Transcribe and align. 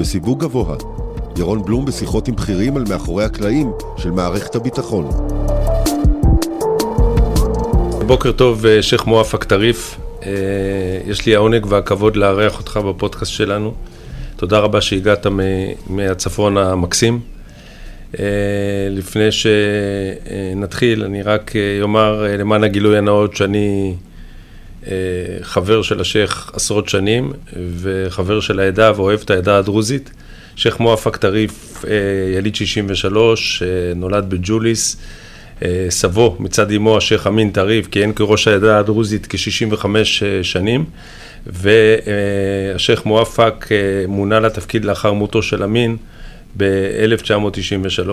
בסיווג 0.00 0.40
גבוה. 0.40 0.76
ירון 1.38 1.64
בלום 1.64 1.84
בשיחות 1.84 2.28
עם 2.28 2.36
בכירים 2.36 2.76
על 2.76 2.84
מאחורי 2.88 3.24
הקלעים 3.24 3.72
של 3.96 4.10
מערכת 4.10 4.54
הביטחון. 4.54 5.10
בוקר 8.06 8.32
טוב, 8.32 8.66
אה, 8.66 8.82
שייח' 8.82 9.06
מואפק 9.06 9.44
טריף. 9.44 9.96
אה, 10.26 10.30
יש 11.06 11.26
לי 11.26 11.34
העונג 11.34 11.66
והכבוד 11.68 12.16
לארח 12.16 12.58
אותך 12.58 12.76
בפודקאסט 12.76 13.32
שלנו. 13.32 13.74
תודה 14.36 14.58
רבה 14.58 14.80
שהגעת 14.80 15.26
מהצפון 15.86 16.56
המקסים. 16.56 17.20
אה, 18.18 18.24
לפני 18.90 19.28
שנתחיל, 19.32 21.04
אני 21.04 21.22
רק 21.22 21.52
אומר 21.82 22.26
למען 22.38 22.64
הגילוי 22.64 22.98
הנאות 22.98 23.36
שאני 23.36 23.94
חבר 25.42 25.82
של 25.82 26.00
השייח' 26.00 26.50
עשרות 26.54 26.88
שנים 26.88 27.32
וחבר 27.76 28.40
של 28.40 28.60
העדה 28.60 28.92
ואוהב 28.96 29.20
את 29.24 29.30
העדה 29.30 29.58
הדרוזית. 29.58 30.10
שייח' 30.56 30.80
מואפק 30.80 31.16
טריף, 31.16 31.84
יליד 32.36 32.54
63, 32.54 33.62
נולד 33.96 34.30
בג'וליס. 34.30 34.96
אה, 35.62 35.86
סבו 35.88 36.36
מצד 36.40 36.72
אמו 36.72 36.96
השייח' 36.96 37.26
אמין 37.26 37.50
טריף 37.50 37.86
כיהן 37.86 38.12
כראש 38.12 38.48
העדה 38.48 38.78
הדרוזית 38.78 39.26
כ-65 39.26 39.86
אה, 39.86 40.42
שנים 40.42 40.84
והשייח' 41.46 43.06
מואפק 43.06 43.66
אה, 43.72 43.76
מונה 44.08 44.40
לתפקיד 44.40 44.84
לאחר 44.84 45.12
מותו 45.12 45.42
של 45.42 45.62
אמין 45.62 45.96
ב-1993. 46.56 48.08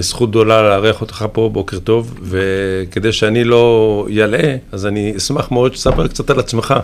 זכות 0.00 0.30
גדולה 0.30 0.62
לארח 0.62 1.00
אותך 1.00 1.24
פה, 1.32 1.50
בוקר 1.52 1.78
טוב, 1.78 2.18
וכדי 2.22 3.12
שאני 3.12 3.44
לא 3.44 4.06
ילאה, 4.10 4.56
אז 4.72 4.86
אני 4.86 5.16
אשמח 5.16 5.50
מאוד 5.50 5.74
שתספר 5.74 6.08
קצת 6.08 6.30
על 6.30 6.38
עצמך. 6.38 6.74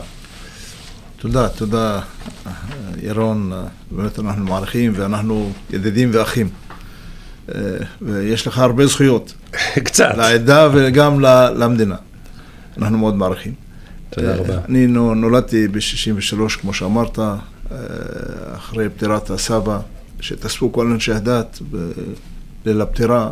תודה, 1.21 1.49
תודה 1.49 2.01
ירון, 3.03 3.53
באמת 3.91 4.19
אנחנו 4.19 4.45
מעריכים 4.45 4.93
ואנחנו 4.97 5.53
ידידים 5.71 6.11
ואחים. 6.13 6.49
ויש 8.03 8.47
לך 8.47 8.59
הרבה 8.59 8.87
זכויות. 8.87 9.33
קצת. 9.87 10.11
לעדה 10.17 10.69
וגם 10.73 11.21
למדינה. 11.57 11.97
אנחנו 12.79 12.99
מאוד 12.99 13.15
מעריכים. 13.15 13.53
תודה 14.11 14.37
רבה. 14.37 14.59
אני 14.69 14.87
נולדתי 14.87 15.69
ב-63, 15.69 16.61
כמו 16.61 16.75
שאמרת, 16.75 17.19
אה, 17.19 17.37
אחרי 18.57 18.89
פטירת 18.89 19.31
הסבא, 19.31 19.79
שתאספו 20.21 20.73
כל 20.73 20.87
אנשי 20.87 21.13
הדת 21.13 21.59
בליל 22.69 22.81
הפטירה, 22.81 23.31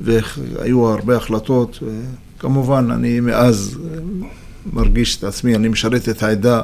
והיו 0.00 0.88
הרבה 0.88 1.16
החלטות. 1.16 1.78
כמובן, 2.38 2.90
אני 2.90 3.20
מאז 3.20 3.78
מרגיש 4.72 5.16
את 5.16 5.24
עצמי, 5.24 5.54
אני 5.54 5.68
משרת 5.68 6.08
את 6.08 6.22
העדה. 6.22 6.60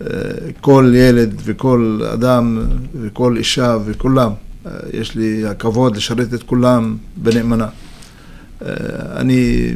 אה, 0.00 0.06
כל 0.60 0.92
ילד 0.96 1.34
וכל 1.44 2.00
אדם 2.12 2.58
וכל 3.00 3.36
אישה 3.36 3.76
וכולם 3.84 4.30
אה, 4.66 4.70
יש 4.92 5.14
לי 5.14 5.46
הכבוד 5.46 5.96
לשרת 5.96 6.34
את 6.34 6.42
כולם 6.42 6.96
בנאמנה. 7.16 7.68
אה, 8.62 8.68
אני, 9.16 9.74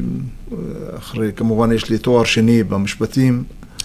אחרי, 0.98 1.32
כמובן 1.36 1.72
יש 1.72 1.90
לי 1.90 1.98
תואר 1.98 2.24
שני 2.24 2.62
במשפטים. 2.62 3.44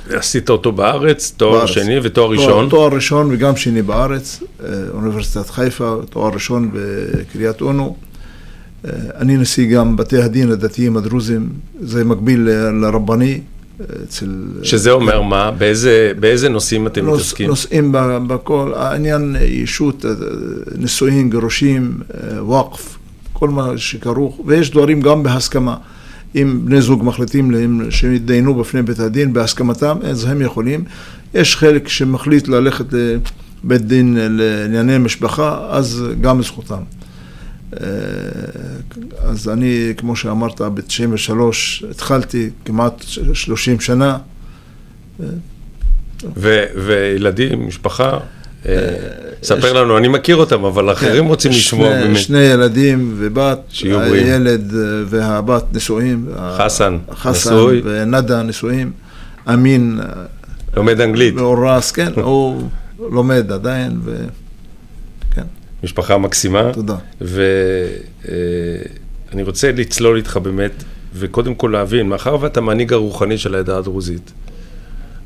עשית 0.10 0.50
אותו 0.50 0.72
בארץ, 0.72 1.34
תואר 1.38 1.58
בארץ. 1.58 1.70
שני 1.70 2.00
ותואר 2.04 2.30
ראשון? 2.30 2.48
תואר, 2.48 2.70
תואר 2.70 2.94
ראשון 2.94 3.30
וגם 3.32 3.56
שני 3.56 3.82
בארץ, 3.82 4.44
אה, 4.64 4.70
אוניברסיטת 4.94 5.50
חיפה, 5.50 5.96
תואר 6.10 6.34
ראשון 6.34 6.72
בקריית 6.74 7.62
אונו. 7.62 7.96
אני 9.16 9.38
נשיא 9.38 9.76
גם 9.76 9.96
בתי 9.96 10.18
הדין 10.18 10.52
הדתיים 10.52 10.98
הדרוזים, 10.98 11.50
זה 11.82 12.04
מקביל 12.04 12.50
לרבני, 12.82 13.40
אצל... 14.04 14.26
שזה 14.64 14.92
אומר 14.92 15.22
מה? 15.22 15.52
באיזה, 15.52 16.12
באיזה 16.20 16.50
נושאים 16.50 16.88
אתם 16.88 17.06
נוס, 17.06 17.20
מתעסקים? 17.20 17.48
נושאים 17.48 17.96
בכל, 18.28 18.72
העניין 18.76 19.36
ישות, 19.42 20.06
נישואין, 20.78 21.30
גירושים, 21.30 21.98
וואקף, 22.40 22.98
כל 23.34 23.50
מה 23.50 23.78
שכרוך, 23.78 24.40
ויש 24.46 24.72
דברים 24.72 25.02
גם 25.02 25.24
בהסכמה. 25.24 25.76
אם 26.36 26.60
בני 26.66 26.82
זוג 26.82 27.04
מחליטים 27.04 27.52
שיתדיינו 27.90 28.56
בפני 28.56 28.82
בית 28.82 29.00
הדין 29.00 29.34
בהסכמתם, 29.34 29.98
אז 30.04 30.26
הם 30.26 30.42
יכולים. 30.42 30.84
יש 31.34 31.56
חלק 31.56 31.88
שמחליט 31.88 32.48
ללכת 32.48 32.86
לבית 33.64 33.82
דין 33.82 34.18
לענייני 34.20 34.98
משפחה, 34.98 35.68
אז 35.70 36.04
גם 36.22 36.44
זכותם. 36.44 36.82
אה, 37.74 37.88
אז 39.24 39.50
אני, 39.50 39.94
כמו 39.98 40.16
שאמרת, 40.16 40.62
ב-93 40.62 41.34
התחלתי 41.92 42.50
כמעט 42.66 43.04
30 43.34 43.80
שנה. 43.80 44.18
ו- 46.38 46.66
וילדים, 46.86 47.68
משפחה? 47.68 48.18
אה, 48.68 48.76
ספר 49.44 49.74
לנו, 49.74 49.98
אני 49.98 50.08
מכיר 50.08 50.36
אותם, 50.36 50.66
אבל 50.66 50.92
אחרים 50.92 51.24
כן, 51.24 51.30
רוצים 51.30 51.52
לשמוע 51.52 51.90
באמת. 51.90 52.18
שני 52.18 52.40
ילדים 52.40 53.14
ובת, 53.18 53.60
הילד 53.84 54.74
והבת 55.06 55.64
נשואים. 55.74 56.28
חסן, 56.58 56.98
נשוי. 57.32 57.82
ונדה 57.84 58.44
נשואים. 58.44 58.92
אמין. 59.54 60.00
לומד 60.76 61.02
אנגלית. 61.02 61.36
מאורס, 61.36 61.92
כן, 61.92 62.12
הוא 62.24 62.64
לומד 63.00 63.52
עדיין. 63.52 64.00
משפחה 65.84 66.18
מקסימה. 66.18 66.74
תודה. 66.74 66.96
ואני 67.22 67.42
אה, 69.40 69.44
רוצה 69.46 69.72
לצלול 69.72 70.18
איתך 70.18 70.38
באמת, 70.38 70.84
וקודם 71.16 71.56
כל 71.56 71.70
להבין, 71.74 72.10
מאחר 72.10 72.38
ואתה 72.42 72.62
מנהיג 72.62 72.94
הרוחני 72.94 73.38
של 73.38 73.56
העדה 73.56 73.78
הדרוזית, 73.78 74.32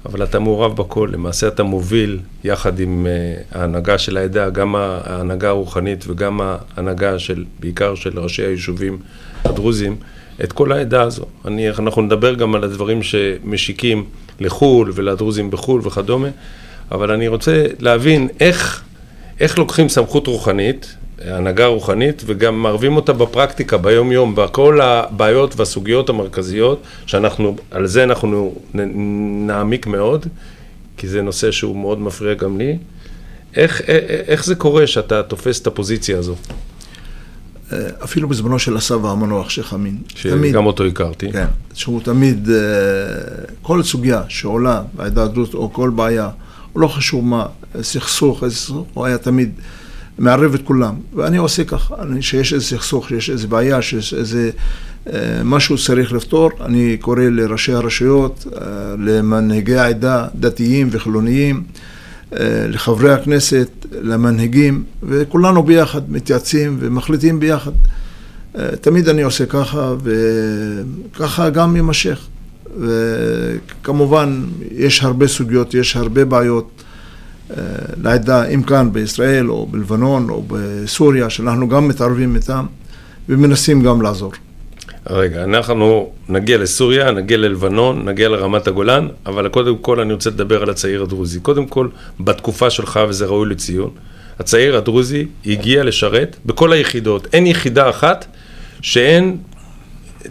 אבל 0.07 0.23
אתה 0.23 0.39
מעורב 0.39 0.77
בכל, 0.77 1.09
למעשה 1.13 1.47
אתה 1.47 1.63
מוביל 1.63 2.19
יחד 2.43 2.79
עם 2.79 3.07
uh, 3.07 3.57
ההנהגה 3.57 3.97
של 3.97 4.17
העדה, 4.17 4.49
גם 4.49 4.75
ההנהגה 4.75 5.49
הרוחנית 5.49 6.05
וגם 6.07 6.41
ההנהגה 6.41 7.19
של, 7.19 7.45
בעיקר 7.59 7.95
של 7.95 8.19
ראשי 8.19 8.41
היישובים 8.41 8.97
הדרוזים, 9.43 9.95
את 10.43 10.53
כל 10.53 10.71
העדה 10.71 11.01
הזו. 11.01 11.25
אני, 11.45 11.69
אנחנו 11.69 12.01
נדבר 12.01 12.33
גם 12.33 12.55
על 12.55 12.63
הדברים 12.63 13.03
שמשיקים 13.03 14.05
לחו"ל 14.39 14.91
ולדרוזים 14.95 15.51
בחו"ל 15.51 15.81
וכדומה, 15.83 16.27
אבל 16.91 17.11
אני 17.11 17.27
רוצה 17.27 17.65
להבין 17.79 18.27
איך 18.39 18.83
איך 19.39 19.59
לוקחים 19.59 19.89
סמכות 19.89 20.27
רוחנית, 20.27 20.95
הנהגה 21.25 21.65
רוחנית, 21.65 22.23
וגם 22.25 22.63
מערבים 22.63 22.95
אותה 22.95 23.13
בפרקטיקה, 23.13 23.77
ביום-יום, 23.77 24.35
בכל 24.35 24.81
הבעיות 24.81 25.59
והסוגיות 25.59 26.09
המרכזיות, 26.09 26.81
שאנחנו, 27.05 27.55
על 27.71 27.87
זה 27.87 28.03
אנחנו 28.03 28.55
נעמיק 29.47 29.87
מאוד, 29.87 30.25
כי 30.97 31.07
זה 31.07 31.21
נושא 31.21 31.51
שהוא 31.51 31.77
מאוד 31.77 31.99
מפריע 31.99 32.33
גם 32.33 32.57
לי. 32.57 32.77
איך, 33.55 33.81
איך 34.27 34.45
זה 34.45 34.55
קורה 34.55 34.87
שאתה 34.87 35.23
תופס 35.23 35.61
את 35.61 35.67
הפוזיציה 35.67 36.17
הזו? 36.17 36.35
אפילו 38.03 38.27
בזמנו 38.27 38.59
של 38.59 38.77
הסבא 38.77 39.09
המנוח, 39.09 39.49
שייח' 39.49 39.73
אמין. 39.73 39.97
שגם 40.15 40.65
אותו 40.65 40.85
הכרתי. 40.85 41.31
כן, 41.31 41.45
שהוא 41.73 42.01
תמיד, 42.03 42.49
כל 43.61 43.83
סוגיה 43.83 44.23
שעולה 44.27 44.81
בעדה 44.93 45.23
הדרוזית, 45.23 45.53
או 45.53 45.73
כל 45.73 45.89
בעיה, 45.89 46.29
לא 46.75 46.87
חשוב 46.87 47.25
מה, 47.25 47.45
סכסוך, 47.81 48.43
איזה 48.43 48.55
סכסוך, 48.55 48.85
הוא 48.93 49.05
היה 49.05 49.17
תמיד 49.17 49.51
מערב 50.19 50.53
את 50.53 50.61
כולם. 50.61 50.93
ואני 51.15 51.37
עושה 51.37 51.63
ככה, 51.63 51.95
שיש 52.21 52.53
איזה 52.53 52.65
סכסוך, 52.65 53.09
שיש 53.09 53.29
איזה 53.29 53.47
בעיה, 53.47 53.81
שיש 53.81 54.13
איזה 54.13 54.49
אה, 55.13 55.41
משהו 55.43 55.77
שצריך 55.77 56.13
לפתור, 56.13 56.51
אני 56.65 56.97
קורא 57.01 57.21
לראשי 57.21 57.73
הרשויות, 57.73 58.47
אה, 58.55 58.61
למנהיגי 58.99 59.75
העדה, 59.75 60.27
דתיים 60.35 60.89
וחילוניים, 60.91 61.63
אה, 62.33 62.65
לחברי 62.67 63.13
הכנסת, 63.13 63.69
למנהיגים, 64.01 64.83
וכולנו 65.03 65.63
ביחד 65.63 66.11
מתייעצים 66.11 66.77
ומחליטים 66.79 67.39
ביחד. 67.39 67.71
תמיד 68.81 69.09
אני 69.09 69.21
עושה 69.21 69.45
ככה, 69.45 69.93
וככה 70.03 71.49
גם 71.49 71.75
יימשך. 71.75 72.27
וכמובן, 72.79 74.43
יש 74.71 75.03
הרבה 75.03 75.27
סוגיות, 75.27 75.73
יש 75.73 75.95
הרבה 75.95 76.25
בעיות 76.25 76.83
לעדה, 78.03 78.45
אם 78.45 78.63
כאן 78.63 78.89
בישראל 78.93 79.49
או 79.49 79.65
בלבנון 79.65 80.29
או 80.29 80.43
בסוריה, 80.47 81.29
שאנחנו 81.29 81.69
גם 81.69 81.87
מתערבים 81.87 82.35
איתם 82.35 82.65
ומנסים 83.29 83.83
גם 83.83 84.01
לעזור. 84.01 84.31
רגע, 85.09 85.43
אנחנו 85.43 86.09
נגיע 86.29 86.57
לסוריה, 86.57 87.11
נגיע 87.11 87.37
ללבנון, 87.37 88.09
נגיע 88.09 88.29
לרמת 88.29 88.67
הגולן, 88.67 89.07
אבל 89.25 89.47
קודם 89.47 89.77
כל 89.77 89.99
אני 89.99 90.13
רוצה 90.13 90.29
לדבר 90.29 90.61
על 90.61 90.69
הצעיר 90.69 91.03
הדרוזי. 91.03 91.39
קודם 91.39 91.67
כל, 91.67 91.87
בתקופה 92.19 92.69
שלך, 92.69 92.99
וזה 93.09 93.25
ראוי 93.25 93.49
לציון, 93.49 93.89
הצעיר 94.39 94.77
הדרוזי 94.77 95.25
הגיע 95.45 95.83
לשרת 95.83 96.37
בכל 96.45 96.73
היחידות. 96.73 97.27
אין 97.33 97.47
יחידה 97.47 97.89
אחת 97.89 98.25
שאין 98.81 99.37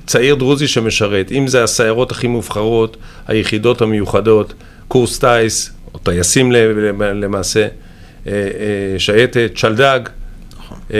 צעיר 0.06 0.34
דרוזי 0.34 0.68
שמשרת, 0.68 1.32
אם 1.32 1.48
זה 1.48 1.64
הסיירות 1.64 2.10
הכי 2.10 2.26
מובחרות, 2.26 2.96
היחידות 3.26 3.82
המיוחדות, 3.82 4.54
קורס 4.88 5.18
טיס, 5.18 5.70
או 5.96 6.00
טייסים 6.00 6.52
למעשה, 7.14 7.60
אה, 7.60 7.68
אה, 8.32 8.98
שייטת, 8.98 9.50
שלדג, 9.54 10.00
נכון. 10.58 10.78
אה, 10.94 10.98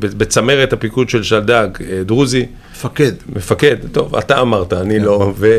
בצמרת 0.00 0.72
הפיקוד 0.72 1.08
של 1.08 1.22
שלדג, 1.22 1.68
דרוזי. 2.06 2.46
מפקד. 2.72 3.12
מפקד, 3.36 3.76
טוב, 3.92 4.16
אתה 4.16 4.40
אמרת, 4.40 4.72
אני 4.72 4.98
לא. 4.98 5.32
ו... 5.36 5.58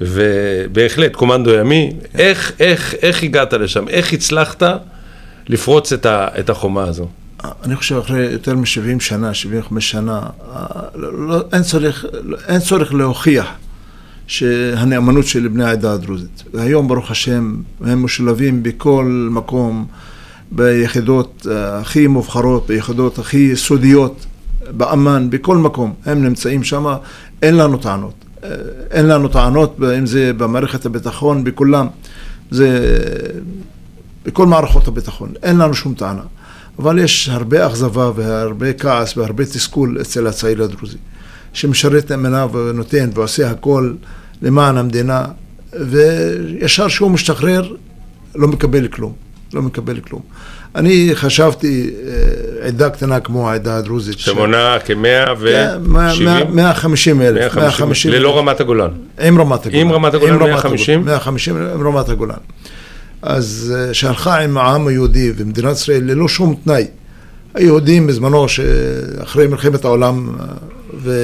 ובהחלט, 0.00 1.12
קומנדו 1.12 1.54
ימי, 1.54 1.92
איך, 2.14 2.52
איך, 2.60 2.94
איך 3.02 3.22
הגעת 3.22 3.52
לשם? 3.52 3.88
איך 3.88 4.12
הצלחת 4.12 4.62
לפרוץ 5.48 5.92
את, 5.92 6.06
ה, 6.06 6.28
את 6.38 6.50
החומה 6.50 6.84
הזו? 6.84 7.08
אני 7.64 7.76
חושב 7.76 7.96
אחרי 7.96 8.26
יותר 8.32 8.54
מ-70 8.54 9.00
שנה, 9.00 9.34
75 9.34 9.90
שנה, 9.90 10.20
אה, 10.54 10.66
לא, 10.94 11.40
אין, 11.52 11.62
צורך, 11.62 12.04
אין 12.48 12.60
צורך 12.60 12.94
להוכיח 12.94 13.46
שהנאמנות 14.32 15.26
של 15.26 15.48
בני 15.48 15.64
העדה 15.64 15.92
הדרוזית. 15.92 16.42
והיום, 16.54 16.88
ברוך 16.88 17.10
השם, 17.10 17.54
הם 17.80 18.04
משולבים 18.04 18.62
בכל 18.62 19.28
מקום, 19.30 19.86
ביחידות 20.50 21.46
אה, 21.50 21.78
הכי 21.78 22.06
מובחרות, 22.06 22.66
ביחידות 22.66 23.18
הכי 23.18 23.56
סודיות, 23.56 24.26
באמ"ן, 24.70 25.30
בכל 25.30 25.56
מקום. 25.56 25.94
הם 26.04 26.24
נמצאים 26.24 26.64
שם, 26.64 26.94
אין 27.42 27.56
לנו 27.56 27.76
טענות. 27.76 28.14
אה, 28.44 28.50
אין 28.90 29.06
לנו 29.06 29.28
טענות, 29.28 29.76
אם 29.98 30.06
זה 30.06 30.32
במערכת 30.32 30.86
הביטחון, 30.86 31.44
בכולם. 31.44 31.86
זה 32.50 32.68
בכל 34.24 34.46
מערכות 34.46 34.88
הביטחון. 34.88 35.32
אין 35.42 35.58
לנו 35.58 35.74
שום 35.74 35.94
טענה. 35.94 36.22
אבל 36.78 36.98
יש 36.98 37.28
הרבה 37.28 37.66
אכזבה 37.66 38.10
והרבה 38.14 38.72
כעס 38.72 39.16
והרבה 39.16 39.44
תסכול 39.44 39.98
אצל 40.00 40.26
הצעיר 40.26 40.62
הדרוזי, 40.62 40.98
שמשרת 41.52 42.10
נאמנה 42.10 42.46
ונותן 42.52 43.10
ועושה 43.14 43.50
הכל 43.50 43.92
למען 44.42 44.76
המדינה, 44.76 45.24
וישר 45.72 46.88
שהוא 46.88 47.10
משתחרר 47.10 47.74
לא 48.34 48.48
מקבל 48.48 48.88
כלום, 48.88 49.12
לא 49.54 49.62
מקבל 49.62 50.00
כלום. 50.00 50.22
אני 50.74 51.10
חשבתי 51.14 51.90
אה, 52.62 52.66
עדה 52.68 52.90
קטנה 52.90 53.20
כמו 53.20 53.50
העדה 53.50 53.76
הדרוזית. 53.76 54.18
שמונה 54.18 54.76
כמאה 54.84 55.24
ו-70? 55.38 56.44
150 56.48 57.22
אלף. 57.22 57.56
150 57.56 58.12
ללא 58.12 58.38
רמת 58.38 58.60
הגולן. 58.60 58.90
עם 59.20 59.38
רמת 59.40 59.66
הגולן. 59.66 59.80
עם 59.80 59.92
רמת 59.92 60.14
הגולן 60.14 60.38
150? 60.38 61.04
150 61.04 61.56
עם 61.56 61.86
רמת 61.86 62.08
הגולן. 62.08 62.34
אז 63.22 63.74
אה, 63.76 63.94
שהלכה 63.94 64.38
עם 64.38 64.58
העם 64.58 64.86
היהודי 64.86 65.32
ומדינת 65.36 65.76
ישראל 65.76 66.02
ללא 66.04 66.28
שום 66.28 66.56
תנאי. 66.64 66.86
היהודים 67.54 68.06
בזמנו, 68.06 68.46
אחרי 69.22 69.46
מלחמת 69.46 69.84
העולם, 69.84 70.28
אה, 71.04 71.14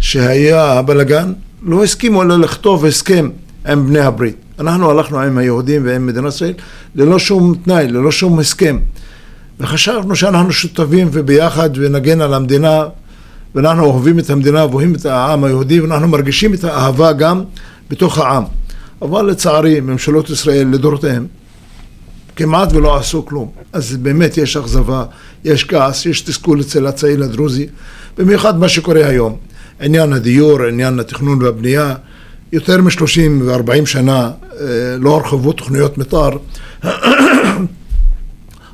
ושהיה 0.00 0.62
הבלגן, 0.62 1.32
לא 1.62 1.84
הסכימו 1.84 2.22
אלא 2.22 2.38
לכתוב 2.38 2.84
הסכם 2.84 3.28
עם 3.66 3.86
בני 3.86 4.00
הברית. 4.00 4.36
אנחנו 4.58 4.90
הלכנו 4.90 5.20
עם 5.20 5.38
היהודים 5.38 5.82
ועם 5.84 6.06
מדינת 6.06 6.28
ישראל 6.32 6.52
ללא 6.94 7.18
שום 7.18 7.54
תנאי, 7.64 7.88
ללא 7.88 8.12
שום 8.12 8.38
הסכם. 8.38 8.78
וחשבנו 9.60 10.16
שאנחנו 10.16 10.52
שותפים 10.52 11.08
וביחד 11.12 11.70
ונגן 11.74 12.20
על 12.20 12.34
המדינה 12.34 12.84
ואנחנו 13.54 13.84
אוהבים 13.84 14.18
את 14.18 14.30
המדינה 14.30 14.66
ואוהבים 14.66 14.94
את 14.94 15.06
העם 15.06 15.44
היהודי 15.44 15.80
ואנחנו 15.80 16.08
מרגישים 16.08 16.54
את 16.54 16.64
האהבה 16.64 17.12
גם 17.12 17.42
בתוך 17.90 18.18
העם. 18.18 18.44
אבל 19.02 19.26
לצערי 19.26 19.80
ממשלות 19.80 20.30
ישראל 20.30 20.68
לדורותיהם 20.72 21.26
כמעט 22.36 22.72
ולא 22.72 22.96
עשו 22.96 23.26
כלום. 23.26 23.50
אז 23.72 23.96
באמת 23.96 24.36
יש 24.36 24.56
אכזבה, 24.56 25.04
יש 25.44 25.64
כעס, 25.64 26.06
יש 26.06 26.20
תסכול 26.20 26.60
אצל 26.60 26.86
הצעיר 26.86 27.24
הדרוזי, 27.24 27.66
במיוחד 28.18 28.58
מה 28.58 28.68
שקורה 28.68 29.06
היום. 29.06 29.36
עניין 29.80 30.12
הדיור, 30.12 30.62
עניין 30.62 31.00
התכנון 31.00 31.42
והבנייה, 31.42 31.94
יותר 32.52 32.82
מ-30 32.82 33.42
ו-40 33.42 33.86
שנה 33.86 34.30
אה, 34.60 34.66
לא 34.98 35.16
הרחבו 35.16 35.52
תוכניות 35.52 35.98
מתאר 35.98 36.30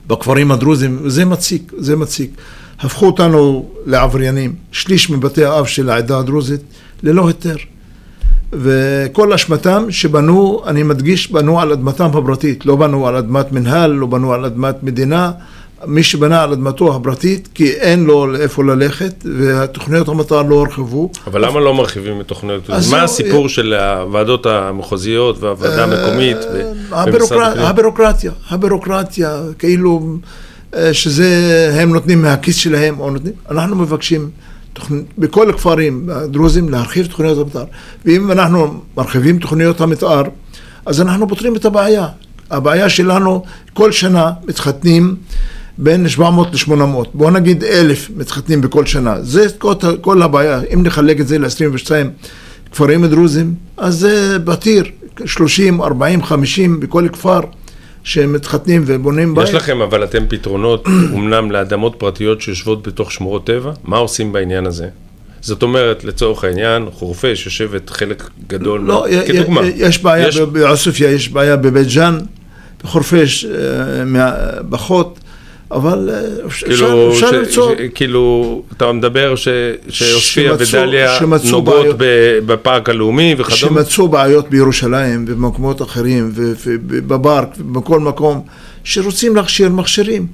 בכפרים 0.06 0.52
הדרוזיים, 0.52 1.08
זה 1.08 1.24
מציק, 1.24 1.72
זה 1.78 1.96
מציק. 1.96 2.30
הפכו 2.80 3.06
אותנו 3.06 3.68
לעבריינים. 3.86 4.54
שליש 4.72 5.10
מבתי 5.10 5.44
האב 5.44 5.66
של 5.66 5.90
העדה 5.90 6.18
הדרוזית 6.18 6.60
ללא 7.02 7.28
היתר. 7.28 7.56
וכל 8.52 9.32
אשמתם 9.32 9.84
שבנו, 9.90 10.62
אני 10.66 10.82
מדגיש, 10.82 11.32
בנו 11.32 11.60
על 11.60 11.72
אדמתם 11.72 12.04
הפרטית, 12.04 12.66
לא 12.66 12.76
בנו 12.76 13.06
על 13.06 13.16
אדמת 13.16 13.52
מנהל, 13.52 13.90
לא 13.90 14.06
בנו 14.06 14.32
על 14.32 14.44
אדמת 14.44 14.82
מדינה, 14.82 15.32
מי 15.86 16.02
שבנה 16.02 16.42
על 16.42 16.52
אדמתו 16.52 16.96
הפרטית, 16.96 17.48
כי 17.54 17.70
אין 17.70 18.04
לו 18.04 18.26
לאיפה 18.26 18.64
ללכת, 18.64 19.24
והתוכניות 19.38 20.08
המטר 20.08 20.42
לא 20.42 20.54
הורחבו. 20.54 21.10
אבל 21.26 21.44
למה 21.46 21.60
לא 21.60 21.74
מרחיבים 21.74 22.20
את 22.20 22.28
תוכניות? 22.28 22.70
מה 22.90 23.02
הסיפור 23.02 23.48
של 23.48 23.74
הוועדות 23.74 24.46
המחוזיות 24.46 25.40
והוועדה 25.40 25.84
המקומית 25.84 26.36
הבירוקרטיה, 26.90 28.32
הבירוקרטיה, 28.50 29.40
כאילו 29.58 30.16
אה, 30.74 30.94
שזה 30.94 31.70
הם 31.80 31.92
נותנים 31.92 32.22
מהכיס 32.22 32.56
שלהם, 32.56 33.00
או 33.00 33.10
נותנים, 33.10 33.32
אנחנו 33.50 33.76
מבקשים 33.76 34.30
בכל 35.18 35.50
הכפרים 35.50 36.08
הדרוזים 36.12 36.68
להרחיב 36.68 37.06
תוכניות 37.06 37.38
המתאר. 37.38 37.64
ואם 38.04 38.30
אנחנו 38.30 38.80
מרחיבים 38.96 39.38
תוכניות 39.38 39.80
המתאר, 39.80 40.22
אז 40.86 41.00
אנחנו 41.00 41.28
פותרים 41.28 41.56
את 41.56 41.64
הבעיה. 41.64 42.06
הבעיה 42.50 42.88
שלנו, 42.88 43.44
כל 43.74 43.92
שנה 43.92 44.30
מתחתנים 44.48 45.16
בין 45.78 46.08
700 46.08 46.54
ל-800. 46.54 47.08
בואו 47.14 47.30
נגיד 47.30 47.64
אלף 47.64 48.10
מתחתנים 48.16 48.60
בכל 48.60 48.86
שנה. 48.86 49.22
זה 49.22 49.46
כל, 49.58 49.74
כל 50.00 50.22
הבעיה. 50.22 50.60
אם 50.74 50.82
נחלק 50.82 51.20
את 51.20 51.28
זה 51.28 51.38
ל-22 51.38 51.90
כפרים 52.72 53.06
דרוזים, 53.06 53.54
אז 53.76 53.94
זה 53.94 54.38
פתיר. 54.44 54.84
30, 55.24 55.82
40, 55.82 56.22
50 56.22 56.80
בכל 56.80 57.08
כפר. 57.12 57.40
שמתחתנים 58.04 58.82
ובונים 58.86 59.34
בית. 59.34 59.48
יש 59.48 59.54
לכם 59.54 59.80
אבל 59.80 60.04
אתם 60.04 60.24
פתרונות, 60.28 60.86
אמנם 61.16 61.50
לאדמות 61.50 61.94
פרטיות 61.98 62.40
שיושבות 62.40 62.88
בתוך 62.88 63.12
שמורות 63.12 63.46
טבע? 63.46 63.72
מה 63.84 63.96
עושים 63.96 64.32
בעניין 64.32 64.66
הזה? 64.66 64.88
זאת 65.40 65.62
אומרת, 65.62 66.04
לצורך 66.04 66.44
העניין, 66.44 66.88
חורפיש 66.92 67.46
יושבת 67.46 67.90
חלק 67.90 68.30
גדול, 68.46 68.80
לא, 68.80 69.06
כדוגמה. 69.26 69.60
יש 69.76 70.02
בעיה 70.02 70.28
יש... 70.28 70.38
בעוספיא, 70.38 71.08
יש 71.08 71.28
בעיה 71.28 71.56
בבית 71.56 71.88
ג'אן, 71.94 72.18
בחורפיש, 72.84 73.44
אה, 73.44 74.62
בחוט. 74.70 75.18
אבל 75.70 76.10
אה, 76.12 76.50
כאילו, 76.64 77.12
אפשר 77.12 77.30
למצוא... 77.30 77.72
כאילו, 77.94 78.62
אתה 78.76 78.92
מדבר 78.92 79.34
שעוספיא 79.88 80.52
ודליה 80.52 81.18
נוגעות 81.50 81.96
בפארק 82.46 82.88
הלאומי 82.88 83.34
וכדומה? 83.38 83.56
שמצאו 83.56 84.08
בעיות 84.08 84.50
בירושלים 84.50 85.24
ובמקומות 85.28 85.82
אחרים 85.82 86.30
ובברק 86.34 87.48
ובכל 87.58 88.00
מקום 88.00 88.42
שרוצים 88.84 89.36
להכשיר 89.36 89.68
מכשירים. 89.68 90.26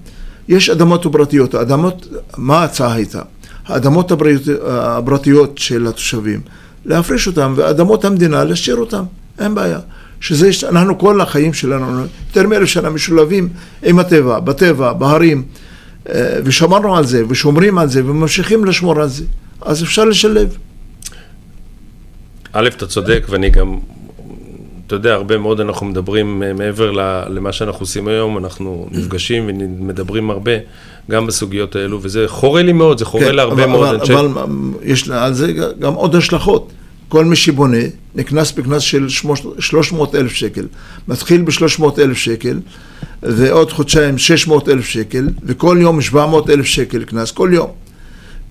יש 0.49 0.71
אדמות 0.71 1.07
פרטיות, 1.13 1.55
האדמות, 1.55 2.07
מה 2.37 2.59
ההצעה 2.59 2.93
הייתה? 2.93 3.23
האדמות 3.67 4.13
הפרטיות 4.67 5.59
של 5.59 5.87
התושבים, 5.87 6.41
להפריש 6.85 7.27
אותן, 7.27 7.53
ואדמות 7.57 8.05
המדינה 8.05 8.45
להשאיר 8.45 8.77
אותן, 8.77 9.03
אין 9.39 9.55
בעיה. 9.55 9.79
שזה, 10.21 10.51
אנחנו 10.69 10.99
כל 10.99 11.21
החיים 11.21 11.53
שלנו, 11.53 12.05
יותר 12.29 12.49
מאלף 12.49 12.69
שנה 12.69 12.91
משולבים 12.91 13.49
עם 13.83 13.99
הטבע, 13.99 14.41
בטבע, 14.41 14.93
בהרים, 14.93 15.43
אה, 16.09 16.39
ושמרנו 16.45 16.97
על 16.97 17.07
זה, 17.07 17.23
ושומרים 17.29 17.79
על 17.79 17.89
זה, 17.89 18.05
וממשיכים 18.05 18.65
לשמור 18.65 19.01
על 19.01 19.09
זה. 19.09 19.25
אז 19.61 19.83
אפשר 19.83 20.05
לשלב. 20.05 20.57
א', 22.53 22.69
אתה 22.77 22.87
צודק, 22.87 23.27
ואני 23.29 23.51
גם, 23.51 23.79
אתה 24.87 24.95
יודע, 24.95 25.15
הרבה 25.15 25.39
מאוד 25.39 25.61
אנחנו 25.61 25.87
מדברים 25.87 26.43
אה, 26.43 26.53
מעבר 26.53 26.91
למה 27.29 27.53
שאנחנו 27.53 27.81
עושים 27.81 28.09
היום, 28.09 28.39
אנחנו 28.39 28.89
נפגשים 28.91 29.47
ומדברים 29.47 30.31
הרבה, 30.31 30.53
גם 31.11 31.27
בסוגיות 31.27 31.77
האלו, 31.77 31.99
וזה 32.03 32.25
חורה 32.29 32.63
לי 32.63 32.73
מאוד, 32.73 32.99
זה 32.99 33.05
חורה 33.05 33.25
כן, 33.25 33.35
להרבה 33.35 33.65
אבל, 33.65 33.73
מאוד. 33.73 33.89
אבל, 33.89 34.15
אבל 34.15 34.47
יש 34.83 35.11
על 35.11 35.35
זה 35.35 35.53
גם 35.53 35.95
עוד 35.95 36.15
השלכות. 36.17 36.73
כל 37.11 37.25
מי 37.25 37.37
שבונה 37.37 37.77
נקנס 38.15 38.53
בקנס 38.53 38.83
של 38.83 39.07
300 39.59 40.15
אלף 40.15 40.33
שקל. 40.33 40.67
מתחיל 41.09 41.43
ב-300 41.43 41.85
אלף 41.99 42.17
שקל, 42.17 42.61
ועוד 43.23 43.73
חודשיים 43.73 44.19
600 44.19 44.69
אלף 44.69 44.85
שקל, 44.85 45.29
וכל 45.45 45.79
יום 45.81 46.01
700 46.01 46.51
אלף 46.51 46.67
שקל 46.67 47.05
קנס, 47.05 47.31
כל 47.31 47.51
יום. 47.53 47.71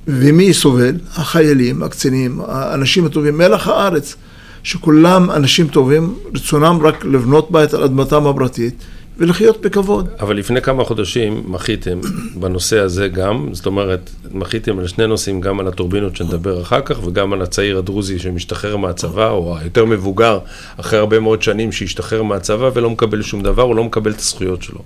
ומי 0.07 0.53
סובל? 0.53 0.95
החיילים, 1.15 1.83
הקצינים, 1.83 2.41
האנשים 2.47 3.05
הטובים, 3.05 3.37
מלח 3.37 3.67
הארץ, 3.67 4.15
שכולם 4.63 5.31
אנשים 5.31 5.67
טובים, 5.67 6.13
רצונם 6.35 6.79
רק 6.83 7.05
לבנות 7.05 7.51
בית 7.51 7.73
על 7.73 7.83
אדמתם 7.83 8.27
הפרטית. 8.27 8.73
ולחיות 9.19 9.61
בכבוד. 9.61 10.09
אבל 10.19 10.38
לפני 10.38 10.61
כמה 10.61 10.83
חודשים 10.83 11.43
מחיתם 11.45 11.99
בנושא 12.35 12.79
הזה 12.79 13.07
גם, 13.07 13.49
זאת 13.51 13.65
אומרת, 13.65 14.09
מחיתם 14.31 14.79
על 14.79 14.88
שני 14.88 15.07
נושאים, 15.07 15.41
גם 15.41 15.59
על 15.59 15.67
הטורבינות 15.67 16.15
שנדבר 16.15 16.61
אחר 16.61 16.81
כך, 16.81 17.07
וגם 17.07 17.33
על 17.33 17.41
הצעיר 17.41 17.77
הדרוזי 17.77 18.19
שמשתחרר 18.19 18.77
מהצבא, 18.77 19.29
או 19.29 19.57
היותר 19.57 19.85
מבוגר, 19.85 20.39
אחרי 20.77 20.99
הרבה 20.99 21.19
מאוד 21.19 21.41
שנים 21.41 21.71
שהשתחרר 21.71 22.23
מהצבא 22.23 22.69
ולא 22.73 22.89
מקבל 22.89 23.21
שום 23.21 23.43
דבר, 23.43 23.63
הוא 23.63 23.75
לא 23.75 23.83
מקבל 23.83 24.11
את 24.11 24.19
הזכויות 24.19 24.63
שלו. 24.63 24.79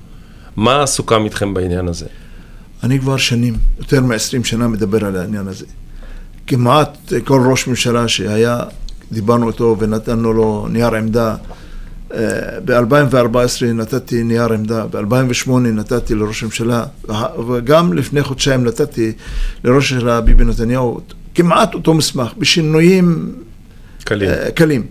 מה 0.56 0.86
סוכם 0.86 1.26
איתכם 1.26 1.54
בעניין 1.54 1.88
הזה? 1.88 2.06
אני 2.84 3.00
כבר 3.00 3.18
שנים, 3.18 3.58
יותר 3.80 4.02
מ-20 4.02 4.44
שנה 4.44 4.68
מדבר 4.68 5.06
על 5.06 5.16
העניין 5.16 5.48
הזה. 5.48 5.66
כמעט 6.48 7.14
כל 7.26 7.42
ראש 7.50 7.68
ממשלה 7.68 8.08
שהיה, 8.08 8.60
דיברנו 9.12 9.50
איתו 9.50 9.76
ונתנו 9.80 10.34
לו 10.34 10.68
נייר 10.70 10.96
עמדה 10.96 11.36
ב-2014 12.66 13.66
נתתי 13.74 14.24
נייר 14.24 14.54
עמדה, 14.54 14.86
ב-2008 14.88 15.52
נתתי 15.52 16.16
לראש 16.16 16.44
הממשלה, 16.44 16.86
וגם 17.48 17.94
לפני 17.94 18.24
חודשיים 18.24 18.64
נתתי 18.64 19.12
לראש 19.64 19.92
הממשלה 19.92 20.22
ביבי 20.22 20.44
נתניהו 20.44 21.02
כמעט 21.36 21.74
אותו 21.74 21.94
מסמך, 21.94 22.34
בשינויים 22.38 23.36
קלים. 24.04 24.30
Uh, 24.30 24.52
קלים. 24.52 24.84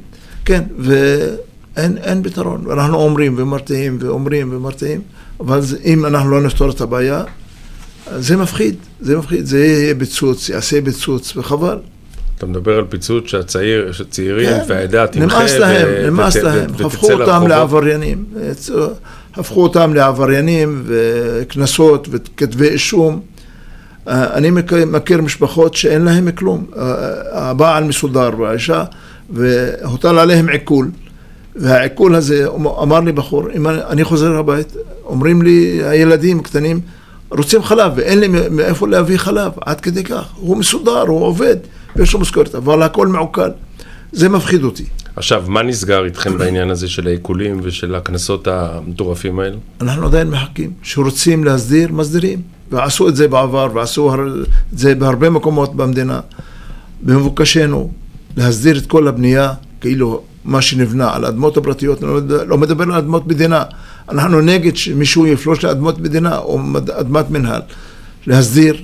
כן, 0.44 0.62
ואין 0.78 1.98
אין 1.98 2.22
פתרון. 2.22 2.64
אנחנו 2.72 2.96
אומרים 2.96 3.34
ומרתיעים 3.38 3.98
ואומרים 4.00 4.52
ומרתיעים, 4.52 5.00
אבל 5.40 5.60
זה, 5.60 5.76
אם 5.84 6.06
אנחנו 6.06 6.30
לא 6.30 6.42
נפתור 6.42 6.70
את 6.70 6.80
הבעיה, 6.80 7.24
זה 8.16 8.36
מפחיד, 8.36 8.74
זה 9.00 9.18
מפחיד, 9.18 9.46
זה 9.46 9.64
יהיה 9.64 9.94
פיצוץ, 9.98 10.48
יעשה 10.48 10.78
פיצוץ, 10.84 11.36
וחבל. 11.36 11.78
אתה 12.42 12.50
מדבר 12.50 12.78
על 12.78 12.84
פיצוץ 12.88 13.24
שהצעיר, 13.26 13.92
שהצעירים 13.92 14.48
כן, 14.48 14.60
והעדה 14.68 15.06
תמחה 15.06 15.26
נמאס 15.38 15.52
להם, 15.52 16.06
נמאס 16.06 16.36
ות- 16.36 16.42
להם, 16.42 16.70
ותצא 16.70 16.84
הפכו 16.86 17.12
אותם. 17.12 17.46
לעבריינים. 17.48 18.24
הפכו 19.34 19.62
אותם 19.62 19.94
לעבריינים 19.94 20.82
וקנסות 20.86 22.08
וכתבי 22.10 22.68
אישום. 22.68 23.20
אה, 24.08 24.34
אני 24.34 24.50
מכ- 24.50 24.72
מכיר 24.86 25.22
משפחות 25.22 25.74
שאין 25.74 26.02
להם 26.04 26.30
כלום. 26.30 26.64
אה, 26.76 26.82
הבעל 27.32 27.84
מסודר 27.84 28.30
והאישה, 28.38 28.84
והוטל 29.30 30.18
עליהם 30.18 30.48
עיקול. 30.48 30.90
והעיקול 31.56 32.14
הזה, 32.14 32.46
אמר 32.82 33.00
לי 33.00 33.12
בחור, 33.12 33.44
אם 33.54 33.68
אני, 33.68 33.78
אני 33.90 34.04
חוזר 34.04 34.36
הבית, 34.36 34.76
אומרים 35.04 35.42
לי 35.42 35.80
הילדים 35.84 36.42
קטנים, 36.42 36.80
רוצים 37.30 37.62
חלב, 37.62 37.92
ואין 37.96 38.20
לי 38.20 38.28
מאיפה 38.50 38.88
להביא 38.88 39.16
חלב, 39.18 39.52
עד 39.66 39.80
כדי 39.80 40.04
כך. 40.04 40.24
הוא 40.36 40.56
מסודר, 40.56 41.00
הוא 41.00 41.24
עובד, 41.26 41.56
ויש 41.96 42.12
לו 42.12 42.20
משכורת, 42.20 42.54
אבל 42.54 42.82
הכל 42.82 43.06
מעוקל. 43.06 43.50
זה 44.12 44.28
מפחיד 44.28 44.64
אותי. 44.64 44.84
עכשיו, 45.16 45.44
מה 45.48 45.62
נסגר 45.62 46.04
איתכם 46.04 46.38
בעניין 46.38 46.70
הזה 46.70 46.88
של 46.88 47.06
העיקולים 47.06 47.60
ושל 47.62 47.94
הקנסות 47.94 48.48
המטורפים 48.48 49.38
האלו? 49.38 49.58
אנחנו 49.80 50.06
עדיין 50.06 50.30
מחכים. 50.30 50.70
שרוצים 50.82 51.44
להסדיר, 51.44 51.92
מסדירים. 51.92 52.42
ועשו 52.70 53.08
את 53.08 53.16
זה 53.16 53.28
בעבר, 53.28 53.68
ועשו 53.74 54.14
את 54.14 54.18
זה 54.72 54.94
בהרבה 54.94 55.30
מקומות 55.30 55.76
במדינה. 55.76 56.20
במבוקשנו 57.02 57.90
להסדיר 58.36 58.78
את 58.78 58.86
כל 58.86 59.08
הבנייה, 59.08 59.52
כאילו 59.80 60.22
מה 60.44 60.62
שנבנה 60.62 61.14
על 61.14 61.24
אדמות 61.24 61.56
הפרטיות, 61.56 62.02
לא 62.02 62.14
מדבר- 62.14 62.44
לא 62.44 62.58
מדבר 62.58 62.84
על 62.84 62.92
אדמות 62.92 63.26
מדינה. 63.26 63.62
אנחנו 64.08 64.40
נגד 64.40 64.76
שמישהו 64.76 65.26
יפלוש 65.26 65.64
לאדמות 65.64 65.98
מדינה 65.98 66.38
או 66.38 66.60
אדמת 67.00 67.30
מנהל. 67.30 67.60
להסדיר, 68.26 68.76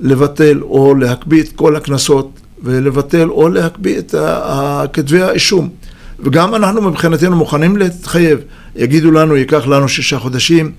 לבטל 0.00 0.62
או 0.62 0.94
להקפיא 0.94 1.42
את 1.42 1.48
כל 1.56 1.76
הקנסות 1.76 2.30
ולבטל 2.62 3.30
או 3.30 3.48
להקפיא 3.48 3.98
את 3.98 4.14
כתבי 4.92 5.22
האישום. 5.22 5.68
וגם 6.20 6.54
אנחנו 6.54 6.82
מבחינתנו 6.82 7.36
מוכנים 7.36 7.76
להתחייב. 7.76 8.38
יגידו 8.76 9.10
לנו, 9.10 9.36
ייקח 9.36 9.66
לנו 9.66 9.88
שישה 9.88 10.18
חודשים, 10.18 10.72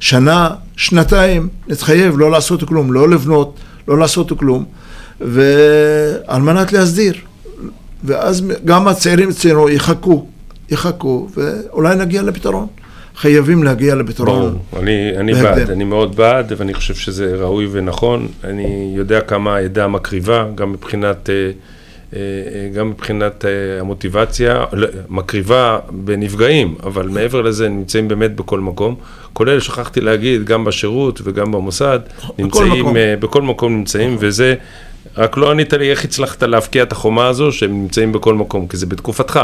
שנה, 0.00 0.50
שנתיים, 0.76 1.48
נתחייב 1.68 2.18
לא 2.18 2.30
לעשות 2.30 2.64
כלום, 2.64 2.92
לא 2.92 3.08
לבנות, 3.08 3.56
לא 3.88 3.98
לעשות 3.98 4.38
כלום, 4.38 4.64
ועל 5.20 6.42
מנת 6.42 6.72
להסדיר. 6.72 7.14
ואז 8.04 8.42
גם 8.64 8.88
הצעירים 8.88 9.28
אצלנו 9.28 9.68
יחכו, 9.68 10.26
יחכו, 10.70 11.28
ואולי 11.36 11.96
נגיע 11.96 12.22
לפתרון. 12.22 12.66
חייבים 13.16 13.62
להגיע 13.62 13.94
לפתרון. 13.94 14.28
ברור, 14.28 14.82
אני, 14.82 15.16
אני 15.16 15.34
בהקדם. 15.34 15.54
בעד, 15.54 15.70
אני 15.70 15.84
מאוד 15.84 16.16
בעד, 16.16 16.52
ואני 16.56 16.74
חושב 16.74 16.94
שזה 16.94 17.36
ראוי 17.36 17.68
ונכון. 17.72 18.28
אני 18.44 18.92
יודע 18.96 19.20
כמה 19.20 19.56
העדה 19.56 19.88
מקריבה, 19.88 20.46
גם 20.54 20.72
מבחינת, 20.72 21.30
אה, 21.30 21.34
אה, 21.34 21.50
אה, 22.18 22.68
גם 22.74 22.90
מבחינת 22.90 23.44
המוטיבציה, 23.80 24.64
לא, 24.72 24.88
מקריבה 25.08 25.78
בנפגעים, 25.90 26.74
אבל 26.82 27.08
מעבר 27.08 27.42
לזה 27.42 27.68
נמצאים 27.68 28.08
באמת 28.08 28.36
בכל 28.36 28.60
מקום. 28.60 28.94
כולל, 29.32 29.60
שכחתי 29.60 30.00
להגיד, 30.00 30.44
גם 30.44 30.64
בשירות 30.64 31.20
וגם 31.24 31.52
במוסד, 31.52 32.00
נמצאים, 32.38 32.80
מקום. 32.80 32.96
אה, 32.96 33.14
בכל 33.20 33.42
מקום 33.42 33.76
נמצאים, 33.76 34.16
וזה, 34.20 34.54
רק 35.16 35.36
לא 35.36 35.50
ענית 35.50 35.72
לי 35.72 35.90
איך 35.90 36.04
הצלחת 36.04 36.42
להבקיע 36.42 36.82
את 36.82 36.92
החומה 36.92 37.26
הזו, 37.26 37.52
שהם 37.52 37.82
נמצאים 37.82 38.12
בכל 38.12 38.34
מקום, 38.34 38.66
כי 38.68 38.76
זה 38.76 38.86
בתקופתך, 38.86 39.40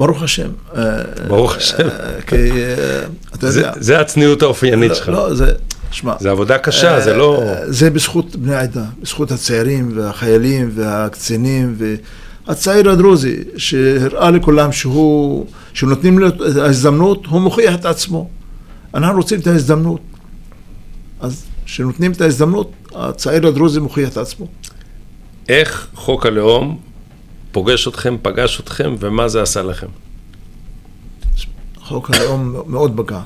ברוך 0.00 0.22
השם. 0.22 0.48
אה, 0.76 0.82
ברוך 1.28 1.56
השם. 1.56 1.88
אה, 1.88 2.22
כי 2.26 2.36
אה, 2.36 3.04
אתה 3.34 3.46
יודע. 3.46 3.72
זה 3.80 4.00
הצניעות 4.00 4.42
האופיינית 4.42 4.90
לא, 4.90 4.94
שלך. 4.94 5.08
לא, 5.08 5.34
זה, 5.34 5.52
שמע. 5.90 6.14
זה 6.20 6.30
עבודה 6.30 6.58
קשה, 6.58 7.00
זה 7.00 7.14
לא... 7.14 7.42
אה, 7.42 7.72
זה 7.72 7.90
בזכות 7.90 8.36
בני 8.36 8.54
העדה, 8.54 8.84
בזכות 9.02 9.30
הצעירים 9.30 9.92
והחיילים 9.94 10.70
והקצינים 10.74 11.76
והצעיר 12.46 12.90
הדרוזי 12.90 13.36
שהראה 13.56 14.30
לכולם 14.30 14.72
שהוא, 14.72 15.46
שנותנים 15.72 16.18
לו 16.18 16.28
את 16.28 16.56
ההזדמנות, 16.56 17.26
הוא 17.26 17.40
מוכיח 17.40 17.74
את 17.74 17.84
עצמו. 17.84 18.28
אנחנו 18.94 19.16
רוצים 19.16 19.40
את 19.40 19.46
ההזדמנות. 19.46 20.00
אז 21.20 21.44
כשנותנים 21.64 22.12
את 22.12 22.20
ההזדמנות, 22.20 22.72
הצעיר 22.94 23.46
הדרוזי 23.46 23.80
מוכיח 23.80 24.08
את 24.08 24.16
עצמו. 24.16 24.46
איך 25.48 25.86
חוק 25.94 26.26
הלאום 26.26 26.89
פוגש 27.52 27.88
אתכם, 27.88 28.16
פגש 28.22 28.60
אתכם, 28.60 28.94
ומה 28.98 29.28
זה 29.28 29.42
עשה 29.42 29.62
לכם? 29.62 29.86
חוק 31.76 32.10
הלאום 32.10 32.56
מאוד 32.66 32.92
פגע. 32.96 33.20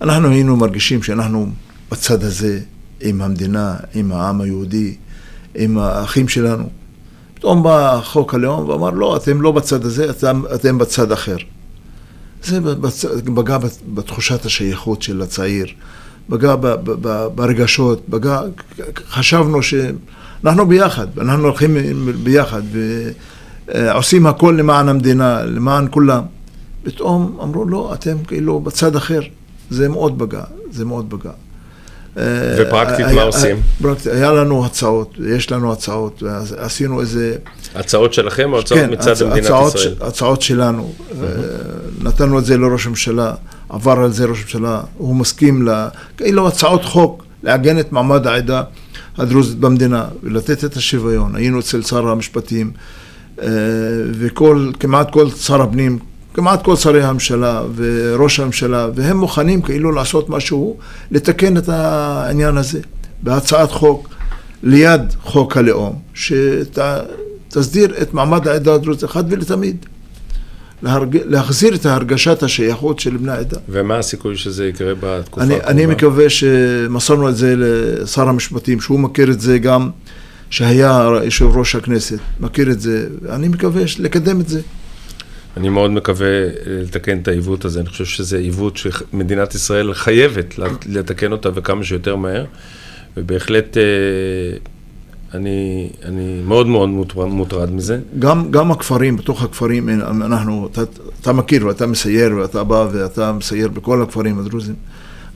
אנחנו 0.00 0.28
היינו 0.28 0.56
מרגישים 0.56 1.02
שאנחנו 1.02 1.50
בצד 1.90 2.24
הזה 2.24 2.60
עם 3.00 3.22
המדינה, 3.22 3.76
עם 3.94 4.12
העם 4.12 4.40
היהודי, 4.40 4.94
עם 5.54 5.78
האחים 5.78 6.28
שלנו. 6.28 6.68
פתאום 7.34 7.62
בא 7.62 8.00
חוק 8.04 8.34
הלאום 8.34 8.68
ואמר, 8.68 8.90
לא, 8.90 9.16
אתם 9.16 9.42
לא 9.42 9.52
בצד 9.52 9.84
הזה, 9.84 10.10
אתם, 10.10 10.42
אתם 10.54 10.78
בצד 10.78 11.12
אחר. 11.12 11.36
זה. 12.42 12.60
פגע 13.36 13.58
בתחושת 13.94 14.44
השייכות 14.44 15.02
של 15.02 15.22
הצעיר, 15.22 15.66
פגע 16.28 16.54
ברגשות, 17.34 18.02
פגע... 18.10 18.40
חשבנו 19.08 19.58
שאנחנו 19.62 20.66
ביחד, 20.66 21.18
אנחנו 21.18 21.44
הולכים 21.44 21.76
ביחד 22.22 22.62
ועושים 23.68 24.26
הכל 24.26 24.56
למען 24.58 24.88
המדינה, 24.88 25.42
למען 25.44 25.86
כולם. 25.90 26.22
פתאום 26.82 27.38
אמרו, 27.42 27.64
לא, 27.64 27.90
אתם 27.94 28.16
כאילו 28.26 28.60
בצד 28.60 28.96
אחר. 28.96 29.20
זה 29.70 29.88
מאוד 29.88 30.14
פגע, 30.18 30.42
זה 30.70 30.84
מאוד 30.84 31.06
פגע. 31.08 31.30
ופרקטית 32.58 33.06
היה- 33.06 33.14
מה 33.14 33.22
עושים? 33.22 33.56
פרקטית, 33.82 34.06
היה 34.06 34.32
לנו 34.32 34.66
הצעות, 34.66 35.14
יש 35.26 35.52
לנו 35.52 35.72
הצעות, 35.72 36.22
ועשינו 36.22 37.00
איזה... 37.00 37.36
הצעות 37.74 38.12
שלכם 38.12 38.52
או 38.52 38.58
הצעות 38.58 38.80
מצד 38.90 39.12
הצ- 39.16 39.24
מדינת 39.24 39.44
הצעות, 39.44 39.74
ישראל? 39.74 39.94
הצעות 40.00 40.42
שלנו. 40.42 40.92
אה, 41.22 41.26
נתנו 42.02 42.38
את 42.38 42.44
זה 42.44 42.56
לראש 42.58 42.86
הממשלה, 42.86 43.34
עבר 43.68 43.92
על 43.92 44.12
זה 44.12 44.24
ראש 44.24 44.38
הממשלה, 44.38 44.80
הוא 44.98 45.16
מסכים 45.16 45.68
ל... 45.68 45.86
כאילו 46.16 46.48
הצעות 46.48 46.84
חוק 46.84 47.24
לעגן 47.42 47.78
את 47.78 47.92
מעמד 47.92 48.26
העדה 48.26 48.62
הדרוזית 49.18 49.58
במדינה 49.58 50.04
ולתת 50.22 50.64
את 50.64 50.76
השוויון. 50.76 51.36
היינו 51.36 51.60
אצל 51.60 51.82
שר 51.82 52.08
המשפטים 52.08 52.70
אה, 52.76 52.80
וכל, 54.12 54.70
כמעט 54.80 55.10
כל 55.10 55.30
שר 55.30 55.62
הפנים, 55.62 55.98
כמעט 56.34 56.62
כל 56.64 56.76
שרי 56.76 57.02
הממשלה 57.02 57.62
וראש 57.76 58.40
הממשלה, 58.40 58.88
והם 58.94 59.16
מוכנים 59.16 59.62
כאילו 59.62 59.92
לעשות 59.92 60.28
משהו, 60.28 60.76
לתקן 61.10 61.56
את 61.56 61.68
העניין 61.68 62.56
הזה 62.56 62.80
בהצעת 63.22 63.70
חוק 63.70 64.08
ליד 64.62 65.00
חוק 65.22 65.56
הלאום, 65.56 65.98
שתסדיר 66.14 67.94
את 68.02 68.14
מעמד 68.14 68.48
העדה 68.48 68.74
הדרוזית 68.74 69.04
אחת 69.04 69.24
ולתמיד. 69.28 69.76
להרג... 70.82 71.18
להחזיר 71.24 71.74
את 71.74 71.86
הרגשת 71.86 72.42
השייכות 72.42 73.00
של 73.00 73.16
בני 73.16 73.32
העדה. 73.32 73.58
ומה 73.68 73.98
הסיכוי 73.98 74.36
שזה 74.36 74.66
יקרה 74.66 74.92
בתקופה 75.00 75.42
אני, 75.42 75.54
הקרובה? 75.54 75.70
אני 75.70 75.86
מקווה 75.86 76.30
שמסרנו 76.30 77.28
את 77.28 77.36
זה 77.36 77.54
לשר 77.56 78.28
המשפטים, 78.28 78.80
שהוא 78.80 79.00
מכיר 79.00 79.30
את 79.30 79.40
זה 79.40 79.58
גם, 79.58 79.90
שהיה 80.50 81.08
יושב 81.24 81.46
ראש 81.46 81.74
הכנסת, 81.76 82.18
מכיר 82.40 82.70
את 82.70 82.80
זה, 82.80 83.06
אני 83.28 83.48
מקווה 83.48 83.82
לקדם 83.98 84.40
את 84.40 84.48
זה. 84.48 84.60
אני 85.56 85.68
מאוד 85.68 85.90
מקווה 85.90 86.26
אה, 86.26 86.48
לתקן 86.66 87.18
את 87.18 87.28
העיוות 87.28 87.64
הזה. 87.64 87.80
אני 87.80 87.88
חושב 87.88 88.04
שזה 88.04 88.38
עיוות 88.38 88.76
שמדינת 88.76 89.54
ישראל 89.54 89.94
חייבת 89.94 90.54
לתקן 90.86 91.32
אותה 91.32 91.48
וכמה 91.54 91.84
שיותר 91.84 92.16
מהר. 92.16 92.44
ובהחלט 93.16 93.76
אה, 93.76 93.82
אני, 95.34 95.90
אני 96.04 96.40
מאוד 96.46 96.66
מאוד 96.66 96.88
מוטרד, 96.88 97.26
מוטרד 97.28 97.72
מזה. 97.72 98.00
גם, 98.18 98.50
גם 98.50 98.72
הכפרים, 98.72 99.16
בתוך 99.16 99.42
הכפרים, 99.42 99.88
אין- 99.88 100.00
אנחנו, 100.00 100.68
אתה, 100.72 100.82
אתה 101.20 101.32
מכיר 101.32 101.66
ואתה 101.66 101.86
מסייר 101.86 102.36
ואתה 102.36 102.64
בא 102.64 102.86
ואתה 102.92 103.32
מסייר 103.32 103.68
בכל 103.68 104.02
הכפרים 104.02 104.38
הדרוזיים, 104.38 104.76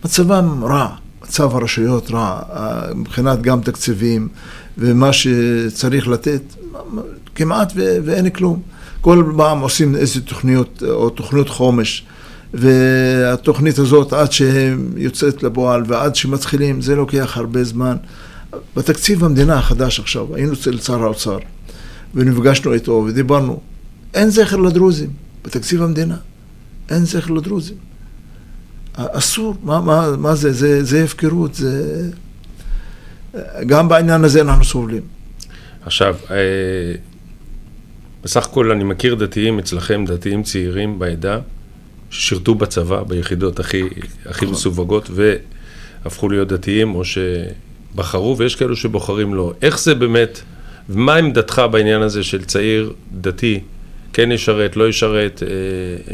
מצבם 0.05 0.65
רע, 0.65 0.89
מצב 1.31 1.57
הרשויות 1.57 2.11
רע, 2.11 2.43
אה, 2.53 2.95
מבחינת 2.95 3.43
גם 3.43 3.61
תקציבים 3.61 4.29
ומה 4.79 5.13
שצריך 5.13 6.09
לתת, 6.09 6.43
כמעט 7.35 7.73
ו- 7.77 7.99
ואין 8.05 8.31
כלום. 8.31 8.61
כל 9.01 9.33
פעם 9.37 9.61
עושים 9.61 9.97
איזה 9.97 10.21
תוכניות 10.21 10.83
או 10.89 11.11
תוכניות 11.11 11.49
חומש, 11.49 12.05
והתוכנית 12.55 13.79
הזאת 13.79 14.13
עד 14.13 14.33
שהיא 14.33 14.77
יוצאת 14.97 15.43
לפועל 15.43 15.83
ועד 15.87 16.17
שמתחילים, 16.17 16.81
זה 16.81 16.97
לוקח 16.97 17.37
הרבה 17.37 17.65
זמן. 17.65 17.97
בתקציב 18.77 19.25
המדינה 19.25 19.59
החדש 19.59 20.01
עכשיו, 20.01 20.35
היינו 20.35 20.53
אצל 20.53 20.79
שר 20.79 21.03
האוצר 21.03 21.39
ונפגשנו 22.15 22.73
איתו 22.73 23.05
ודיברנו, 23.07 23.61
אין 24.15 24.31
זכר 24.31 24.57
לדרוזים 24.57 25.11
בתקציב 25.45 25.83
המדינה, 25.83 26.17
אין 26.89 27.05
זכר 27.05 27.33
לדרוזים. 27.33 27.90
אסור, 28.95 29.55
מה, 29.63 29.81
מה, 29.81 30.17
מה 30.17 30.35
זה? 30.35 30.53
זה? 30.53 30.85
זה 30.85 31.05
הפקרות, 31.05 31.55
זה... 31.55 32.03
גם 33.67 33.89
בעניין 33.89 34.25
הזה 34.25 34.41
אנחנו 34.41 34.65
סובלים. 34.65 35.03
עכשיו, 35.85 36.17
אה, 36.31 36.37
בסך 38.23 38.47
הכל 38.47 38.71
אני 38.71 38.85
מכיר 38.85 39.15
דתיים 39.15 39.59
אצלכם, 39.59 40.05
דתיים 40.05 40.43
צעירים 40.43 40.99
בעדה, 40.99 41.39
ששירתו 42.11 42.55
בצבא, 42.55 43.03
ביחידות 43.03 43.61
הכי, 43.61 43.83
הכי 44.27 44.45
נכון. 44.45 44.49
מסווגות, 44.49 45.11
והפכו 46.05 46.29
להיות 46.29 46.49
דתיים, 46.49 46.95
או 46.95 47.03
שבחרו, 47.05 48.39
ויש 48.39 48.57
כאלו 48.57 48.77
שבוחרים 48.77 49.35
לא. 49.35 49.53
איך 49.63 49.79
זה 49.81 49.95
באמת, 49.95 50.41
ומה 50.89 51.15
עמדתך 51.15 51.63
בעניין 51.71 52.03
הזה 52.03 52.23
של 52.23 52.45
צעיר 52.45 52.93
דתי, 53.21 53.61
כן 54.13 54.33
ישרת, 54.33 54.77
לא 54.77 54.89
ישרת? 54.89 55.43
אה, 55.43 55.49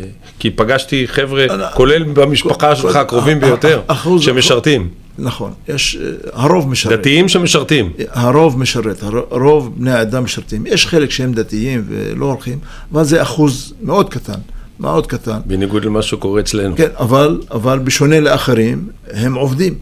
אה, 0.01 0.09
כי 0.39 0.51
פגשתי 0.51 1.09
חבר'ה, 1.09 1.45
אני- 1.51 1.63
כולל 1.75 2.03
במשפחה 2.03 2.77
שלך, 2.77 2.97
הקרובים 2.97 3.41
ביותר, 3.41 3.81
שמשרתים. 4.21 4.89
נכון, 5.19 5.53
יש, 5.69 5.97
אה, 6.03 6.11
הרוב 6.33 6.69
משרת. 6.69 6.99
דתיים 7.01 7.29
שמשרתים. 7.29 7.93
הרוב 8.11 8.59
משרת, 8.59 9.03
הר- 9.03 9.25
רוב 9.31 9.75
בני 9.77 9.91
האדם 9.93 10.25
משרתים. 10.25 10.67
יש 10.67 10.87
חלק 10.87 11.11
שהם 11.11 11.33
דתיים 11.33 11.85
ולא 11.89 12.27
הולכים, 12.27 12.59
אבל 12.93 13.05
זה 13.05 13.23
אחוז 13.23 13.75
מאוד 13.83 14.11
קטן, 14.11 14.39
מאוד 14.81 15.07
קטן. 15.07 15.39
בניגוד 15.47 15.85
למה 15.85 16.03
שקורה 16.03 16.41
אצלנו. 16.41 16.77
כן, 16.77 16.89
אבל, 16.99 17.41
אבל 17.51 17.79
בשונה 17.79 18.21
לאחרים, 18.21 18.89
הם 19.13 19.35
עובדים 19.35 19.75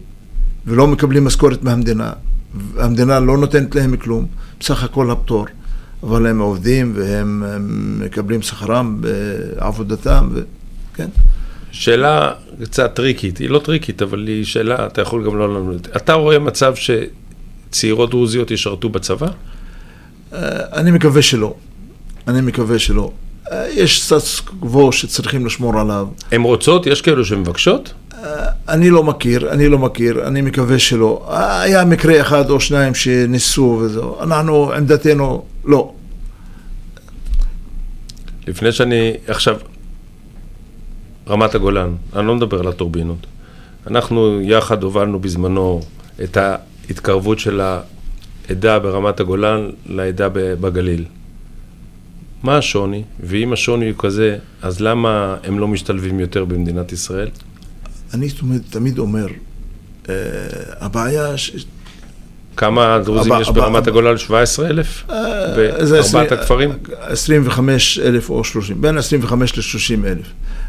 ולא 0.67 0.87
מקבלים 0.87 1.25
משכורת 1.25 1.63
מהמדינה. 1.63 2.11
המדינה 2.77 3.19
לא 3.19 3.37
נותנת 3.37 3.75
להם 3.75 3.97
כלום, 3.97 4.25
בסך 4.59 4.83
הכל 4.83 5.11
הפטור. 5.11 5.45
אבל 6.05 6.27
הם 6.27 6.39
עובדים 6.39 6.93
והם 6.95 7.43
הם 7.43 7.95
מקבלים 8.05 8.41
שכרם 8.41 9.01
בעבודתם, 9.01 10.29
ו... 10.33 10.41
כן. 10.93 11.07
שאלה 11.71 12.31
קצת 12.63 12.93
טריקית, 12.93 13.37
היא 13.37 13.49
לא 13.49 13.59
טריקית, 13.59 14.01
אבל 14.01 14.27
היא 14.27 14.45
שאלה, 14.45 14.85
אתה 14.85 15.01
יכול 15.01 15.25
גם 15.25 15.37
לא 15.37 15.53
לענות. 15.53 15.87
אתה 15.95 16.13
רואה 16.13 16.39
מצב 16.39 16.73
שצעירות 16.75 18.09
דרוזיות 18.09 18.51
ישרתו 18.51 18.89
בצבא? 18.89 19.27
אה, 20.33 20.39
אני 20.73 20.91
מקווה 20.91 21.21
שלא. 21.21 21.53
אני 22.27 22.41
מקווה 22.41 22.79
שלא. 22.79 23.11
אה, 23.51 23.67
יש 23.69 24.03
סטטוס 24.03 24.39
קוו 24.39 24.91
שצריכים 24.91 25.45
לשמור 25.45 25.79
עליו. 25.79 26.07
הן 26.31 26.41
רוצות? 26.41 26.87
יש 26.87 27.01
כאלו 27.01 27.25
שמבקשות? 27.25 27.93
אני 28.69 28.89
לא 28.89 29.03
מכיר, 29.03 29.51
אני 29.51 29.67
לא 29.67 29.79
מכיר, 29.79 30.27
אני 30.27 30.41
מקווה 30.41 30.79
שלא. 30.79 31.25
היה 31.61 31.85
מקרה 31.85 32.21
אחד 32.21 32.49
או 32.49 32.59
שניים 32.59 32.95
שניסו 32.95 33.79
וזהו. 33.81 34.23
אנחנו, 34.23 34.73
עמדתנו, 34.73 35.43
לא. 35.65 35.94
לפני 38.47 38.71
שאני, 38.71 39.13
עכשיו, 39.27 39.57
רמת 41.27 41.55
הגולן, 41.55 41.95
אני 42.15 42.27
לא 42.27 42.35
מדבר 42.35 42.59
על 42.59 42.67
הטורבינות. 42.67 43.27
אנחנו 43.87 44.41
יחד 44.41 44.83
הובלנו 44.83 45.19
בזמנו 45.19 45.81
את 46.23 46.37
ההתקרבות 46.37 47.39
של 47.39 47.61
העדה 47.61 48.79
ברמת 48.79 49.19
הגולן 49.19 49.69
לעדה 49.85 50.29
בגליל. 50.33 51.05
מה 52.43 52.57
השוני? 52.57 53.03
ואם 53.19 53.53
השוני 53.53 53.89
הוא 53.89 53.95
כזה, 53.97 54.37
אז 54.61 54.81
למה 54.81 55.37
הם 55.43 55.59
לא 55.59 55.67
משתלבים 55.67 56.19
יותר 56.19 56.45
במדינת 56.45 56.91
ישראל? 56.91 57.29
אני 58.13 58.29
תמיד, 58.29 58.61
תמיד 58.69 58.99
אומר, 58.99 59.27
אה, 60.09 60.13
הבעיה. 60.79 61.37
כמה 62.57 62.99
דרוזים 63.05 63.31
הבא- 63.31 63.41
יש 63.41 63.47
הבא- 63.47 63.61
ברמת 63.61 63.81
הבא- 63.81 63.89
הגולן? 63.91 64.17
17,000? 64.17 65.03
אה, 65.09 65.15
בארבעת 65.55 66.31
הכפרים? 66.31 66.69
25 66.99 67.99
אלף 67.99 68.29
או 68.29 68.43
30, 68.43 68.81
בין 68.81 68.97
25 68.97 69.57
ל-30 69.57 70.05
אלף. 70.05 70.25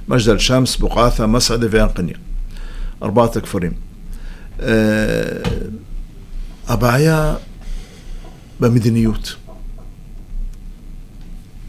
מג'דל 0.09 0.39
שמס, 0.39 0.77
בוקעתה, 0.77 1.27
מסעדה 1.27 1.67
ויענקניה. 1.71 2.15
ארבעת 3.03 3.37
הכפרים. 3.37 3.73
אה, 4.63 4.69
הבעיה 6.69 7.35
במדיניות. 8.61 9.35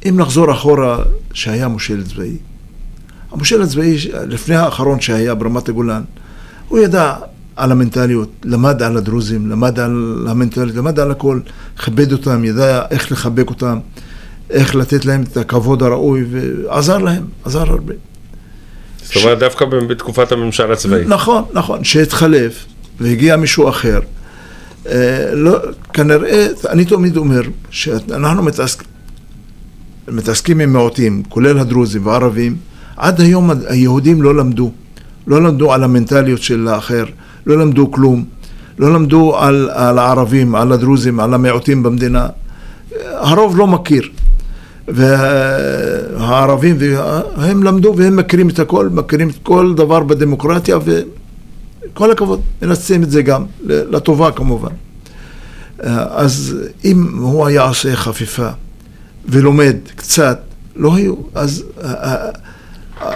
אם 0.09 0.19
נחזור 0.19 0.51
אחורה, 0.51 1.03
שהיה 1.33 1.67
מושל 1.67 2.03
צבאי, 2.03 2.38
המושל 3.31 3.62
הצבאי, 3.62 3.97
לפני 4.27 4.55
האחרון 4.55 5.00
שהיה 5.01 5.36
ברמת 5.36 5.69
הגולן, 5.69 6.03
הוא 6.67 6.80
ידע 6.80 7.13
על 7.58 7.72
המנטליות, 7.72 8.30
למד 8.43 8.84
על 8.84 8.98
הדרוזים, 8.98 9.50
למד 9.50 9.80
על 9.80 10.26
המנטליות, 10.30 10.76
למד 10.76 11.00
על 11.00 11.12
הכל, 11.12 11.39
כיבד 11.84 12.12
אותם, 12.12 12.43
ידע 12.43 12.82
איך 12.91 13.12
לחבק 13.12 13.50
אותם, 13.50 13.80
איך 14.50 14.76
לתת 14.76 15.06
להם 15.06 15.24
את 15.24 15.38
הכבוד 15.38 15.84
הראוי, 15.84 16.26
ועזר 16.32 16.98
להם, 16.98 17.24
עזר 17.46 17.62
הרבה. 17.62 17.93
זאת 19.04 19.15
אומרת, 19.15 19.39
דווקא 19.39 19.65
בתקופת 19.65 20.32
הממשל 20.32 20.72
הצבאי. 20.72 21.06
נכון, 21.08 21.43
נכון, 21.54 21.84
שהתחלף 21.84 22.65
והגיע 23.00 23.36
מישהו 23.36 23.70
אחר. 23.70 24.00
אה, 24.88 25.30
לא, 25.34 25.58
כנראה, 25.93 26.48
אני 26.70 26.86
תמיד 26.86 27.17
אומר 27.17 27.41
שאנחנו 27.70 28.43
מתעסק, 28.43 28.84
מתעסקים 30.08 30.60
עם 30.60 30.74
מיעוטים, 30.74 31.24
כולל 31.30 31.60
הדרוזים 31.60 32.06
והערבים, 32.06 32.56
עד 32.98 33.22
היום 33.22 33.50
היהודים 33.67 34.22
לא 34.22 34.36
למדו, 34.36 34.72
לא 35.28 35.43
למדו 35.43 35.74
על 35.74 35.84
המנטליות 35.84 36.41
של 36.41 36.67
האחר, 36.67 37.06
לא 37.47 37.57
למדו 37.57 37.91
כלום, 37.91 38.25
לא 38.79 38.93
למדו 38.93 39.38
על, 39.38 39.69
על 39.73 39.99
הערבים, 39.99 40.55
על 40.55 40.71
הדרוזים, 40.71 41.19
על 41.19 41.33
המיעוטים 41.33 41.83
במדינה. 41.83 42.27
הרוב 43.01 43.57
לא 43.57 43.67
מכיר. 43.67 44.03
והערבים, 44.88 46.77
הם 47.38 47.63
למדו 47.63 47.93
והם 47.97 48.15
מכירים 48.15 48.49
את 48.49 48.60
הכל, 48.60 48.89
מכירים 48.91 49.29
את 49.29 49.36
כל 49.43 49.73
דבר 49.75 49.99
בדמוקרטיה 50.03 50.77
וכל 51.93 52.12
הכבוד, 52.12 52.41
מנצלים 52.62 53.03
את 53.03 53.12
זה 53.12 53.21
גם, 53.21 53.45
לטובה 53.65 54.31
כמובן. 54.31 54.69
אז 55.79 56.55
אם 56.86 57.17
הוא 57.17 57.45
היה 57.45 57.62
עושה 57.62 57.95
חפיפה 57.95 58.49
ולומד 59.25 59.75
קצת, 59.95 60.39
לא 60.75 60.95
היו, 60.95 61.15
אז 61.36 61.63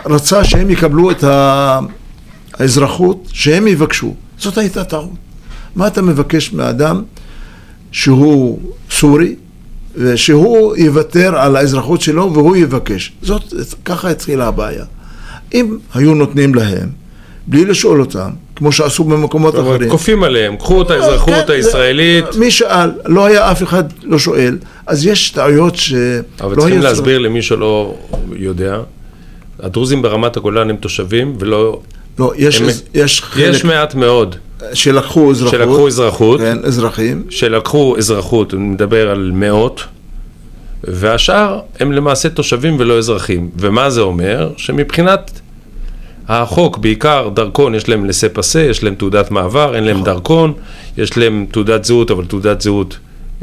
רצה 0.06 0.44
שהם 0.44 0.70
יקבלו 0.70 1.12
את 1.12 1.24
האזרחות, 2.54 3.28
שהם 3.32 3.68
יבקשו. 3.68 4.16
זאת 4.38 4.58
הייתה 4.58 4.84
טעות. 4.84 5.10
מה 5.76 5.88
אתה 5.88 6.02
מבקש 6.02 6.54
מאדם 6.54 7.04
שהוא 7.92 8.60
סורי, 8.92 9.36
ושהוא 9.96 10.76
יוותר 10.78 11.36
על 11.36 11.56
האזרחות 11.56 12.02
שלו 12.02 12.34
והוא 12.34 12.56
יבקש. 12.56 13.12
זאת, 13.22 13.54
ככה 13.86 14.10
התחילה 14.10 14.48
הבעיה. 14.48 14.86
אם 15.54 15.78
היו 15.94 16.14
נותנים 16.16 16.56
להם, 16.56 16.90
בלי 17.48 17.66
לשאול 17.66 18.00
אותם, 18.02 18.30
כמו 18.56 18.72
שעשו 18.72 19.04
במקומות 19.04 19.56
אחרים. 19.56 19.90
כופים 19.90 20.24
עליהם, 20.24 20.58
קחו 20.58 20.82
את 20.82 20.92
האזרחות 20.92 21.34
כן, 21.48 21.54
הישראלית. 21.54 22.26
מי 22.36 22.52
שאל? 22.52 22.92
לא 23.06 23.26
היה 23.26 23.52
אף 23.52 23.64
אחד 23.64 23.84
לא 24.04 24.20
שואל. 24.20 24.58
אז 24.86 25.06
יש 25.06 25.30
טעויות 25.30 25.76
שלא 25.76 26.00
אבל 26.42 26.56
צריכים 26.56 26.82
להסביר 26.82 27.20
למי 27.20 27.42
שלא 27.42 27.96
יודע, 28.36 28.80
הדרוזים 29.60 30.02
ברמת 30.02 30.38
הגולן 30.38 30.70
הם 30.70 30.76
תושבים 30.76 31.36
ולא... 31.40 31.82
לא, 32.20 32.34
יש, 32.38 32.62
הם... 32.62 32.68
יש 32.94 33.22
חלק... 33.22 33.44
יש 33.44 33.64
מעט 33.64 33.96
מאוד. 33.96 34.36
שלקחו 34.74 35.32
אזרחות. 35.32 35.60
שלקחו 35.60 35.88
אזרחות. 35.88 36.40
כן, 36.40 36.58
אזרחים. 36.64 37.24
שלקחו 37.30 37.98
אזרחות, 37.98 38.54
אני 38.54 38.64
מדבר 38.64 39.10
על 39.10 39.32
מאות, 39.34 39.84
והשאר 40.84 41.60
הם 41.80 41.92
למעשה 41.92 42.30
תושבים 42.30 42.76
ולא 42.80 42.98
אזרחים. 42.98 43.50
ומה 43.58 43.90
זה 43.90 44.02
אומר? 44.02 44.50
שמבחינת 44.58 45.42
החוק, 46.28 46.78
בעיקר 46.78 47.30
דרכון, 47.34 47.76
יש 47.76 47.90
להם 47.90 48.06
לסה 48.06 48.30
פסה, 48.30 48.62
יש 48.62 48.84
להם 48.84 48.96
תעודת 48.96 49.32
מעבר, 49.32 49.76
אין 49.76 49.84
להם 49.84 50.04
דרכון, 50.04 50.54
יש 50.98 51.18
להם 51.18 51.46
תעודת 51.52 51.86
זהות, 51.86 52.12
אבל 52.12 52.26
תעודת 52.26 52.62
זהות 52.62 52.98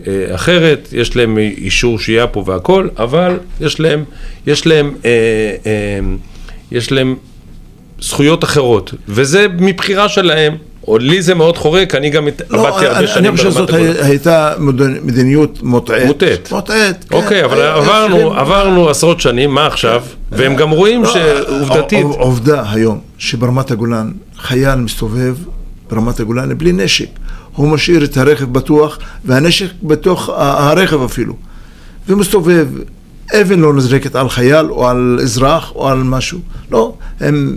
אה, 0.07 0.35
אחרת, 0.35 0.89
יש 0.93 1.17
להם 1.17 1.39
אישור 1.39 1.99
שהייה 1.99 2.27
פה 2.27 2.45
והכל, 2.47 2.89
אבל 2.97 3.39
יש 3.61 3.81
להם, 3.81 4.05
יש 4.47 4.67
להם, 4.67 4.95
אה, 5.05 5.11
אה, 5.67 6.01
יש 6.71 6.93
להם 6.93 7.17
זכויות 8.01 8.45
אחרות, 8.45 8.95
וזה 9.09 9.47
מבחירה 9.59 10.09
שלהם. 10.09 10.57
או 10.89 10.99
לי 10.99 11.23
זה 11.23 11.35
מאוד 11.35 11.57
חורק, 11.57 11.95
אני 11.95 12.11
גם 12.11 12.29
לא, 12.51 12.69
עבדתי 12.69 12.87
הרבה 12.87 12.99
אני, 12.99 13.07
שנים 13.07 13.27
אני 13.27 13.37
חושב 13.37 13.51
שזאת 13.51 13.71
הייתה 14.03 14.55
מדיניות 15.03 15.63
מוטעית. 15.63 16.07
מוטעית. 16.07 16.53
מוטעית, 16.53 17.05
כן. 17.09 17.17
אוקיי, 17.17 17.45
אבל 17.45 17.63
עברנו, 17.63 18.35
עברנו 18.35 18.89
עשרות 18.89 19.21
שנים, 19.21 19.55
מה 19.55 19.67
עכשיו? 19.67 20.03
והם 20.33 20.57
גם 20.57 20.71
רואים 20.71 21.03
לא, 21.03 21.15
שעובדתית... 21.15 22.07
עובדה 22.11 22.63
היום, 22.71 23.01
שברמת 23.19 23.71
הגולן, 23.71 24.13
חייל 24.39 24.75
מסתובב 24.75 25.37
ברמת 25.91 26.21
הגולן 26.21 26.59
בלי 26.59 26.73
נשק. 26.73 27.09
הוא 27.55 27.69
משאיר 27.69 28.05
את 28.05 28.17
הרכב 28.17 28.45
בטוח, 28.45 28.99
והנשק 29.25 29.67
בתוך 29.83 30.29
הרכב 30.37 31.03
אפילו. 31.03 31.35
ומסתובב, 32.09 32.67
אבן 33.41 33.61
לא 33.61 33.75
נזרקת 33.75 34.17
על 34.17 34.29
חייל 34.29 34.67
או 34.71 34.89
על 34.89 35.19
אזרח 35.23 35.73
או 35.75 35.89
על 35.89 35.99
משהו. 35.99 36.39
לא, 36.71 36.95
הם... 37.21 37.57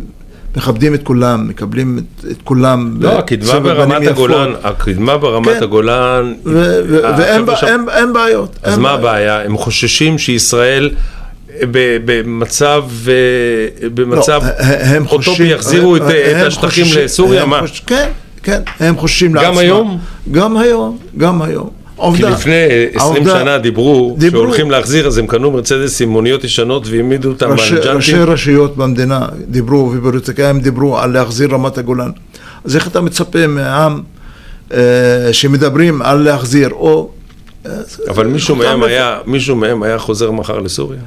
מכבדים 0.56 0.94
את 0.94 1.04
כולם, 1.04 1.48
מקבלים 1.48 1.98
את, 1.98 2.26
את 2.32 2.38
כולם. 2.44 2.98
לא, 3.00 3.20
הקדמה 3.20 3.60
ברמת 3.60 4.08
הגולן, 4.08 4.52
הקדמה 4.64 5.18
ברמת 5.18 5.58
כן. 5.58 5.64
הגולן... 5.64 6.34
ואין 6.46 7.46
שם... 7.56 7.86
בעיות. 8.14 8.56
אז 8.64 8.78
מה 8.78 8.92
הבעיה? 8.92 9.42
הם 9.42 9.58
חוששים 9.58 10.18
שישראל 10.18 10.90
במצב, 12.06 12.84
במצב 13.94 14.42
לא, 14.44 15.06
אוטופי 15.12 15.44
יחזירו 15.44 15.96
את, 15.96 16.02
את 16.02 16.48
השטחים 16.48 16.86
לסוריה? 16.96 17.46
מה? 17.46 17.62
כן, 17.86 18.10
כן, 18.44 18.62
הם 18.80 18.98
חוששים 18.98 19.36
לעצמם. 19.36 19.52
גם 19.52 19.58
היום? 19.58 20.00
גם 20.32 20.58
היום, 20.58 20.98
גם 21.18 21.42
היום. 21.42 21.81
עובדה. 22.02 22.28
כי 22.28 22.34
לפני 22.34 22.54
20 22.94 23.16
העובדה- 23.16 23.40
שנה 23.40 23.58
דיברו, 23.58 24.16
דיברו. 24.18 24.42
שהולכים 24.44 24.72
להחזיר, 24.72 25.08
אז 25.08 25.18
הם 25.18 25.28
קנו 25.28 25.52
מרצדס 25.52 26.02
עם 26.02 26.10
מוניות 26.10 26.44
ישנות 26.44 26.88
והעמידו 26.88 27.30
אותם 27.30 27.52
ראשי, 27.52 27.76
על 27.76 27.96
ראשי 27.96 28.12
ג'אנטים. 28.12 28.34
רשויות 28.34 28.78
במדינה 28.78 29.26
דיברו, 29.50 29.92
ופוליטיקאים 29.98 30.60
דיברו 30.60 30.98
על 31.00 31.12
להחזיר 31.14 31.50
רמת 31.52 31.78
הגולן. 31.78 32.10
אז 32.66 32.76
איך 32.76 32.88
אתה 32.88 33.02
מצפה 33.02 33.48
מעם 33.48 34.02
אה, 34.74 34.80
שמדברים 35.32 36.02
על 36.02 36.18
להחזיר, 36.18 36.70
או... 36.72 37.10
אה, 37.66 37.72
אבל 38.10 38.28
מישהו 38.28 38.56
מהם 38.56 38.84
היה, 38.84 39.18
מישהו 39.26 39.56
מהם 39.56 39.84
היה 39.84 39.98
חוזר 39.98 40.32
מחר 40.32 40.60
לסוריה? 40.60 41.00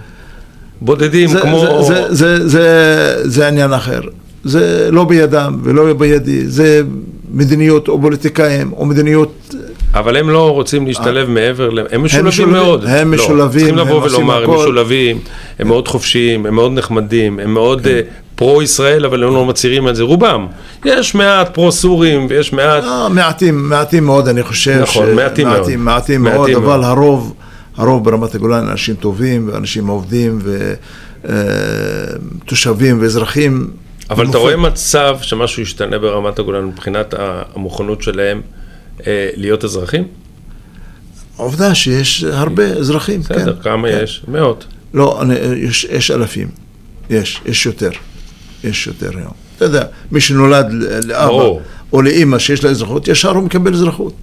בודדים, 0.81 1.29
זה, 1.29 1.41
כמו... 1.41 1.85
זה, 1.87 1.95
זה, 1.95 2.15
זה, 2.15 2.49
זה, 2.49 3.17
זה 3.25 3.49
עניין 3.49 3.73
אחר. 3.73 4.01
זה 4.45 4.89
לא 4.93 5.05
בידם 5.05 5.59
ולא 5.63 5.93
בידי, 5.93 6.47
זה 6.47 6.83
מדיניות 7.31 7.89
או 7.89 8.01
פוליטיקאים 8.01 8.73
או 8.73 8.87
מדיניות... 8.87 9.55
אבל 9.95 10.17
הם 10.17 10.31
לא 10.31 10.51
רוצים 10.51 10.87
להשתלב 10.87 11.31
מעבר, 11.31 11.71
ל- 11.71 11.87
הם 11.91 12.05
משולבים 12.05 12.51
מאוד. 12.53 12.85
הם 12.87 13.11
לא, 13.11 13.17
משולבים, 13.17 13.61
צריכים 13.67 13.79
הם 13.79 13.89
לבוא 13.89 14.03
ולומר, 14.03 14.45
הם. 14.45 14.51
משולבים, 14.51 15.19
הם 15.59 15.69
מאוד 15.69 15.89
חופשיים, 15.89 16.47
הם 16.47 16.55
מאוד 16.55 16.73
נחמדים, 16.73 17.39
הם 17.41 17.55
מאוד 17.55 17.81
כן. 17.81 17.89
אה, 17.91 18.01
פרו-ישראל, 18.35 19.05
אבל 19.05 19.25
הם 19.25 19.35
לא 19.35 19.45
מצהירים 19.45 19.87
על 19.87 19.95
זה, 19.95 20.03
רובם. 20.03 20.47
יש 20.85 21.15
מעט 21.15 21.55
פרו-סורים 21.55 22.27
ויש 22.31 22.53
מעט... 22.53 22.85
אה, 22.85 23.09
מעטים, 23.09 23.69
מעטים 23.69 24.05
מאוד, 24.05 24.29
אני 24.29 24.43
חושב. 24.43 24.79
נכון, 24.83 25.15
מעטים 25.15 25.49
מאוד. 25.49 25.77
מעטים, 25.77 26.23
מאוד, 26.23 26.51
אבל. 26.51 26.85
הרוב, 26.85 27.35
הרוב 27.77 28.05
ברמת 28.05 28.35
הגולן 28.35 28.69
אנשים 28.69 28.95
טובים, 28.95 29.51
ואנשים 29.53 29.87
עובדים, 29.87 30.39
ותושבים 32.45 32.99
ואזרחים. 33.01 33.71
אבל 34.11 34.31
אתה. 34.31 34.39
רואה 34.39 34.57
מצב 34.57 35.17
שמשהו 35.23 35.63
ישתנה 35.63 35.99
ברמת 35.99 36.39
הגולן 36.39 36.65
מבחינת 36.65 37.15
המוכנות 37.57 38.03
שלהם 38.03 38.41
אה, 38.45 38.54
להיות 39.37 39.65
אזרחים? 39.65 40.05
עובדה 41.37 41.75
שיש 41.75 42.25
הרבה 42.25 42.65
אזרחים, 42.65 43.23
כן. 43.23 43.35
בסדר, 43.35 43.57
כמה 43.63 43.89
כן. 43.89 44.01
יש? 44.03 44.23
מאות. 44.29 44.65
לא, 44.95 45.23
אני, 45.23 45.35
יש, 45.35 45.85
יש 45.85 46.11
אלפים, 46.11 46.49
יש, 47.11 47.41
יש 47.47 47.67
יותר, 47.67 47.91
יש 48.65 48.87
יותר 48.87 49.11
היום. 49.19 49.33
אתה 49.57 49.65
יודע, 49.65 49.85
מי 50.13 50.21
שנולד 50.21 50.67
לאבא 51.05 51.27
ברור. 51.27 51.61
או 51.93 52.03
לאימא 52.03 52.39
שיש 52.39 52.65
לה 52.65 52.71
אזרחות, 52.71 53.09
ישר 53.09 53.31
הוא 53.31 53.43
מקבל 53.43 53.75
אזרחות. 53.75 54.15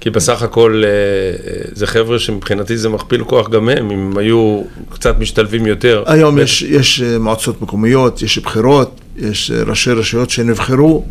כי 0.00 0.10
בסך 0.10 0.42
הכל 0.42 0.82
אה, 0.84 0.90
אה, 0.90 1.62
זה 1.72 1.86
חבר'ה 1.86 2.18
שמבחינתי 2.18 2.78
זה 2.78 2.88
מכפיל 2.88 3.24
כוח 3.24 3.48
גם 3.48 3.68
הם, 3.68 3.90
אם 3.90 4.18
היו 4.18 4.62
קצת 4.90 5.18
משתלבים 5.18 5.66
יותר. 5.66 6.02
היום 6.06 6.38
יש, 6.38 6.62
יש 6.62 7.02
אה, 7.02 7.18
מועצות 7.18 7.62
מקומיות, 7.62 8.22
יש 8.22 8.38
בחירות, 8.38 9.00
יש 9.16 9.50
אה, 9.50 9.62
ראשי 9.62 9.90
רשויות 9.90 10.30
שנבחרו, 10.30 11.04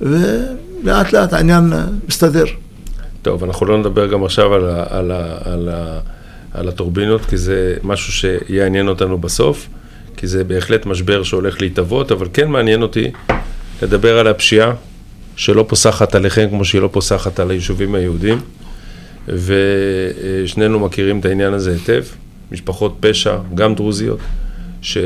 ולאט 0.00 0.56
לאט 0.86 1.32
העניין 1.32 1.72
אה, 1.72 1.84
מסתדר. 2.08 2.44
טוב, 3.22 3.44
אנחנו 3.44 3.66
לא 3.66 3.78
נדבר 3.78 4.06
גם 4.06 4.24
עכשיו 4.24 4.54
על, 4.54 4.70
ה, 4.70 4.84
על, 4.88 5.10
ה, 5.10 5.38
על, 5.44 5.68
ה, 5.68 5.98
על 6.54 6.68
הטורבינות, 6.68 7.24
כי 7.24 7.36
זה 7.36 7.74
משהו 7.82 8.12
שיעניין 8.12 8.88
אותנו 8.88 9.18
בסוף, 9.18 9.68
כי 10.16 10.26
זה 10.26 10.44
בהחלט 10.44 10.86
משבר 10.86 11.22
שהולך 11.22 11.60
להתהוות, 11.60 12.12
אבל 12.12 12.28
כן 12.32 12.48
מעניין 12.48 12.82
אותי 12.82 13.10
לדבר 13.82 14.18
על 14.18 14.26
הפשיעה, 14.26 14.72
שלא 15.36 15.64
פוסחת 15.68 16.14
עליכם 16.14 16.46
כמו 16.50 16.64
שהיא 16.64 16.82
לא 16.82 16.88
פוסחת 16.92 17.40
על 17.40 17.50
היישובים 17.50 17.94
היהודים, 17.94 18.40
ושנינו 19.28 20.80
מכירים 20.80 21.20
את 21.20 21.24
העניין 21.24 21.52
הזה 21.52 21.72
היטב, 21.72 22.04
משפחות 22.52 22.96
פשע, 23.00 23.36
גם 23.54 23.74
דרוזיות, 23.74 24.18
ש... 24.86 24.96
אה, 24.96 25.02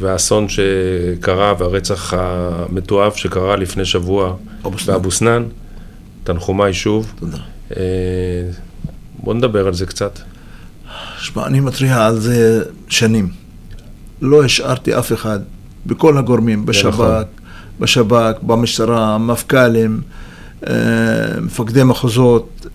והאסון 0.00 0.46
שקרה 0.48 1.54
והרצח 1.58 2.14
המתועב 2.16 3.12
שקרה 3.12 3.56
לפני 3.56 3.84
שבוע. 3.84 4.36
באבו 4.86 5.10
סנאן, 5.10 5.44
תנחומיי 6.24 6.72
שוב. 6.72 7.12
תודה. 7.20 7.36
אה, 7.76 7.82
בוא 9.18 9.34
נדבר 9.34 9.66
על 9.66 9.74
זה 9.74 9.86
קצת. 9.86 10.18
שמע, 11.18 11.46
אני 11.46 11.60
מתריע 11.60 12.06
על 12.06 12.20
זה 12.20 12.62
שנים. 12.88 13.28
לא 14.22 14.44
השארתי 14.44 14.98
אף 14.98 15.12
אחד, 15.12 15.38
בכל 15.86 16.18
הגורמים, 16.18 16.66
בשב"כ, 16.66 16.94
נכון. 16.94 17.22
בשב"כ, 17.80 18.42
במשטרה, 18.42 19.18
מפכ"לים, 19.18 20.00
אה, 20.68 20.74
מפקדי 21.40 21.82
מחוזות, 21.82 22.66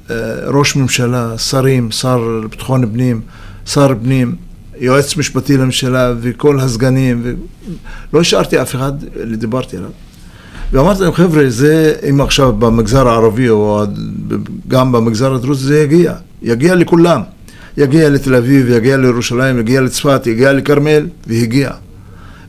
ראש 0.48 0.76
ממשלה, 0.76 1.38
שרים, 1.38 1.92
שר 1.92 2.18
לביטחון 2.18 2.92
פנים, 2.92 3.22
שר 3.66 3.94
פנים, 4.04 4.36
יועץ 4.80 5.18
משפטי 5.18 5.58
לממשלה 5.58 6.14
וכל 6.22 6.60
הסגנים, 6.60 7.22
ו... 7.24 7.34
לא 8.14 8.20
השארתי 8.20 8.62
אף 8.62 8.76
אחד, 8.76 8.92
דיברתי 9.38 9.78
עליו. 9.78 9.90
ואמרתי 10.72 11.04
להם, 11.04 11.14
חבר'ה, 11.14 11.50
זה, 11.50 11.96
אם 12.10 12.22
עכשיו 12.22 12.54
במגזר 12.54 13.08
הערבי 13.08 13.50
או 13.50 13.84
גם 14.68 14.92
במגזר 14.92 15.34
הדרוזי, 15.34 15.68
זה 15.68 15.80
יגיע, 15.80 16.14
יגיע 16.42 16.76
לכולם. 16.76 17.22
יגיע 17.78 18.10
לתל 18.10 18.36
אביב, 18.36 18.70
יגיע 18.70 18.98
לירושלים, 18.98 19.60
יגיע 19.60 19.82
לצפת, 19.82 20.28
יגיע 20.28 20.54
לכרמל, 20.54 21.08
והגיע. 21.28 21.72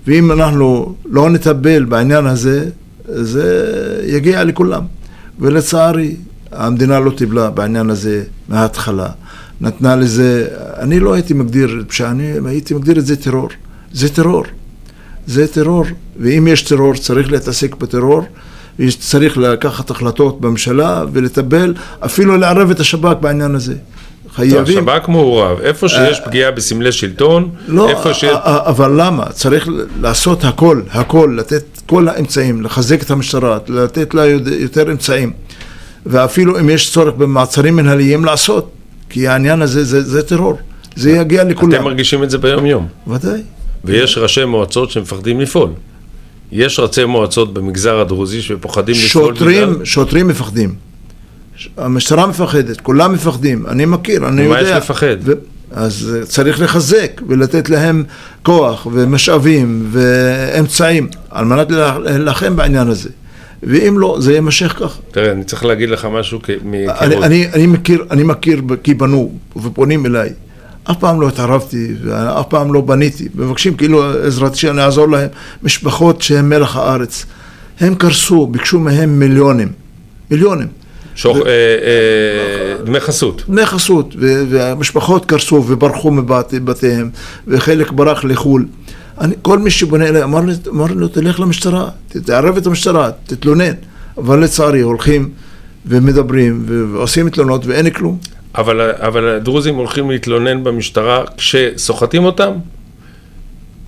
ואם 0.07 0.33
אנחנו 0.33 0.95
לא 1.05 1.31
נטפל 1.31 1.85
בעניין 1.85 2.27
הזה, 2.27 2.69
זה 3.09 3.47
יגיע 4.07 4.45
לכולם. 4.45 4.83
ולצערי, 5.41 6.17
המדינה 6.53 7.01
לא 7.01 7.11
טיפלה 7.11 7.51
בעניין 7.51 7.91
הזה 7.91 8.23
מההתחלה. 8.49 9.09
נתנה 9.61 9.97
לזה, 9.97 10.47
אני 10.79 11.01
לא 11.01 11.15
הייתי 11.15 11.35
מגדיר 11.35 11.85
פשיעה, 11.89 12.11
אני 12.11 12.33
הייתי 12.45 12.75
מגדיר 12.75 12.99
את 12.99 13.07
זה 13.07 13.17
טרור. 13.17 13.49
זה 13.93 14.09
טרור. 14.09 14.45
זה 15.27 15.47
טרור, 15.49 15.85
ואם 16.21 16.49
יש 16.51 16.63
טרור 16.63 16.95
צריך 16.95 17.33
להתעסק 17.33 17.75
בטרור, 17.75 18.23
צריך 18.99 19.39
לקחת 19.39 19.91
החלטות 19.91 20.41
בממשלה 20.41 21.05
ולטפל, 21.13 21.75
אפילו 22.05 22.37
לערב 22.37 22.71
את 22.71 22.81
השב"כ 22.81 23.17
בעניין 23.21 23.55
הזה. 23.55 23.75
חייבים... 24.35 24.89
השב"כ 24.89 25.09
מעורב, 25.09 25.61
איפה 25.61 25.89
שיש 25.89 26.21
פגיעה 26.21 26.51
בסמלי 26.51 26.93
שלטון, 26.93 27.51
לא, 27.69 27.89
איפה 27.89 28.15
ש... 28.15 28.25
אבל 28.45 28.93
למה? 28.97 29.25
צריך 29.33 29.69
לעשות 30.01 30.45
הכל, 30.45 30.81
הכל, 30.91 31.35
לתת 31.39 31.65
כל 31.87 32.09
האמצעים, 32.09 32.63
לחזק 32.63 33.03
את 33.03 33.11
המשטרה, 33.11 33.59
לתת 33.69 34.15
לה 34.15 34.27
יותר 34.61 34.91
אמצעים, 34.91 35.33
ואפילו 36.07 36.61
אם 36.61 36.71
יש 36.71 36.93
צורך 36.93 37.15
במעצרים 37.15 37.77
מנהליים 37.77 38.25
לעשות, 38.25 38.71
כי 39.11 39.29
העניין 39.29 39.63
הזה 39.63 39.85
זה, 39.85 40.03
זה 40.03 40.23
טרור, 40.23 40.59
זה 40.97 41.11
יגיע 41.11 41.45
לכולם. 41.45 41.75
אתם 41.75 41.85
מרגישים 41.85 42.23
את 42.23 42.31
זה 42.31 42.39
ביום 42.39 42.67
יום. 42.67 42.87
ודאי. 43.07 43.41
ויש 43.85 44.19
ראשי 44.19 44.45
מועצות 44.45 44.91
שמפחדים 44.91 45.41
לפעול. 45.41 45.71
יש 46.53 46.81
ראשי 46.81 47.05
מועצות 47.05 47.55
במגזר 47.55 48.01
הדרוזי 48.01 48.43
שפוחדים 48.43 48.95
לפעול 48.95 49.35
שוטרים, 49.35 49.73
בגלל... 49.73 49.85
שוטרים 49.85 50.29
מפחדים. 50.29 50.75
המשטרה 51.77 52.27
מפחדת, 52.27 52.81
כולם 52.81 53.13
מפחדים, 53.13 53.67
אני 53.67 53.85
מכיר, 53.85 54.29
אני 54.29 54.43
יודע. 54.43 54.61
יש 54.61 54.69
לפחד? 54.69 55.17
ו... 55.21 55.33
אז 55.73 56.17
צריך 56.25 56.61
לחזק 56.61 57.21
ולתת 57.29 57.71
להם 57.71 58.05
כוח 58.43 58.87
ומשאבים 58.93 59.89
ואמצעים 59.91 61.09
על 61.31 61.45
מנת 61.45 61.71
להילחם 61.71 62.57
בעניין 62.57 62.89
הזה. 62.89 63.09
ואם 63.63 63.99
לא, 63.99 64.17
זה 64.21 64.33
יימשך 64.33 64.73
ככה. 64.79 65.01
תראה, 65.11 65.33
אני 65.33 65.45
צריך 65.45 65.65
להגיד 65.65 65.91
לך 65.91 66.05
משהו 66.13 66.39
כ- 66.43 66.51
אני, 66.51 66.59
מהיכרות. 66.65 67.25
אני, 67.25 67.47
אני 67.53 67.67
מכיר, 67.67 68.05
אני 68.11 68.23
מכיר 68.23 68.63
כי 68.83 68.95
בנו 68.95 69.33
ופונים 69.57 70.07
אליי. 70.07 70.31
אף 70.91 70.97
פעם 71.01 71.21
לא 71.21 71.29
התערבתי 71.29 71.93
ואף 72.05 72.47
פעם 72.49 72.73
לא 72.73 72.81
בניתי. 72.81 73.29
מבקשים 73.35 73.75
כאילו 73.77 74.05
עזרתי 74.27 74.57
שאני 74.59 74.83
אעזור 74.83 75.09
להם. 75.09 75.29
משפחות 75.63 76.23
שהן 76.23 76.49
מלח 76.49 76.77
הארץ. 76.77 77.27
הם 77.81 77.95
קרסו, 77.95 78.47
ביקשו 78.47 78.79
מהם 78.81 79.19
מיליונים. 79.19 79.69
מיליונים. 80.31 80.67
שוח- 81.15 81.37
אה, 81.37 81.43
אה, 81.47 82.85
דמי 82.85 83.01
חסות. 83.01 83.43
דמי 83.49 83.67
חסות, 83.67 84.15
ו- 84.19 84.45
והמשפחות 84.51 85.25
קרסו 85.27 85.65
וברחו 85.69 86.11
מבתיהם, 86.11 87.11
וחלק 87.49 87.91
ברח 87.91 88.25
לחו"ל. 88.25 88.67
אני, 89.21 89.35
כל 89.43 89.59
מי 89.59 89.71
שפונה 89.71 90.07
אליי 90.07 90.23
אמר 90.23 90.41
לי, 90.41 90.53
אמר 90.69 90.87
לו, 90.87 91.09
תלך 91.09 91.41
למשטרה, 91.41 91.89
תערב 92.09 92.57
את 92.57 92.67
המשטרה, 92.67 93.11
תתלונן. 93.25 93.73
אבל 94.19 94.45
לצערי 94.45 94.81
הולכים 94.81 95.31
ומדברים 95.87 96.65
ועושים 96.67 97.29
תלונות 97.31 97.67
ואין 97.67 97.91
כלום. 97.91 98.19
אבל, 98.55 98.91
אבל 98.95 99.29
הדרוזים 99.29 99.75
הולכים 99.75 100.11
להתלונן 100.11 100.65
במשטרה 100.65 101.25
כשסוחטים 101.37 102.25
אותם? 102.25 102.53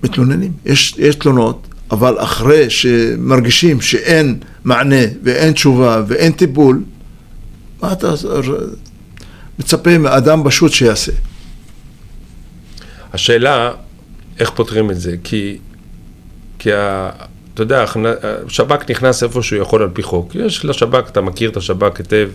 מתלוננים. 0.03 0.51
יש, 0.65 0.95
יש 0.97 1.15
תלונות, 1.15 1.67
אבל 1.91 2.19
אחרי 2.19 2.69
שמרגישים 2.69 3.81
שאין 3.81 4.39
מענה 4.63 5.05
ואין 5.23 5.53
תשובה 5.53 6.03
ואין 6.07 6.31
טיפול, 6.31 6.83
מה 7.81 7.93
אתה 7.93 8.13
מצפה 9.59 9.97
מאדם 9.97 10.41
פשוט 10.45 10.71
שיעשה? 10.71 11.11
השאלה, 13.13 13.71
איך 14.39 14.49
פותרים 14.49 14.91
את 14.91 14.99
זה? 14.99 15.15
כי, 15.23 15.57
כי 16.59 16.73
ה, 16.73 17.09
אתה 17.53 17.61
יודע, 17.61 17.85
השב"כ 18.47 18.91
נכנס 18.91 19.23
איפה 19.23 19.43
שהוא 19.43 19.61
יכול 19.61 19.81
על 19.81 19.89
פי 19.93 20.03
חוק. 20.03 20.35
יש 20.35 20.65
לשב"כ, 20.65 21.09
אתה 21.09 21.21
מכיר 21.21 21.49
את 21.49 21.57
השב"כ 21.57 21.97
היטב, 21.97 22.29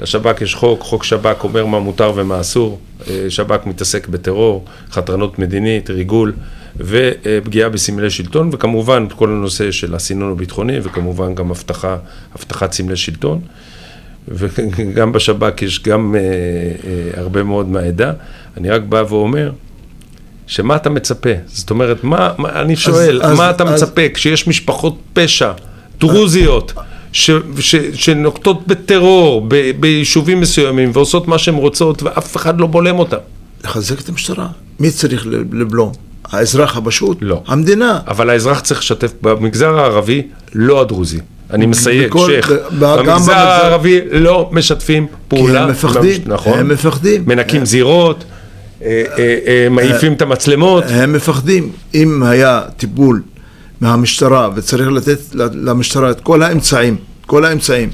לשב"כ 0.00 0.40
יש 0.40 0.54
חוק, 0.54 0.80
חוק 0.80 1.04
שב"כ 1.04 1.44
אומר 1.44 1.66
מה 1.66 1.78
מותר 1.78 2.12
ומה 2.14 2.40
אסור. 2.40 2.80
שב"כ 3.28 3.66
מתעסק 3.66 4.08
בטרור, 4.08 4.64
חתרנות 4.90 5.38
מדינית, 5.38 5.90
ריגול 5.90 6.32
ופגיעה 6.76 7.68
בסמלי 7.68 8.10
שלטון, 8.10 8.50
וכמובן 8.52 9.06
כל 9.16 9.28
הנושא 9.28 9.70
של 9.70 9.94
הסינון 9.94 10.32
הביטחוני, 10.32 10.78
וכמובן 10.82 11.34
גם 11.34 11.50
הבטחה, 11.50 11.96
הבטחת 12.34 12.72
סמלי 12.72 12.96
שלטון. 12.96 13.40
וגם 14.28 15.12
בשב"כ 15.12 15.62
יש 15.62 15.82
גם 15.82 16.14
אה, 16.14 16.20
אה, 16.20 17.20
הרבה 17.20 17.42
מאוד 17.42 17.68
מהעדה. 17.68 18.12
אני 18.56 18.70
רק 18.70 18.82
בא 18.82 19.04
ואומר, 19.08 19.52
שמה 20.46 20.76
אתה 20.76 20.90
מצפה? 20.90 21.30
זאת 21.46 21.70
אומרת, 21.70 22.04
מה, 22.04 22.30
מה 22.38 22.60
אני 22.60 22.76
שואל, 22.76 23.22
אז, 23.22 23.38
מה 23.38 23.48
אז, 23.48 23.54
אתה 23.54 23.64
אז... 23.64 23.82
מצפה 23.82 24.02
כשיש 24.14 24.48
משפחות 24.48 24.98
פשע, 25.12 25.52
דרוזיות, 26.00 26.72
ש, 27.12 27.30
ש, 27.58 27.76
שנוקטות 27.94 28.66
בטרור 28.66 29.44
ב, 29.48 29.70
ביישובים 29.80 30.40
מסוימים 30.40 30.90
ועושות 30.94 31.28
מה 31.28 31.38
שהן 31.38 31.54
רוצות 31.54 32.02
ואף 32.02 32.36
אחד 32.36 32.60
לא 32.60 32.66
בולם 32.66 32.98
אותן? 32.98 33.16
לחזק 33.64 34.00
את 34.00 34.08
המשטרה. 34.08 34.48
מי 34.80 34.90
צריך 34.90 35.26
לבלום? 35.52 35.92
האזרח 36.24 36.76
הפשוט? 36.76 37.18
לא. 37.20 37.42
המדינה. 37.46 38.00
אבל 38.06 38.30
האזרח 38.30 38.60
צריך 38.60 38.80
לשתף, 38.80 39.12
במגזר 39.22 39.78
הערבי, 39.78 40.22
לא 40.54 40.80
הדרוזי. 40.80 41.18
אני 41.50 41.66
מסייג, 41.66 42.14
שייח, 42.26 42.50
במגזר 42.78 43.32
הערבי 43.32 44.00
לא 44.10 44.50
משתפים 44.52 45.06
פעולה. 45.28 45.52
כי 45.52 45.58
הם 45.58 45.70
מפחדים, 45.70 46.20
נכון, 46.26 46.58
הם 46.58 46.68
מפחדים. 46.68 47.22
מנקים 47.26 47.64
זירות, 47.64 48.16
אה, 48.18 48.24
אה, 48.24 48.41
מעיפים 49.70 50.12
את 50.12 50.22
המצלמות. 50.22 50.84
הם 50.88 51.12
מפחדים. 51.12 51.72
אם 51.94 52.22
היה 52.22 52.60
טיפול 52.76 53.22
מהמשטרה 53.80 54.48
וצריך 54.54 54.88
לתת 54.88 55.18
למשטרה 55.52 56.10
את 56.10 56.20
כל 56.20 56.42
האמצעים, 56.42 56.96
כל 57.26 57.44
האמצעים, 57.44 57.90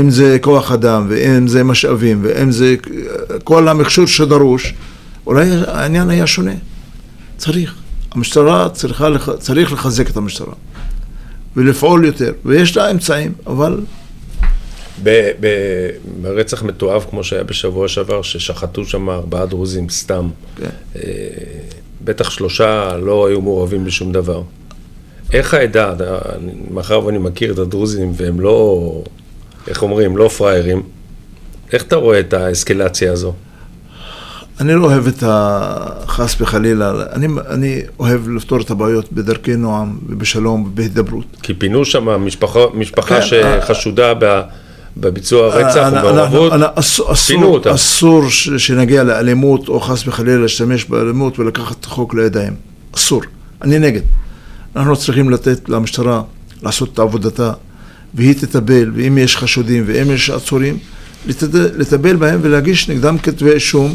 אם 0.00 0.10
זה 0.10 0.38
כוח 0.40 0.72
אדם 0.72 1.06
ואם 1.08 1.48
זה 1.48 1.64
משאבים 1.64 2.20
ואם 2.22 2.52
זה 2.52 2.74
כל 3.44 3.68
המכשור 3.68 4.06
שדרוש, 4.06 4.74
אולי 5.26 5.50
העניין 5.66 6.10
היה 6.10 6.26
שונה. 6.26 6.54
צריך. 7.36 7.74
המשטרה 8.12 8.68
צריכה, 8.68 9.08
צריך 9.38 9.72
לחזק 9.72 10.10
את 10.10 10.16
המשטרה 10.16 10.54
ולפעול 11.56 12.04
יותר, 12.04 12.32
ויש 12.44 12.76
לה 12.76 12.90
אמצעים, 12.90 13.32
אבל... 13.46 13.80
ברצח 16.20 16.62
מתועב 16.62 17.06
כמו 17.10 17.24
שהיה 17.24 17.44
בשבוע 17.44 17.88
שעבר, 17.88 18.22
ששחטו 18.22 18.84
שם 18.84 19.10
ארבעה 19.10 19.46
דרוזים 19.46 19.88
סתם, 19.88 20.28
כן. 20.56 20.68
אה, 20.96 21.00
בטח 22.04 22.30
שלושה 22.30 22.96
לא 22.96 23.26
היו 23.26 23.40
מעורבים 23.40 23.84
בשום 23.84 24.12
דבר. 24.12 24.42
איך 25.32 25.54
העדה, 25.54 25.94
מאחר 26.70 27.04
ואני 27.04 27.18
מכיר 27.18 27.52
את 27.52 27.58
הדרוזים 27.58 28.12
והם 28.16 28.40
לא, 28.40 29.02
איך 29.68 29.82
אומרים, 29.82 30.16
לא 30.16 30.28
פראיירים, 30.28 30.82
איך 31.72 31.82
אתה 31.82 31.96
רואה 31.96 32.20
את 32.20 32.34
האסקלציה 32.34 33.12
הזו? 33.12 33.32
אני 34.60 34.74
לא 34.74 34.84
אוהב 34.84 35.06
את 35.06 35.22
החס 35.26 36.40
וחלילה, 36.40 36.92
אני, 37.12 37.26
אני 37.48 37.82
אוהב 37.98 38.28
לפתור 38.28 38.60
את 38.60 38.70
הבעיות 38.70 39.12
בדרכי 39.12 39.56
נועם 39.56 39.98
ובשלום 40.06 40.62
ובהידברות. 40.62 41.24
כי 41.42 41.54
פינו 41.54 41.84
שם 41.84 42.08
משפחה, 42.08 42.60
משפחה 42.74 43.20
כן, 43.20 43.26
שחשודה 43.26 44.12
ב... 44.18 44.42
בביצוע 44.96 45.48
רצח 45.48 45.88
ומעורבות, 45.92 46.52
פינו 47.26 47.46
אותה. 47.46 47.74
אסור 47.74 48.30
שנגיע 48.58 49.04
לאלימות 49.04 49.68
או 49.68 49.80
חס 49.80 50.08
וחלילה 50.08 50.38
להשתמש 50.38 50.84
באלימות 50.84 51.38
ולקחת 51.38 51.80
את 51.80 51.84
החוק 51.84 52.14
לידיים. 52.14 52.54
אסור. 52.96 53.22
אני 53.62 53.78
נגד. 53.78 54.00
אנחנו 54.76 54.96
צריכים 54.96 55.30
לתת 55.30 55.68
למשטרה 55.68 56.22
לעשות 56.62 56.92
את 56.94 56.98
עבודתה 56.98 57.52
והיא 58.14 58.34
תטפל, 58.34 58.90
ואם 58.94 59.18
יש 59.18 59.36
חשודים 59.36 59.84
ואם 59.86 60.10
יש 60.10 60.30
עצורים, 60.30 60.78
לטפל 61.76 62.16
בהם 62.16 62.40
ולהגיש 62.42 62.88
נגדם 62.88 63.18
כתבי 63.18 63.50
אישום 63.50 63.94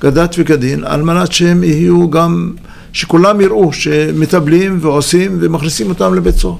כדת 0.00 0.34
וכדין, 0.38 0.84
על 0.84 1.02
מנת 1.02 1.32
שהם 1.32 1.64
יהיו 1.64 2.10
גם, 2.10 2.52
שכולם 2.92 3.40
יראו 3.40 3.72
שמטפלים 3.72 4.78
ועושים 4.80 5.38
ומכניסים 5.40 5.88
אותם 5.88 6.14
לבית 6.14 6.34
סוהר. 6.34 6.56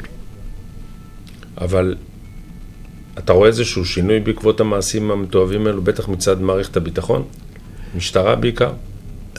אבל 1.61 1.95
אתה 3.19 3.33
רואה 3.33 3.49
איזשהו 3.49 3.85
שינוי 3.85 4.21
בעקבות 4.21 4.61
המעשים 4.61 5.11
המתועבים 5.11 5.67
האלו, 5.67 5.83
בטח 5.83 6.09
מצד 6.09 6.41
מערכת 6.43 6.77
הביטחון? 6.77 7.23
משטרה 7.97 8.35
בעיקר? 8.35 8.71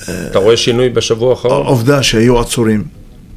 אתה 0.03 0.39
רואה 0.39 0.57
שינוי 0.57 0.89
בשבוע 0.89 1.29
האחרון? 1.29 1.65
העובדה 1.65 2.03
שהיו 2.03 2.39
עצורים 2.39 2.83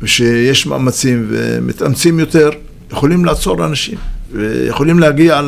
ושיש 0.02 0.66
מאמצים 0.66 1.26
ומתאמצים 1.28 2.18
יותר, 2.18 2.50
יכולים 2.92 3.24
לעצור 3.24 3.64
אנשים 3.64 3.98
ויכולים 4.32 4.98
להגיע 4.98 5.40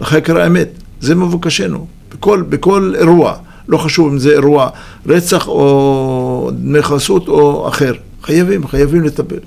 לחקר 0.00 0.40
האמת. 0.40 0.68
זה 1.00 1.14
מבוקשנו, 1.14 1.86
בכל, 2.14 2.42
בכל 2.48 2.94
אירוע. 2.98 3.36
לא 3.68 3.78
חשוב 3.78 4.12
אם 4.12 4.18
זה 4.18 4.32
אירוע 4.32 4.68
רצח 5.06 5.48
או 5.48 6.50
דמי 6.54 6.82
חסות 6.82 7.28
או 7.28 7.68
אחר. 7.68 7.92
חייבים, 8.22 8.66
חייבים 8.66 9.04
לטפל. 9.04 9.38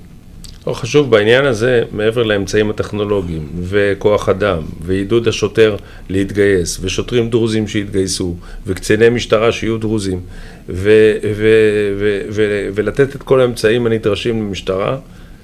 לא 0.68 0.74
חשוב 0.74 1.12
בעניין 1.12 1.46
הזה, 1.46 1.84
מעבר 1.92 2.24
לאמצעים 2.24 2.70
הטכנולוגיים 2.70 3.48
וכוח 3.64 4.30
אדם 4.30 4.64
ועידוד 4.82 5.28
השוטר 5.28 5.76
להתגייס 6.10 6.80
ושוטרים 6.82 7.30
דרוזים 7.30 7.68
שיתגייסו 7.68 8.36
וקציני 8.68 9.10
משטרה 9.10 9.52
שיהיו 9.52 9.78
דרוזים 9.78 10.20
ו- 10.70 11.18
ו- 11.36 12.22
ו- 12.30 12.70
ולתת 12.74 13.16
את 13.16 13.24
כל 13.24 13.42
האמצעים 13.42 13.86
הנדרשים 13.86 14.42
למשטרה, 14.42 14.98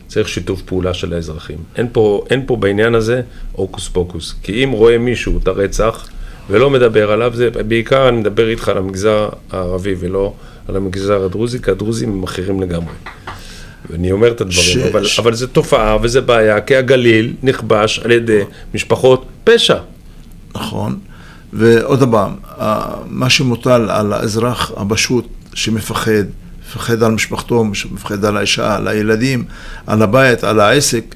צריך 0.07 0.29
שיתוף 0.29 0.61
פעולה 0.61 0.93
של 0.93 1.13
האזרחים. 1.13 1.57
אין 1.75 1.87
פה, 1.91 2.25
אין 2.29 2.43
פה 2.45 2.55
בעניין 2.55 2.95
הזה 2.95 3.21
הוקוס 3.51 3.87
פוקוס. 3.87 4.35
כי 4.43 4.63
אם 4.63 4.71
רואה 4.71 4.97
מישהו 4.97 5.39
את 5.43 5.47
הרצח 5.47 6.09
ולא 6.49 6.69
מדבר 6.69 7.11
עליו, 7.11 7.31
זה 7.35 7.49
בעיקר 7.49 8.09
אני 8.09 8.17
מדבר 8.17 8.49
איתך 8.49 8.69
על 8.69 8.77
המגזר 8.77 9.29
הערבי 9.51 9.95
ולא 9.99 10.33
על 10.67 10.75
המגזר 10.75 11.23
הדרוזי, 11.25 11.61
כי 11.61 11.71
הדרוזים 11.71 12.13
הם 12.13 12.23
אחרים 12.23 12.61
לגמרי. 12.61 12.93
ואני 13.91 14.11
אומר 14.11 14.31
את 14.31 14.41
הדברים, 14.41 14.63
ש... 14.63 14.77
אבל, 14.77 15.05
ש... 15.05 15.19
אבל 15.19 15.33
זו 15.33 15.47
תופעה 15.47 15.97
וזה 16.01 16.21
בעיה, 16.21 16.61
כי 16.61 16.75
הגליל 16.75 17.33
נכבש 17.43 17.99
על 17.99 18.11
ידי 18.11 18.41
משפחות 18.73 19.25
פשע. 19.43 19.77
נכון, 20.55 20.99
ועוד 21.53 22.11
פעם, 22.11 22.35
מה 23.07 23.29
שמוטל 23.29 23.89
על 23.89 24.13
האזרח 24.13 24.71
הפשוט 24.77 25.27
שמפחד, 25.53 26.23
מפחד 26.67 27.03
על 27.03 27.11
משפחתו, 27.11 27.63
מפחד 27.65 28.25
על 28.25 28.37
האישה, 28.37 28.75
על 28.75 28.87
הילדים, 28.87 29.43
על 29.87 30.01
הבית, 30.01 30.43
על 30.43 30.59
העסק, 30.59 31.15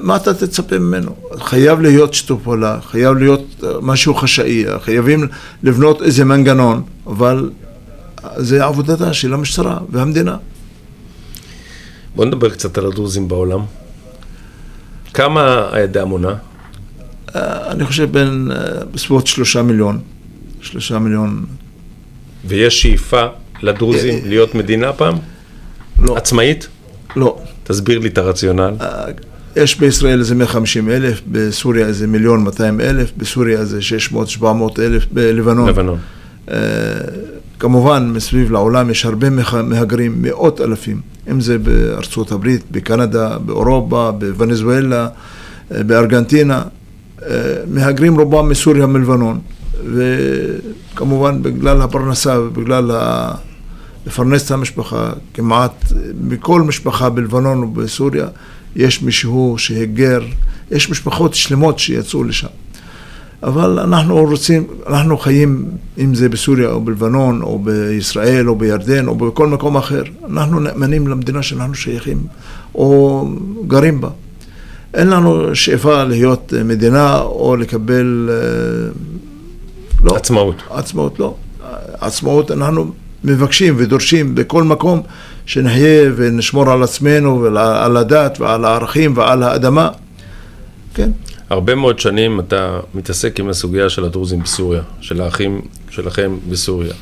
מה 0.00 0.16
אתה 0.16 0.34
תצפה 0.34 0.78
ממנו? 0.78 1.14
חייב 1.38 1.80
להיות 1.80 2.14
שיתוף 2.14 2.42
פעולה, 2.42 2.78
חייב 2.90 3.16
להיות 3.16 3.64
משהו 3.82 4.14
חשאי, 4.14 4.64
חייבים 4.80 5.28
לבנות 5.62 6.02
איזה 6.02 6.24
מנגנון, 6.24 6.82
אבל 7.06 7.50
זה 8.36 8.64
עבודתה 8.64 9.12
של 9.12 9.34
המשטרה 9.34 9.78
והמדינה. 9.90 10.36
בוא 12.14 12.24
נדבר 12.24 12.50
קצת 12.50 12.78
על 12.78 12.86
הדרוזים 12.86 13.28
בעולם. 13.28 13.60
כמה 15.14 15.68
העדה 15.72 16.04
מונה? 16.04 16.34
אה, 17.36 17.70
אני 17.70 17.84
חושב 17.84 18.12
בין, 18.12 18.50
אה, 18.52 18.84
בסביבות 18.94 19.26
שלושה 19.26 19.62
מיליון. 19.62 20.00
שלושה 20.60 20.98
מיליון. 20.98 21.44
ויש 22.44 22.82
שאיפה 22.82 23.26
לדרוזים 23.62 24.14
אה, 24.14 24.20
להיות 24.28 24.54
מדינה 24.54 24.92
פעם? 24.92 25.14
לא. 25.98 26.16
עצמאית? 26.16 26.68
לא. 27.16 27.38
תסביר 27.64 27.98
לי 27.98 28.08
את 28.08 28.18
הרציונל. 28.18 28.74
יש 29.56 29.78
בישראל 29.78 30.18
איזה 30.18 30.34
150 30.34 30.90
אלף, 30.90 31.20
בסוריה 31.26 31.86
איזה 31.86 32.06
מיליון 32.06 32.44
200 32.44 32.80
אלף, 32.80 33.12
בסוריה 33.16 33.58
איזה 33.58 33.78
600-700 34.40 34.44
אלף, 34.78 35.06
בלבנון. 35.12 35.68
לבנון. 35.68 35.98
כמובן, 37.58 38.10
מסביב 38.14 38.52
לעולם 38.52 38.90
יש 38.90 39.04
הרבה 39.04 39.30
מהגרים, 39.62 40.22
מאות 40.22 40.60
אלפים, 40.60 41.00
אם 41.30 41.40
זה 41.40 41.58
בארצות 41.58 42.32
הברית, 42.32 42.62
בקנדה, 42.70 43.38
באירופה, 43.38 44.10
בוונזואלה, 44.18 45.08
אה, 45.74 45.82
בארגנטינה, 45.82 46.62
אה, 47.22 47.56
מהגרים 47.66 48.20
רובם 48.20 48.48
מסוריה 48.48 48.84
ומלבנון, 48.84 49.40
וכמובן 49.84 51.42
בגלל 51.42 51.82
הפרנסה 51.82 52.40
ובגלל 52.40 52.90
ה... 52.90 53.32
לפרנס 54.06 54.46
את 54.46 54.50
המשפחה, 54.50 55.12
כמעט 55.34 55.92
מכל 56.20 56.62
משפחה 56.62 57.10
בלבנון 57.10 57.62
ובסוריה 57.62 58.26
יש 58.76 59.02
מישהו 59.02 59.54
שהיגר, 59.58 60.20
יש 60.70 60.90
משפחות 60.90 61.34
שלמות 61.34 61.78
שיצאו 61.78 62.24
לשם. 62.24 62.48
אבל 63.42 63.78
אנחנו 63.78 64.16
רוצים, 64.16 64.66
אנחנו 64.86 65.18
חיים, 65.18 65.64
אם 65.98 66.14
זה 66.14 66.28
בסוריה 66.28 66.70
או 66.70 66.80
בלבנון 66.80 67.42
או 67.42 67.58
בישראל 67.58 68.48
או 68.48 68.56
בירדן 68.56 69.08
או 69.08 69.14
בכל 69.14 69.46
מקום 69.46 69.76
אחר, 69.76 70.02
אנחנו 70.30 70.60
נאמנים 70.60 71.08
למדינה 71.08 71.42
שאנחנו 71.42 71.74
שייכים 71.74 72.18
או 72.74 73.28
גרים 73.66 74.00
בה. 74.00 74.08
אין 74.94 75.08
לנו 75.08 75.54
שאיפה 75.54 76.04
להיות 76.04 76.52
מדינה 76.64 77.18
או 77.20 77.56
לקבל... 77.56 78.30
אה, 78.32 78.90
לא. 80.04 80.16
עצמאות. 80.16 80.62
עצמאות 80.70 81.18
לא. 81.20 81.34
עצמאות 82.00 82.50
אנחנו 82.50 82.92
מבקשים 83.24 83.74
ודורשים 83.78 84.34
בכל 84.34 84.62
מקום 84.62 85.02
שנחיה 85.46 86.10
ונשמור 86.16 86.70
על 86.70 86.82
עצמנו 86.82 87.40
ועל 87.42 87.96
הדת 87.96 88.40
ועל 88.40 88.64
הערכים 88.64 89.16
ועל 89.16 89.42
האדמה. 89.42 89.88
כן. 90.94 91.10
הרבה 91.50 91.74
מאוד 91.74 91.98
שנים 91.98 92.40
אתה 92.40 92.80
מתעסק 92.94 93.40
עם 93.40 93.48
הסוגיה 93.48 93.90
של 93.90 94.04
הדרוזים 94.04 94.42
בסוריה, 94.42 94.82
של 95.00 95.20
האחים 95.20 95.60
שלכם 95.90 96.36
בסוריה. 96.48 96.94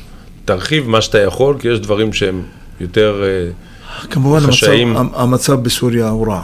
תרחיב 0.45 0.87
מה 0.87 1.01
שאתה 1.01 1.19
יכול, 1.19 1.55
כי 1.59 1.67
יש 1.67 1.79
דברים 1.79 2.13
שהם 2.13 2.43
יותר 2.79 3.23
כמובן 4.09 4.39
חשאים. 4.39 4.93
כמובן 4.95 5.09
המצב 5.15 5.63
בסוריה 5.63 6.09
הוא 6.09 6.27
רע, 6.27 6.43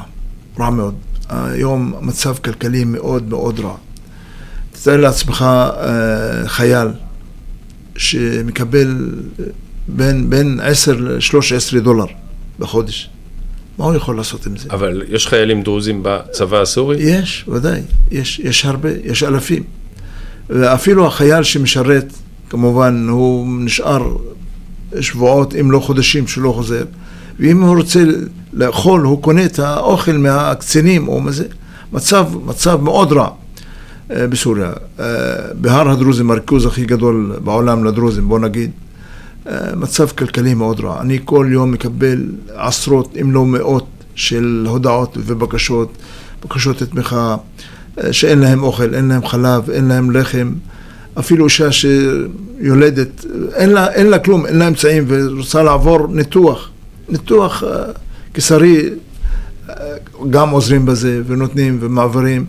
רע 0.60 0.70
מאוד. 0.70 0.96
היום 1.30 1.94
מצב 2.02 2.38
כלכלי 2.38 2.84
מאוד 2.84 3.30
מאוד 3.30 3.60
רע. 3.60 3.76
תתאר 4.72 4.98
לעצמך 4.98 5.42
אה, 5.42 6.48
חייל 6.48 6.88
שמקבל 7.98 9.16
בין, 9.88 10.30
בין 10.30 10.60
10 10.64 10.94
ל-13 10.94 11.80
דולר 11.80 12.06
בחודש. 12.60 13.10
מה 13.78 13.86
הוא 13.86 13.96
יכול 13.96 14.18
לעשות 14.18 14.46
עם 14.46 14.58
זה? 14.58 14.70
אבל 14.72 15.04
יש 15.10 15.28
חיילים 15.28 15.64
דרוזים 15.64 16.00
בצבא 16.04 16.62
הסורי? 16.62 16.98
יש, 17.00 17.46
ודאי. 17.48 17.82
יש, 18.12 18.40
יש 18.40 18.66
הרבה, 18.66 18.90
יש 19.04 19.24
אלפים. 19.24 19.64
ואפילו 20.50 21.08
החייל 21.08 21.44
שמשרת, 21.44 22.14
כמובן, 22.50 23.08
הוא 23.10 23.48
נשאר 23.60 24.16
שבועות, 25.00 25.56
אם 25.56 25.72
לא 25.72 25.80
חודשים, 25.80 26.28
שלא 26.28 26.52
חוזר. 26.52 26.84
ואם 27.40 27.62
הוא 27.62 27.78
רוצה 27.78 28.04
לאכול, 28.54 29.02
הוא 29.02 29.22
קונה 29.22 29.46
את 29.46 29.60
האוכל 29.60 30.12
מהקצינים 30.12 31.08
או 31.08 31.22
מזה. 31.22 31.46
מצב, 31.94 32.26
מצב 32.46 32.82
מאוד 32.82 33.12
רע 33.12 33.30
אה, 34.12 34.28
בסוריה. 34.28 34.72
אה, 35.00 35.06
בהר 35.54 35.90
הדרוזים, 35.90 36.32
הריכוז 36.32 36.66
הכי 36.66 36.86
גדול 36.86 37.36
בעולם 37.44 37.84
לדרוזים, 37.84 38.28
בוא 38.28 38.40
נגיד. 38.40 38.72
אה, 39.48 39.76
מצב 39.76 40.08
כלכלי 40.08 40.54
מאוד 40.54 40.80
רע. 40.80 41.02
אני 41.02 41.20
כל 41.26 41.48
יום 41.50 41.72
מקבל 41.72 42.26
עשרות, 42.56 43.18
אם 43.22 43.32
לא 43.32 43.46
מאות, 43.46 43.88
של 44.16 44.66
הודעות 44.70 45.18
ובקשות, 45.26 45.98
בקשות 46.44 46.82
לתמיכה, 46.82 47.36
שאין 48.12 48.40
להם 48.40 48.64
אוכל, 48.64 48.94
אין 48.94 49.08
להם 49.08 49.26
חלב, 49.28 49.70
אין 49.70 49.86
להם 49.86 50.12
לחם. 50.12 50.54
אפילו 51.20 51.46
אישה 51.46 51.70
שיולדת, 51.72 53.26
אין 53.54 53.70
לה, 53.70 53.92
אין 53.92 54.08
לה 54.08 54.20
כלום, 54.20 54.46
אין 54.46 54.58
לה 54.58 54.68
אמצעים 54.68 55.04
ורוצה 55.08 55.64
לעבור 55.64 56.08
ניתוח. 56.08 56.70
ניתוח 57.10 57.64
קיסרי, 58.34 58.90
גם 60.30 60.50
עוזרים 60.50 60.86
בזה 60.86 61.22
ונותנים 61.28 61.78
ומעבירים. 61.82 62.46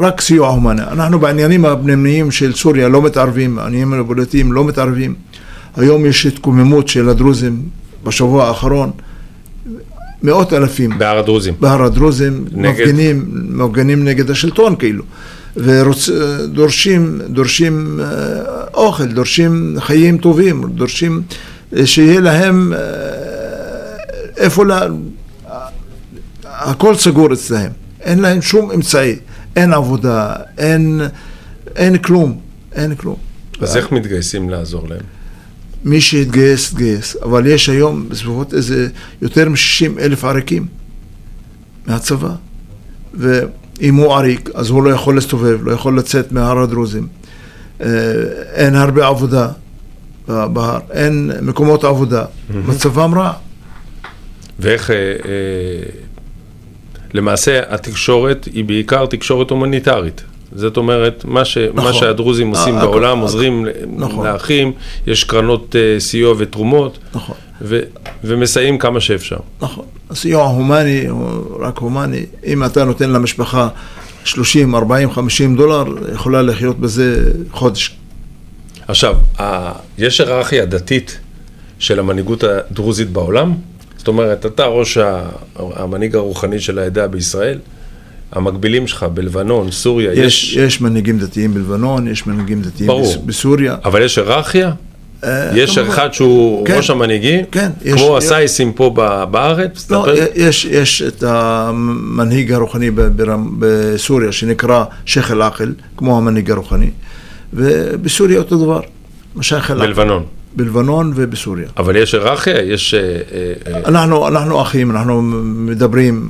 רק 0.00 0.20
סיוע 0.20 0.48
הומני. 0.48 0.82
אנחנו 0.82 1.18
בעניינים 1.18 1.64
הפנימיים 1.64 2.30
של 2.30 2.54
סוריה 2.54 2.88
לא 2.88 3.02
מתערבים, 3.02 3.58
העניינים 3.58 4.00
הפוליטיים 4.00 4.52
לא 4.52 4.64
מתערבים. 4.64 5.14
היום 5.76 6.06
יש 6.06 6.26
התקוממות 6.26 6.88
של 6.88 7.08
הדרוזים 7.08 7.62
בשבוע 8.04 8.44
האחרון, 8.44 8.90
מאות 10.22 10.52
אלפים. 10.52 10.98
בהר 10.98 11.18
הדרוזים. 11.18 11.54
בהר 11.60 11.82
הדרוזים, 11.82 12.44
נגד... 12.52 12.70
מפגינים, 12.70 13.24
מפגינים 13.48 14.04
נגד 14.04 14.30
השלטון 14.30 14.76
כאילו. 14.76 15.04
ודורשים 15.56 17.20
דורשים 17.28 18.00
אוכל, 18.74 19.06
דורשים 19.06 19.76
חיים 19.80 20.18
טובים, 20.18 20.62
דורשים 20.74 21.22
שיהיה 21.84 22.20
להם 22.20 22.72
איפה, 24.36 24.64
לה... 24.64 24.86
הכל 26.44 26.94
סגור 26.94 27.32
אצלהם, 27.32 27.72
אין 28.00 28.18
להם 28.18 28.42
שום 28.42 28.70
אמצעי, 28.70 29.16
אין 29.56 29.72
עבודה, 29.72 30.34
אין, 30.58 31.00
אין 31.76 31.98
כלום, 31.98 32.38
אין 32.72 32.94
כלום. 32.94 33.16
אז 33.60 33.76
איך 33.76 33.92
מתגייסים 33.92 34.50
לעזור 34.50 34.88
להם? 34.88 35.00
מי 35.84 36.00
שהתגייס, 36.00 36.72
התגייס, 36.72 37.16
אבל 37.22 37.46
יש 37.46 37.68
היום 37.68 38.08
בסביבות 38.08 38.54
איזה 38.54 38.88
יותר 39.22 39.48
מ-60 39.48 40.00
אלף 40.00 40.24
עריקים 40.24 40.66
מהצבא, 41.86 42.34
ואם 43.14 43.94
הוא 43.94 44.14
עריק, 44.14 44.50
אז 44.54 44.70
הוא 44.70 44.82
לא 44.82 44.90
יכול 44.90 45.14
להסתובב, 45.14 45.58
לא 45.62 45.72
יכול 45.72 45.98
לצאת 45.98 46.32
מהר 46.32 46.58
הדרוזים. 46.58 47.06
אה, 47.80 47.86
אין 48.54 48.74
הרבה 48.74 49.06
עבודה 49.06 49.48
בהר, 50.28 50.78
אין 50.90 51.30
מקומות 51.42 51.84
עבודה, 51.84 52.24
מצבם 52.50 53.14
רע. 53.14 53.32
ואיך, 54.58 54.90
אה, 54.90 54.96
אה, 54.96 55.10
למעשה 57.14 57.60
התקשורת 57.68 58.44
היא 58.44 58.64
בעיקר 58.64 59.06
תקשורת 59.06 59.50
הומניטרית. 59.50 60.22
זאת 60.54 60.76
אומרת, 60.76 61.24
מה, 61.24 61.44
ש, 61.44 61.58
נכון. 61.58 61.84
מה 61.84 61.92
שהדרוזים 61.92 62.50
עושים 62.50 62.74
אה, 62.74 62.80
בעולם, 62.80 63.18
עוזרים 63.18 63.66
נכון. 63.96 64.26
לאחים, 64.26 64.72
יש 65.06 65.24
קרנות 65.24 65.76
אה, 65.76 66.00
סיוע 66.00 66.34
ותרומות, 66.38 66.98
נכון. 67.14 67.36
ו, 67.62 67.80
ומסייעים 68.24 68.78
כמה 68.78 69.00
שאפשר. 69.00 69.36
נכון. 69.60 69.84
הסיוע 70.10 70.44
הומני, 70.44 71.06
רק 71.60 71.78
הומני, 71.78 72.26
אם 72.46 72.64
אתה 72.64 72.84
נותן 72.84 73.10
למשפחה 73.10 73.68
30, 74.24 74.74
40, 74.74 75.10
50 75.10 75.56
דולר, 75.56 75.84
יכולה 76.12 76.42
לחיות 76.42 76.78
בזה 76.78 77.32
חודש. 77.52 77.96
עכשיו, 78.88 79.16
יש 79.98 80.20
היררכיה 80.20 80.64
דתית 80.64 81.18
של 81.78 81.98
המנהיגות 81.98 82.44
הדרוזית 82.44 83.10
בעולם? 83.10 83.54
זאת 83.96 84.08
אומרת, 84.08 84.46
אתה 84.46 84.64
ראש 84.64 84.98
המנהיג 85.56 86.16
הרוחני 86.16 86.60
של 86.60 86.78
העדה 86.78 87.08
בישראל, 87.08 87.58
המקבילים 88.32 88.86
שלך 88.86 89.02
בלבנון, 89.14 89.70
סוריה, 89.70 90.12
יש... 90.12 90.18
יש, 90.18 90.56
יש 90.56 90.80
מנהיגים 90.80 91.18
דתיים 91.18 91.54
בלבנון, 91.54 92.08
יש 92.08 92.26
מנהיגים 92.26 92.62
דתיים 92.62 92.86
ברור. 92.86 93.22
בסוריה. 93.26 93.76
אבל 93.84 94.02
יש 94.02 94.18
היררכיה? 94.18 94.72
אה, 95.24 95.50
יש. 95.54 95.78
אחד 95.78 96.12
שהוא 96.12 96.66
כן, 96.66 96.76
ראש 96.76 96.90
המנהיגים? 96.90 97.44
כן. 97.52 97.70
יש, 97.84 98.02
כמו 98.02 98.18
יש, 98.18 98.24
הסייסים 98.24 98.72
פה 98.72 98.90
בארץ? 99.30 99.90
לא, 99.90 100.06
יש, 100.34 100.64
יש 100.64 101.02
את 101.02 101.22
המנהיג 101.22 102.52
הרוחני 102.52 102.90
בסוריה 103.58 104.32
שנקרא 104.32 104.84
שייח' 105.06 105.30
אל-עקל, 105.30 105.72
כמו 105.96 106.16
המנהיג 106.18 106.50
הרוחני, 106.50 106.90
ובסוריה 107.52 108.38
אותו 108.38 108.56
דבר, 108.56 108.80
שייח' 109.40 109.70
אל-עקל. 109.70 109.86
בלבנון. 109.86 110.24
בלבנון 110.56 111.12
ובסוריה. 111.14 111.68
אבל 111.76 111.96
יש 111.96 112.14
היררכיה? 112.14 112.62
יש... 112.62 112.94
אה, 112.94 113.00
אה, 113.00 113.80
אנחנו, 113.86 114.28
אנחנו 114.28 114.62
אחים, 114.62 114.90
אנחנו 114.90 115.22
מדברים 115.44 116.28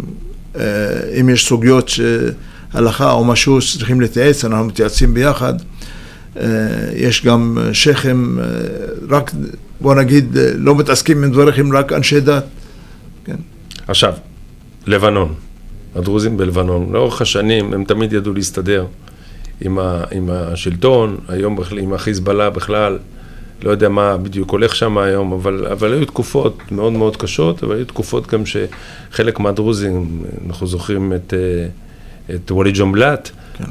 אם 1.20 1.28
יש 1.28 1.46
סוגיות 1.46 1.88
שהלכה 1.88 3.12
או 3.12 3.24
משהו 3.24 3.60
שצריכים 3.60 4.00
להתייעץ, 4.00 4.44
אנחנו 4.44 4.64
מתייעצים 4.64 5.14
ביחד. 5.14 5.54
אה, 6.36 6.46
יש 6.94 7.24
גם 7.24 7.58
שייחים, 7.72 8.38
אה, 8.38 8.44
רק 9.08 9.30
בוא 9.80 9.94
נגיד, 9.94 10.36
לא 10.56 10.74
מתעסקים 10.74 11.24
עם 11.24 11.32
דברים, 11.32 11.76
רק 11.76 11.92
אנשי 11.92 12.20
דת. 12.20 12.44
כן. 13.24 13.36
עכשיו, 13.86 14.12
לבנון, 14.86 15.34
הדרוזים 15.94 16.36
בלבנון, 16.36 16.92
לאורך 16.92 17.22
השנים 17.22 17.74
הם 17.74 17.84
תמיד 17.84 18.12
ידעו 18.12 18.34
להסתדר 18.34 18.86
עם, 19.60 19.78
ה, 19.78 20.04
עם 20.10 20.30
השלטון, 20.30 21.16
היום 21.28 21.56
בכלל, 21.56 21.78
עם 21.78 21.92
החיזבאללה 21.92 22.50
בכלל. 22.50 22.98
לא 23.64 23.70
יודע 23.70 23.88
מה 23.88 24.16
בדיוק 24.16 24.50
הולך 24.50 24.76
שם 24.76 24.98
היום, 24.98 25.32
אבל, 25.32 25.66
אבל 25.72 25.92
היו 25.92 26.04
תקופות 26.04 26.58
מאוד 26.70 26.92
מאוד 26.92 27.16
קשות, 27.16 27.64
אבל 27.64 27.76
היו 27.76 27.84
תקופות 27.84 28.26
גם 28.26 28.42
שחלק 28.46 29.40
מהדרוזים, 29.40 30.22
אנחנו 30.46 30.66
זוכרים 30.66 31.12
את, 31.12 31.34
אה, 31.34 32.34
את 32.34 32.50
וולי 32.50 32.70
ג'ומבלט 32.74 33.30
כן. 33.54 33.64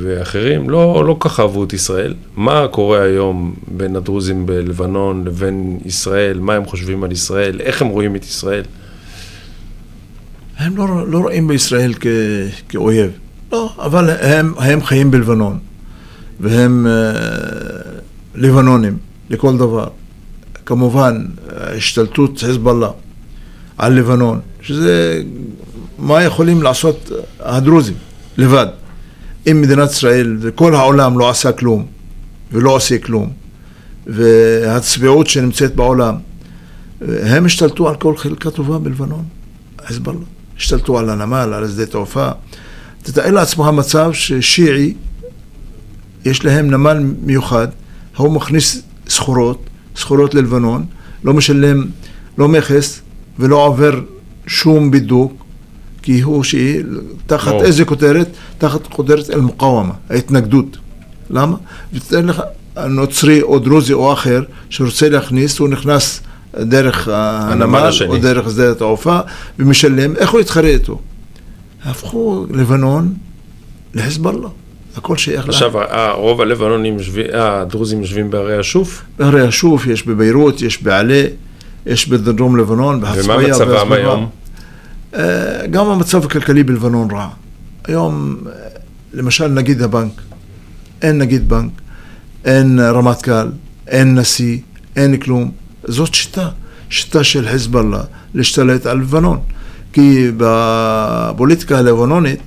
ואחרים, 0.00 0.70
לא, 0.70 1.04
לא 1.06 1.16
ככה 1.20 1.42
אהבו 1.42 1.64
את 1.64 1.72
ישראל. 1.72 2.14
מה 2.36 2.68
קורה 2.70 3.02
היום 3.02 3.54
בין 3.68 3.96
הדרוזים 3.96 4.46
בלבנון 4.46 5.24
לבין 5.24 5.78
ישראל, 5.84 6.38
מה 6.38 6.54
הם 6.54 6.64
חושבים 6.64 7.04
על 7.04 7.12
ישראל, 7.12 7.60
איך 7.60 7.82
הם 7.82 7.88
רואים 7.88 8.16
את 8.16 8.24
ישראל? 8.24 8.64
הם 10.58 10.76
לא, 10.76 11.08
לא 11.08 11.18
רואים 11.18 11.48
בישראל 11.48 11.94
כ, 12.00 12.06
כאויב, 12.68 13.10
לא, 13.52 13.74
אבל 13.78 14.10
הם, 14.10 14.54
הם 14.58 14.82
חיים 14.82 15.10
בלבנון, 15.10 15.58
והם... 16.40 16.86
לבנונים 18.36 18.96
לכל 19.30 19.56
דבר. 19.56 19.88
כמובן, 20.66 21.26
השתלטות 21.48 22.38
חיזבאללה 22.38 22.90
על 23.78 23.92
לבנון, 23.92 24.40
שזה 24.60 25.22
מה 25.98 26.22
יכולים 26.22 26.62
לעשות 26.62 27.10
הדרוזים 27.40 27.96
לבד. 28.36 28.66
אם 29.50 29.60
מדינת 29.62 29.90
ישראל 29.90 30.36
וכל 30.40 30.74
העולם 30.74 31.18
לא 31.18 31.30
עשה 31.30 31.52
כלום 31.52 31.86
ולא 32.52 32.70
עושה 32.70 32.98
כלום, 32.98 33.30
והצביעות 34.06 35.26
שנמצאת 35.26 35.74
בעולם, 35.76 36.14
הם 37.00 37.44
השתלטו 37.44 37.88
על 37.88 37.94
כל 37.94 38.16
חלקה 38.16 38.50
טובה 38.50 38.78
בלבנון, 38.78 39.24
חיזבאללה. 39.86 40.20
השתלטו 40.56 40.98
על 40.98 41.10
הנמל, 41.10 41.52
על 41.54 41.68
שדה 41.68 41.86
תעופה. 41.86 42.30
תתאר 43.02 43.30
לעצמך 43.30 43.66
מצב 43.66 44.12
ששיעי, 44.12 44.94
יש 46.24 46.44
להם 46.44 46.70
נמל 46.70 46.98
מיוחד, 47.22 47.68
הוא 48.16 48.32
מכניס 48.32 48.82
סחורות, 49.08 49.58
סחורות 49.96 50.34
ללבנון, 50.34 50.84
לא 51.24 51.34
משלם 51.34 51.84
לא 52.38 52.48
מכס 52.48 53.00
ולא 53.38 53.66
עובר 53.66 54.00
שום 54.46 54.90
בידוק, 54.90 55.44
כי 56.02 56.20
הוא 56.20 56.44
שהיא, 56.44 56.82
תחת. 57.26 57.52
איזה 57.52 57.84
כותרת? 57.84 58.28
תחת 58.58 58.86
כותרת 58.86 59.30
אל-מוקאומה, 59.30 59.94
ההתנגדות. 60.10 60.76
למה? 61.30 61.56
ותתאר 61.92 62.20
לך, 62.20 62.42
נוצרי 62.88 63.42
או 63.42 63.58
דרוזי 63.58 63.92
או 63.92 64.12
אחר 64.12 64.42
שרוצה 64.70 65.08
להכניס, 65.08 65.58
הוא 65.58 65.68
נכנס 65.68 66.20
דרך 66.60 67.08
הנמל 67.12 67.90
או 68.08 68.16
דרך 68.16 68.50
שדה 68.50 68.70
התעופה 68.70 69.20
ומשלם, 69.58 70.16
איך 70.16 70.30
הוא 70.30 70.40
יתחרה 70.40 70.68
איתו? 70.68 71.00
הפכו 71.84 72.46
לבנון 72.50 73.14
לחיזבאללה. 73.94 74.48
הכל 74.96 75.16
שייך. 75.16 75.48
עכשיו, 75.48 75.72
רוב 76.14 76.40
הלבנונים, 76.40 76.96
הדרוזים 77.32 78.00
יושבים 78.00 78.30
בערי 78.30 78.58
השוף? 78.58 79.02
בערי 79.18 79.46
השוף, 79.46 79.86
יש 79.86 80.06
בביירות, 80.06 80.62
יש 80.62 80.82
בעלה, 80.82 81.24
יש 81.86 82.08
בדרום 82.08 82.56
לבנון, 82.56 83.00
בהצביה. 83.00 83.36
ומה 83.36 83.48
מצבם 83.48 83.92
היום? 83.92 84.28
אה, 85.14 85.66
גם 85.70 85.86
המצב 85.86 86.24
הכלכלי 86.24 86.62
בלבנון 86.62 87.10
רע. 87.10 87.28
היום, 87.84 88.36
למשל 89.14 89.48
נגיד 89.48 89.82
הבנק, 89.82 90.12
אין 91.02 91.18
נגיד 91.18 91.48
בנק, 91.48 91.72
אין 92.44 92.80
רמטכ"ל, 92.80 93.48
אין 93.86 94.18
נשיא, 94.18 94.58
אין 94.96 95.16
כלום. 95.16 95.50
זאת 95.84 96.14
שיטה, 96.14 96.48
שיטה 96.90 97.24
של 97.24 97.48
חיזבאללה 97.48 98.02
להשתלט 98.34 98.86
על 98.86 98.98
לבנון. 98.98 99.38
כי 99.92 100.30
בפוליטיקה 100.36 101.78
הלבנונית, 101.78 102.40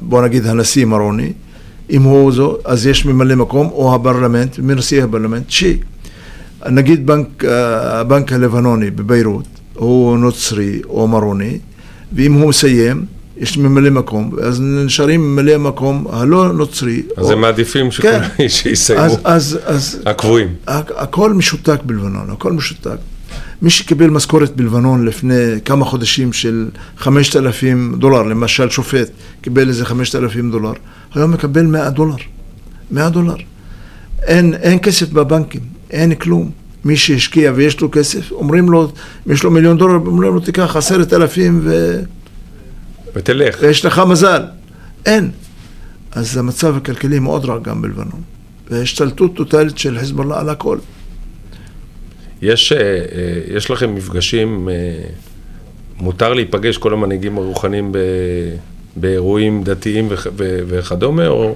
בוא 0.00 0.22
נגיד 0.22 0.46
הנשיא 0.46 0.84
מרוני, 0.84 1.32
אם 1.90 2.02
הוא 2.02 2.32
זו, 2.32 2.58
אז 2.64 2.86
יש 2.86 3.04
ממלא 3.06 3.34
מקום, 3.34 3.68
או 3.72 3.94
הפרלמנט, 3.94 4.58
מנשיא 4.58 5.04
הפרלמנט, 5.04 5.50
שיעי. 5.50 5.78
נגיד 6.70 7.06
בנק, 7.06 7.44
הבנק 7.80 8.32
הלבנוני 8.32 8.90
בביירות, 8.90 9.44
הוא 9.74 10.18
נוצרי 10.18 10.80
או 10.88 11.08
מרוני, 11.08 11.58
ואם 12.12 12.32
הוא 12.32 12.48
מסיים, 12.48 13.04
יש 13.36 13.58
ממלא 13.58 13.90
מקום, 13.90 14.30
אז 14.42 14.60
נשארים 14.60 15.20
ממלא 15.20 15.58
מקום 15.58 16.06
הלא 16.10 16.52
נוצרי. 16.52 17.02
אז 17.16 17.26
או... 17.26 17.32
הם 17.32 17.40
מעדיפים 17.40 17.90
שכולם 17.90 18.20
כן. 18.36 18.48
שיסיימו, 18.48 19.16
הקבועים. 20.06 20.48
הכל 20.66 21.32
משותק 21.32 21.78
בלבנון, 21.86 22.30
הכל 22.30 22.52
משותק. 22.52 22.96
מי 23.62 23.70
שקיבל 23.70 24.10
משכורת 24.10 24.56
בלבנון 24.56 25.04
לפני 25.04 25.60
כמה 25.64 25.84
חודשים 25.84 26.32
של 26.32 26.68
5,000 26.96 27.94
דולר, 27.98 28.22
למשל 28.22 28.70
שופט 28.70 29.10
קיבל 29.40 29.68
איזה 29.68 29.84
5,000 29.84 30.50
דולר, 30.50 30.72
היום 31.14 31.30
מקבל 31.30 31.66
100 31.66 31.90
דולר. 31.90 32.16
100 32.90 33.08
דולר. 33.08 33.36
אין, 34.22 34.54
אין 34.54 34.78
כסף 34.78 35.10
בבנקים, 35.10 35.60
אין 35.90 36.14
כלום. 36.14 36.50
מי 36.84 36.96
שהשקיע 36.96 37.52
ויש 37.54 37.80
לו 37.80 37.90
כסף, 37.90 38.32
אומרים 38.32 38.70
לו, 38.70 38.92
אם 39.26 39.32
יש 39.32 39.42
לו 39.42 39.50
מיליון 39.50 39.78
דולר, 39.78 39.94
אומרים 39.94 40.34
לו 40.34 40.40
תיקח 40.40 40.76
עשרת 40.76 41.12
אלפים 41.12 41.60
ו... 41.62 42.00
ותלך. 43.14 43.56
ויש 43.60 43.84
לך 43.84 44.02
מזל. 44.08 44.42
אין. 45.06 45.30
אז 46.12 46.36
המצב 46.36 46.76
הכלכלי 46.76 47.18
מאוד 47.18 47.44
רע 47.44 47.58
גם 47.58 47.82
בלבנון. 47.82 48.22
והשתלטות 48.70 49.36
טוטאלית 49.36 49.78
של 49.78 49.98
חיזבאללה 49.98 50.40
על 50.40 50.48
הכל. 50.48 50.78
יש, 52.42 52.72
אה, 52.72 52.78
אה, 52.78 53.56
יש 53.56 53.70
לכם 53.70 53.94
מפגשים, 53.94 54.68
אה, 54.68 54.74
מותר 55.96 56.34
להיפגש 56.34 56.78
כל 56.78 56.92
המנהיגים 56.92 57.38
הרוחניים 57.38 57.92
באירועים 58.96 59.64
דתיים 59.64 60.08
וכדומה, 60.68 61.26
או... 61.26 61.54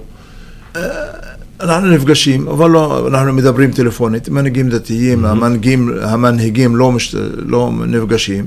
אנחנו 1.61 1.91
נפגשים, 1.91 2.49
אבל 2.49 2.71
לא, 2.71 3.09
אנחנו 3.09 3.33
מדברים 3.33 3.71
טלפונית, 3.73 4.29
מנהיגים 4.29 4.69
דתיים, 4.69 5.25
mm-hmm. 5.25 5.29
המנהיגים, 5.29 5.91
המנהיגים 6.03 6.77
לא, 6.77 6.93
מש, 6.93 7.15
לא 7.37 7.71
נפגשים, 7.87 8.45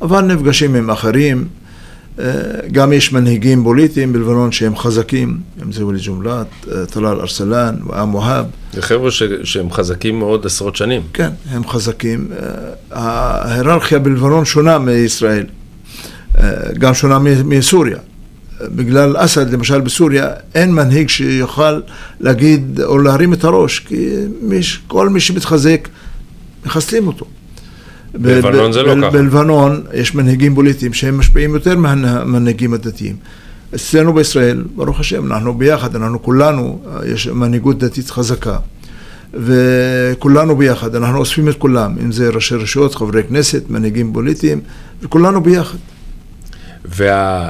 אבל 0.00 0.20
נפגשים 0.20 0.74
עם 0.74 0.90
אחרים. 0.90 1.48
אה, 2.18 2.24
גם 2.72 2.92
יש 2.92 3.12
מנהיגים 3.12 3.62
פוליטיים 3.62 4.12
בלבנון 4.12 4.52
שהם 4.52 4.76
חזקים, 4.76 5.40
אם 5.62 5.72
זה 5.72 5.86
ולי 5.86 5.98
ג'ומלת, 6.02 6.46
אה, 6.72 6.86
טלאל 6.86 7.20
ארסלן, 7.20 7.74
ואם 7.86 8.14
והאב. 8.14 8.46
זה 8.72 8.82
חבר'ה 8.82 9.10
שהם 9.44 9.70
חזקים 9.70 10.18
מאוד 10.18 10.46
עשרות 10.46 10.76
שנים. 10.76 11.02
כן, 11.12 11.30
הם 11.50 11.68
חזקים. 11.68 12.28
אה, 12.32 12.38
ההיררכיה 12.90 13.98
בלבנון 13.98 14.44
שונה 14.44 14.78
מישראל, 14.78 15.46
גם 16.78 16.94
שונה 16.94 17.18
מסוריה. 17.44 17.98
בגלל 18.62 19.14
אסד, 19.18 19.52
למשל 19.52 19.80
בסוריה, 19.80 20.30
אין 20.54 20.74
מנהיג 20.74 21.08
שיוכל 21.08 21.80
להגיד 22.20 22.80
או 22.84 22.98
להרים 22.98 23.32
את 23.32 23.44
הראש, 23.44 23.78
כי 23.78 24.08
מיש, 24.42 24.80
כל 24.86 25.08
מי 25.08 25.20
שמתחזק, 25.20 25.88
מחסלים 26.66 27.06
אותו. 27.06 27.26
בלבנון 28.14 28.72
זה 28.72 28.82
לא 28.82 28.94
ככה. 29.00 29.10
בלבנון 29.10 29.82
יש 29.94 30.14
מנהיגים 30.14 30.54
פוליטיים 30.54 30.92
שהם 30.92 31.18
משפיעים 31.18 31.54
יותר 31.54 31.76
מהמנהיגים 31.76 32.74
הדתיים. 32.74 33.16
אצלנו 33.74 34.12
בישראל, 34.12 34.64
ברוך 34.76 35.00
השם, 35.00 35.32
אנחנו 35.32 35.54
ביחד, 35.54 35.96
אנחנו 35.96 36.22
כולנו, 36.22 36.82
יש 37.06 37.28
מנהיגות 37.28 37.78
דתית 37.78 38.10
חזקה. 38.10 38.56
וכולנו 39.34 40.56
ביחד, 40.56 40.94
אנחנו 40.94 41.18
אוספים 41.18 41.48
את 41.48 41.58
כולם, 41.58 41.94
אם 42.04 42.12
זה 42.12 42.28
ראשי 42.28 42.54
רשויות, 42.54 42.94
חברי 42.94 43.22
כנסת, 43.22 43.62
מנהיגים 43.70 44.12
פוליטיים, 44.12 44.60
וכולנו 45.02 45.42
ביחד. 45.42 45.78
וה... 46.84 47.48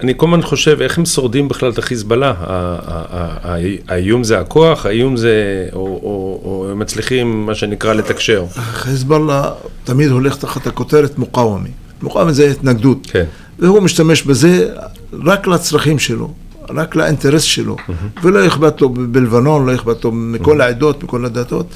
אני 0.00 0.12
כל 0.16 0.26
הזמן 0.26 0.42
חושב 0.42 0.80
איך 0.80 0.98
הם 0.98 1.06
שורדים 1.06 1.48
בכלל 1.48 1.70
את 1.70 1.78
החיזבאללה. 1.78 2.34
האיום 3.88 4.24
זה 4.24 4.38
הכוח, 4.38 4.86
האיום 4.86 5.16
זה, 5.16 5.32
או, 5.72 6.66
הם 6.70 6.78
מצליחים, 6.78 7.46
מה 7.46 7.54
שנקרא, 7.54 7.92
לתקשר. 7.92 8.44
החיזבאללה 8.56 9.50
תמיד 9.84 10.10
הולך 10.10 10.36
תחת 10.36 10.66
הכותרת 10.66 11.18
מוקאומי. 11.18 11.68
מוקאומי 12.02 12.32
זה 12.32 12.50
התנגדות. 12.50 13.06
כן. 13.10 13.24
והוא 13.58 13.80
משתמש 13.80 14.22
בזה 14.22 14.68
רק 15.24 15.46
לצרכים 15.46 15.98
שלו, 15.98 16.34
רק 16.70 16.96
לאינטרס 16.96 17.42
שלו. 17.42 17.76
Mm-hmm. 17.76 18.20
ולא 18.22 18.46
אכפת 18.46 18.80
לו 18.80 18.88
בלבנון, 18.88 19.66
לא 19.66 19.74
אכפת 19.74 20.04
לו 20.04 20.12
מכל 20.12 20.60
mm-hmm. 20.60 20.64
העדות, 20.64 21.04
מכל 21.04 21.24
הדתות. 21.24 21.66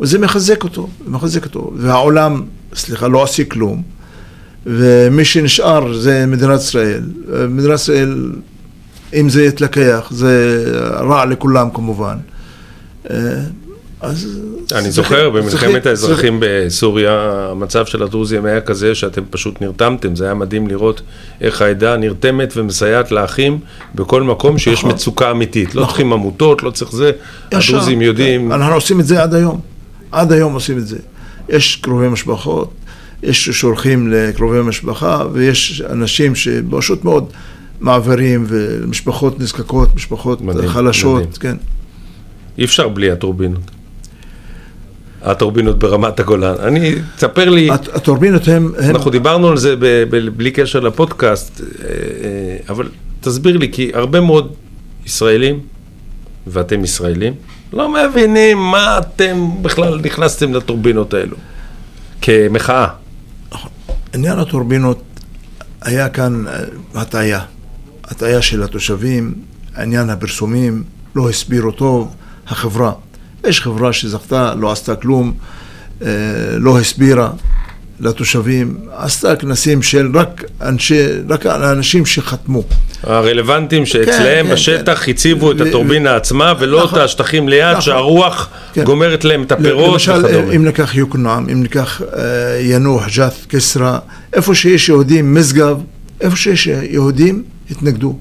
וזה 0.00 0.18
מחזק 0.18 0.64
אותו, 0.64 0.88
מחזק 1.06 1.44
אותו. 1.44 1.72
והעולם, 1.76 2.42
סליחה, 2.74 3.08
לא 3.08 3.22
עושה 3.22 3.44
כלום. 3.44 3.82
ומי 4.66 5.24
שנשאר 5.24 5.94
זה 5.94 6.26
מדינת 6.26 6.60
ישראל. 6.60 7.02
מדינת 7.48 7.74
ישראל, 7.74 8.32
אם 9.14 9.28
זה 9.28 9.44
יתלקח, 9.44 10.08
זה 10.10 10.64
רע 11.00 11.24
לכולם 11.24 11.68
כמובן. 11.74 12.16
אה, 13.10 13.16
אז... 14.00 14.40
אני 14.72 14.90
זוכר, 14.90 15.30
במלחמת 15.30 15.86
האזרחים 15.86 16.38
בסוריה, 16.40 17.46
המצב 17.50 17.86
של 17.86 18.02
הדרוזים 18.02 18.44
היה 18.44 18.60
כזה 18.60 18.94
שאתם 18.94 19.22
פשוט 19.30 19.62
נרתמתם, 19.62 20.16
זה 20.16 20.24
היה 20.24 20.34
מדהים 20.34 20.66
לראות 20.66 21.02
איך 21.40 21.62
העדה 21.62 21.96
נרתמת 21.96 22.52
ומסייעת 22.56 23.10
לאחים 23.10 23.58
בכל 23.94 24.22
מקום 24.22 24.58
שיש 24.58 24.78
נכון. 24.78 24.90
מצוקה 24.90 25.30
אמיתית. 25.30 25.74
לא 25.74 25.82
נכון. 25.82 25.86
צריכים 25.86 26.12
עמותות, 26.12 26.62
לא 26.62 26.70
צריך 26.70 26.92
זה, 26.92 27.10
הדרוזים 27.52 28.02
יודעים... 28.02 28.52
אנחנו 28.52 28.74
עושים 28.74 29.00
את 29.00 29.06
זה 29.06 29.22
עד 29.22 29.34
היום, 29.34 29.60
עד 30.12 30.32
היום 30.32 30.54
עושים 30.54 30.78
את 30.78 30.86
זה. 30.86 30.98
יש 31.48 31.76
קרובי 31.76 32.08
משפחות, 32.08 32.70
יש 33.24 33.50
שולחים 33.50 34.12
לקרובי 34.12 34.60
משפחה, 34.60 35.24
ויש 35.32 35.82
אנשים 35.90 36.34
שפשוט 36.34 37.04
מאוד 37.04 37.26
מעברים, 37.80 38.44
ומשפחות 38.48 39.40
נזקקות, 39.40 39.94
משפחות 39.94 40.40
מדהים, 40.40 40.68
חלשות, 40.68 41.22
מדהים. 41.22 41.32
כן. 41.40 41.56
אי 42.58 42.64
אפשר 42.64 42.88
בלי 42.88 43.10
הטורבינות. 43.10 43.70
הטורבינות 45.22 45.78
ברמת 45.78 46.20
הגולן. 46.20 46.54
אני, 46.62 46.94
תספר 47.16 47.50
לי... 47.50 47.70
הטורבינות 47.70 48.48
הם... 48.48 48.72
אנחנו 48.78 49.06
הם... 49.06 49.12
דיברנו 49.12 49.48
על 49.48 49.56
זה 49.56 49.76
ב, 49.76 50.04
ב, 50.10 50.28
בלי 50.28 50.50
קשר 50.50 50.80
לפודקאסט, 50.80 51.60
אה, 51.60 51.66
אה, 51.86 52.56
אבל 52.68 52.88
תסביר 53.20 53.56
לי, 53.56 53.72
כי 53.72 53.90
הרבה 53.94 54.20
מאוד 54.20 54.52
ישראלים, 55.06 55.60
ואתם 56.46 56.84
ישראלים, 56.84 57.32
לא 57.72 57.94
מבינים 57.94 58.58
מה 58.58 58.98
אתם 58.98 59.48
בכלל 59.62 60.00
נכנסתם 60.04 60.54
לטורבינות 60.54 61.14
האלו, 61.14 61.36
כמחאה. 62.22 63.03
עניין 64.14 64.38
הטורבינות 64.38 65.02
היה 65.82 66.08
כאן 66.08 66.46
אה, 66.46 66.60
הטעיה, 66.94 67.40
הטעיה 68.04 68.42
של 68.42 68.62
התושבים, 68.62 69.34
עניין 69.76 70.10
הפרסומים, 70.10 70.84
לא 71.14 71.28
הסבירו 71.28 71.72
טוב, 71.72 72.14
החברה. 72.46 72.92
יש 73.44 73.60
חברה 73.60 73.92
שזכתה, 73.92 74.54
לא 74.54 74.72
עשתה 74.72 74.96
כלום, 74.96 75.34
אה, 76.02 76.08
לא 76.58 76.78
הסבירה 76.78 77.30
לתושבים, 78.00 78.76
עשתה 78.96 79.36
כנסים 79.36 79.82
של 79.82 80.10
רק 80.14 80.44
אנשי, 80.62 81.06
רק 81.28 81.46
האנשים 81.46 82.06
שחתמו. 82.06 82.62
הרלוונטים 83.02 83.86
שאצלהם 83.86 84.44
כן, 84.44 84.48
כן, 84.48 84.54
בשטח 84.54 85.02
כן. 85.04 85.10
הציבו 85.10 85.52
את 85.52 85.60
הטורבינה 85.60 86.16
עצמה 86.16 86.52
ולא 86.58 86.84
נכון, 86.84 86.98
את 86.98 87.04
השטחים 87.04 87.48
ליד 87.48 87.70
נכון, 87.70 87.80
שהרוח 87.80 88.48
כן. 88.72 88.84
גומרת 88.84 89.24
להם 89.24 89.42
את 89.42 89.52
הפירות 89.52 89.92
למשל, 89.92 90.24
וכדומה. 90.24 90.52
אם 90.52 90.64
ניקח 90.64 90.94
יוקנעם, 90.94 91.48
אם 91.48 91.62
ניקח 91.62 92.02
אה, 92.02 92.60
ינוח, 92.60 93.06
ג'ת, 93.16 93.34
כסרא, 93.48 93.98
איפה 94.32 94.54
שיש 94.54 94.88
יהודים, 94.88 95.34
משגב, 95.34 95.80
איפה 96.20 96.36
שיש 96.36 96.66
יהודים, 96.66 97.42
התנגדו. 97.70 98.18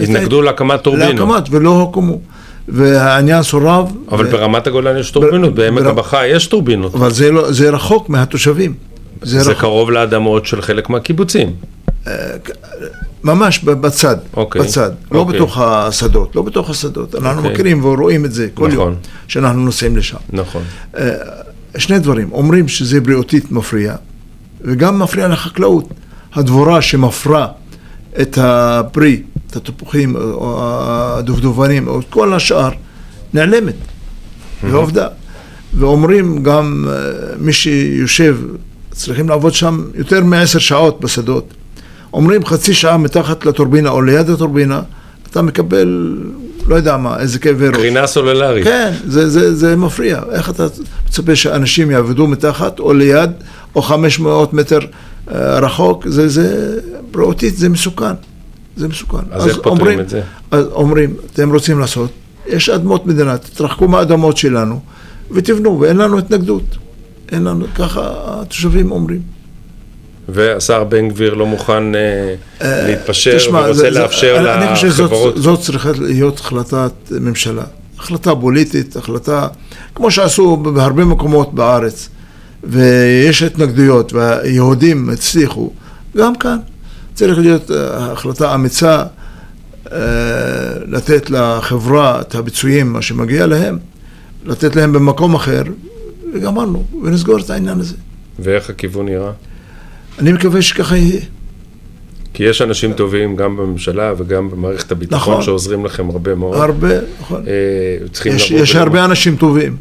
התנגדו 0.00 0.42
להקמת 0.42 0.80
טורבינות. 0.82 1.14
להקמת 1.14 1.48
ולא 1.50 1.70
הוקמו. 1.70 2.20
והעניין 2.68 3.42
סורב. 3.42 3.92
אבל 4.10 4.26
ו... 4.26 4.30
ברמת 4.30 4.66
הגולן 4.66 4.96
יש 4.96 5.10
טורבינות, 5.10 5.54
בעמק 5.54 5.82
בר... 5.82 5.88
הבכה 5.88 6.26
יש 6.26 6.46
טורבינות. 6.46 6.94
אבל 6.94 7.10
זה, 7.10 7.30
לא, 7.30 7.52
זה 7.52 7.70
רחוק 7.70 8.08
מהתושבים. 8.08 8.74
זה, 9.22 9.40
זה 9.40 9.50
רחוק. 9.50 9.60
קרוב 9.60 9.90
לאדמות 9.90 10.46
של 10.46 10.62
חלק 10.62 10.90
מהקיבוצים. 10.90 11.52
אה, 12.06 12.12
ממש 13.24 13.58
בצד, 13.64 14.16
אוקיי, 14.36 14.62
בצד, 14.62 14.90
לא 15.12 15.18
אוקיי. 15.18 15.34
בתוך 15.34 15.58
השדות, 15.58 16.36
לא 16.36 16.42
בתוך 16.42 16.70
השדות. 16.70 17.14
אנחנו 17.14 17.38
אוקיי. 17.38 17.52
מכירים 17.52 17.84
ורואים 17.84 18.24
את 18.24 18.32
זה 18.32 18.48
כל 18.54 18.68
נכון. 18.68 18.78
יום, 18.78 18.94
שאנחנו 19.28 19.60
נוסעים 19.60 19.96
לשם. 19.96 20.16
נכון. 20.32 20.62
אה, 20.96 21.10
שני 21.78 21.98
דברים, 21.98 22.32
אומרים 22.32 22.68
שזה 22.68 23.00
בריאותית 23.00 23.52
מפריע, 23.52 23.94
וגם 24.60 24.98
מפריע 24.98 25.28
לחקלאות. 25.28 25.88
הדבורה 26.34 26.82
שמפרה 26.82 27.46
את 28.20 28.38
הפרי, 28.40 29.22
את 29.50 29.56
התפוחים, 29.56 30.16
או 30.16 30.58
הדובדובנים, 30.62 31.88
או 31.88 32.00
את 32.00 32.04
כל 32.10 32.34
השאר, 32.34 32.70
נעלמת. 33.34 33.74
ועובדה. 34.70 35.08
ואומרים 35.74 36.42
גם, 36.42 36.86
אה, 36.88 36.94
מי 37.38 37.52
שיושב, 37.52 38.36
צריכים 38.90 39.28
לעבוד 39.28 39.54
שם 39.54 39.84
יותר 39.94 40.24
מעשר 40.24 40.58
שעות 40.58 41.00
בשדות. 41.00 41.54
אומרים 42.12 42.44
חצי 42.44 42.74
שעה 42.74 42.96
מתחת 42.96 43.46
לטורבינה 43.46 43.90
או 43.90 44.02
ליד 44.02 44.30
הטורבינה, 44.30 44.80
אתה 45.30 45.42
מקבל, 45.42 46.18
לא 46.66 46.74
יודע 46.74 46.96
מה, 46.96 47.20
איזה 47.20 47.38
כאבי 47.38 47.68
ראש. 47.68 47.76
קרינה 47.76 48.06
סוללרית. 48.06 48.64
כן, 48.64 48.92
זה, 49.06 49.28
זה, 49.30 49.54
זה 49.54 49.76
מפריע. 49.76 50.20
איך 50.32 50.50
אתה 50.50 50.66
מצפה 51.08 51.36
שאנשים 51.36 51.90
יעבדו 51.90 52.26
מתחת 52.26 52.78
או 52.78 52.92
ליד 52.92 53.30
או 53.74 53.82
500 53.82 54.52
מטר 54.52 54.78
אה, 54.78 55.58
רחוק? 55.58 56.08
זה, 56.08 56.28
זה, 56.28 56.78
בריאותית 57.14 57.56
זה 57.56 57.68
מסוכן. 57.68 58.14
זה 58.76 58.88
מסוכן. 58.88 59.18
אז 59.30 59.46
איך 59.48 59.56
פותרים 59.56 59.76
אומרים, 59.78 60.00
את 60.00 60.08
זה? 60.08 60.22
אז 60.50 60.64
אומרים, 60.72 61.14
אתם 61.32 61.52
רוצים 61.52 61.78
לעשות, 61.78 62.10
יש 62.46 62.68
אדמות 62.68 63.06
מדינה, 63.06 63.38
תתרחקו 63.38 63.88
מהאדמות 63.88 64.36
שלנו 64.36 64.80
ותבנו, 65.30 65.80
ואין 65.80 65.96
לנו 65.96 66.18
התנגדות. 66.18 66.76
אין 67.32 67.44
לנו, 67.44 67.66
ככה 67.74 68.00
התושבים 68.26 68.92
אומרים. 68.92 69.20
והשר 70.28 70.84
בן 70.84 71.08
גביר 71.08 71.34
לא 71.34 71.46
מוכן 71.46 71.94
אה, 71.94 72.34
להתפשר 72.60 73.36
תשמע, 73.36 73.58
ורוצה 73.58 73.74
זה- 73.74 73.90
לאפשר 73.90 74.36
אני- 74.38 74.64
אני 74.66 74.74
חושב 74.74 74.88
שזאת- 74.90 75.04
לחברות. 75.04 75.36
זאת 75.42 75.60
צריכה 75.60 75.90
להיות 75.98 76.38
החלטת 76.38 76.92
ממשלה. 77.10 77.62
החלטה 77.98 78.34
פוליטית, 78.34 78.96
החלטה, 78.96 79.48
כמו 79.94 80.10
שעשו 80.10 80.56
בהרבה 80.56 81.04
מקומות 81.04 81.54
בארץ, 81.54 82.08
ויש 82.64 83.42
התנגדויות, 83.42 84.12
והיהודים 84.12 85.10
הצליחו, 85.10 85.70
גם 86.16 86.36
כאן 86.36 86.56
צריך 87.14 87.38
להיות 87.38 87.70
אה, 87.70 87.76
החלטה 88.12 88.54
אמיצה 88.54 89.02
אה, 89.92 89.98
לתת 90.86 91.30
לחברה 91.30 92.20
את 92.20 92.34
הביצועים, 92.34 92.92
מה 92.92 93.02
שמגיע 93.02 93.46
להם, 93.46 93.78
לתת 94.44 94.76
להם 94.76 94.92
במקום 94.92 95.34
אחר, 95.34 95.62
וגמרנו, 96.34 96.84
ונסגור 97.04 97.38
את 97.40 97.50
העניין 97.50 97.80
הזה. 97.80 97.94
ואיך 98.38 98.70
הכיוון 98.70 99.06
נראה? 99.06 99.30
אני 100.18 100.32
מקווה 100.32 100.62
שככה 100.62 100.96
יהיה. 100.96 101.20
כי 102.34 102.42
יש 102.44 102.62
אנשים 102.62 102.92
טובים 102.92 103.36
גם 103.36 103.56
בממשלה 103.56 104.12
וגם 104.18 104.50
במערכת 104.50 104.92
הביטחון 104.92 105.32
נכון. 105.32 105.42
שעוזרים 105.44 105.84
לכם 105.84 106.08
הרבה 106.10 106.34
מאוד. 106.34 106.56
הרבה, 106.56 106.88
נכון. 107.20 107.44
אה, 107.46 108.32
יש, 108.34 108.50
יש 108.50 108.74
ולומר- 108.74 108.82
הרבה 108.82 109.04
אנשים 109.04 109.36
טובים. 109.36 109.76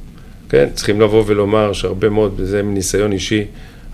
כן, 0.49 0.67
צריכים 0.73 1.01
לבוא 1.01 1.23
ולומר 1.27 1.73
שהרבה 1.73 2.09
מאוד, 2.09 2.33
וזה 2.37 2.63
מניסיון 2.63 3.11
אישי, 3.11 3.43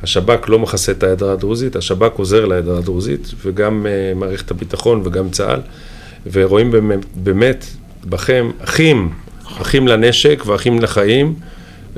השב"כ 0.03 0.49
לא 0.49 0.59
מכסה 0.59 0.91
את 0.91 1.03
העדה 1.03 1.31
הדרוזית, 1.31 1.75
השב"כ 1.75 2.13
עוזר 2.15 2.45
לעדה 2.45 2.77
הדרוזית, 2.77 3.31
וגם 3.45 3.85
uh, 3.85 4.17
מערכת 4.19 4.51
הביטחון 4.51 5.01
וגם 5.05 5.29
צה"ל, 5.29 5.59
ורואים 6.31 6.71
באמת, 6.71 7.05
באמת 7.15 7.65
בכם 8.05 8.51
אחים, 8.63 9.09
אחים 9.61 9.87
לנשק 9.87 10.43
ואחים 10.45 10.81
לחיים, 10.81 11.33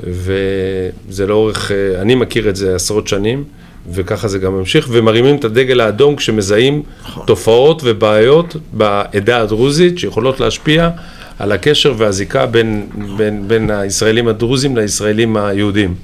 וזה 0.00 1.26
לאורך, 1.26 1.70
uh, 1.70 2.00
אני 2.00 2.14
מכיר 2.14 2.48
את 2.48 2.56
זה 2.56 2.74
עשרות 2.74 3.08
שנים, 3.08 3.44
וככה 3.90 4.28
זה 4.28 4.38
גם 4.38 4.52
ממשיך, 4.52 4.88
ומרימים 4.90 5.36
את 5.36 5.44
הדגל 5.44 5.80
האדום 5.80 6.16
כשמזהים 6.16 6.82
תופעות 7.26 7.82
ובעיות 7.84 8.56
בעדה 8.72 9.40
הדרוזית 9.40 9.98
שיכולות 9.98 10.40
להשפיע 10.40 10.90
על 11.38 11.52
הקשר 11.52 11.94
והזיקה 11.96 12.46
בין, 12.46 12.86
בין, 13.16 13.48
בין 13.48 13.70
הישראלים 13.70 14.28
הדרוזים 14.28 14.76
לישראלים 14.76 15.36
היהודים. 15.36 15.94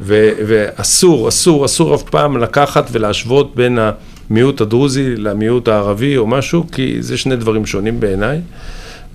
ו, 0.00 0.30
ואסור, 0.46 1.28
אסור, 1.28 1.64
אסור 1.64 1.94
אף 1.94 2.02
פעם 2.02 2.36
לקחת 2.36 2.88
ולהשוות 2.92 3.56
בין 3.56 3.78
המיעוט 4.30 4.60
הדרוזי 4.60 5.16
למיעוט 5.16 5.68
הערבי 5.68 6.16
או 6.16 6.26
משהו, 6.26 6.66
כי 6.72 6.96
זה 7.00 7.16
שני 7.16 7.36
דברים 7.36 7.66
שונים 7.66 8.00
בעיניי. 8.00 8.40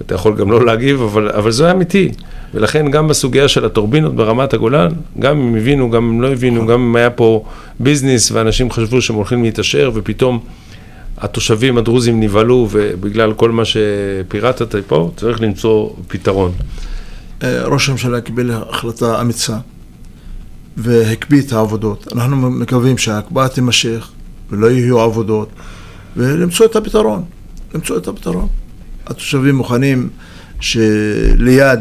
אתה 0.01 0.15
יכול 0.15 0.35
גם 0.35 0.51
לא 0.51 0.65
להגיב, 0.65 1.01
אבל, 1.01 1.29
אבל 1.29 1.51
זה 1.51 1.71
אמיתי. 1.71 2.11
ולכן 2.53 2.91
גם 2.91 3.07
בסוגיה 3.07 3.47
של 3.47 3.65
הטורבינות 3.65 4.15
ברמת 4.15 4.53
הגולן, 4.53 4.91
גם 5.19 5.37
אם 5.37 5.55
הבינו, 5.55 5.91
גם 5.91 6.09
אם 6.09 6.21
לא 6.21 6.31
הבינו, 6.31 6.67
גם 6.67 6.81
אם 6.81 6.95
היה 6.95 7.09
פה 7.09 7.43
ביזנס 7.79 8.31
ואנשים 8.31 8.71
חשבו 8.71 9.01
שהם 9.01 9.15
הולכים 9.15 9.43
להתעשר, 9.43 9.91
ופתאום 9.93 10.39
התושבים 11.17 11.77
הדרוזים 11.77 12.19
נבהלו, 12.19 12.67
ובגלל 12.71 13.33
כל 13.33 13.51
מה 13.51 13.63
שפירטת 13.65 14.75
פה, 14.87 15.11
צריך 15.17 15.41
למצוא 15.41 15.89
פתרון. 16.07 16.51
אה, 17.43 17.63
ראש 17.65 17.89
הממשלה 17.89 18.21
קיבל 18.21 18.51
החלטה 18.51 19.21
אמיצה 19.21 19.57
והקפיא 20.77 21.41
את 21.41 21.51
העבודות. 21.51 22.07
אנחנו 22.13 22.51
מקווים 22.51 22.97
שההקפאה 22.97 23.49
תימשך 23.49 24.09
ולא 24.49 24.67
יהיו 24.71 24.99
עבודות 24.99 25.49
ולמצוא 26.17 26.65
את 26.65 26.75
הפתרון. 26.75 27.23
למצוא 27.75 27.97
את 27.97 28.07
הפתרון. 28.07 28.47
התושבים 29.07 29.55
מוכנים 29.55 30.09
שליד, 30.59 31.79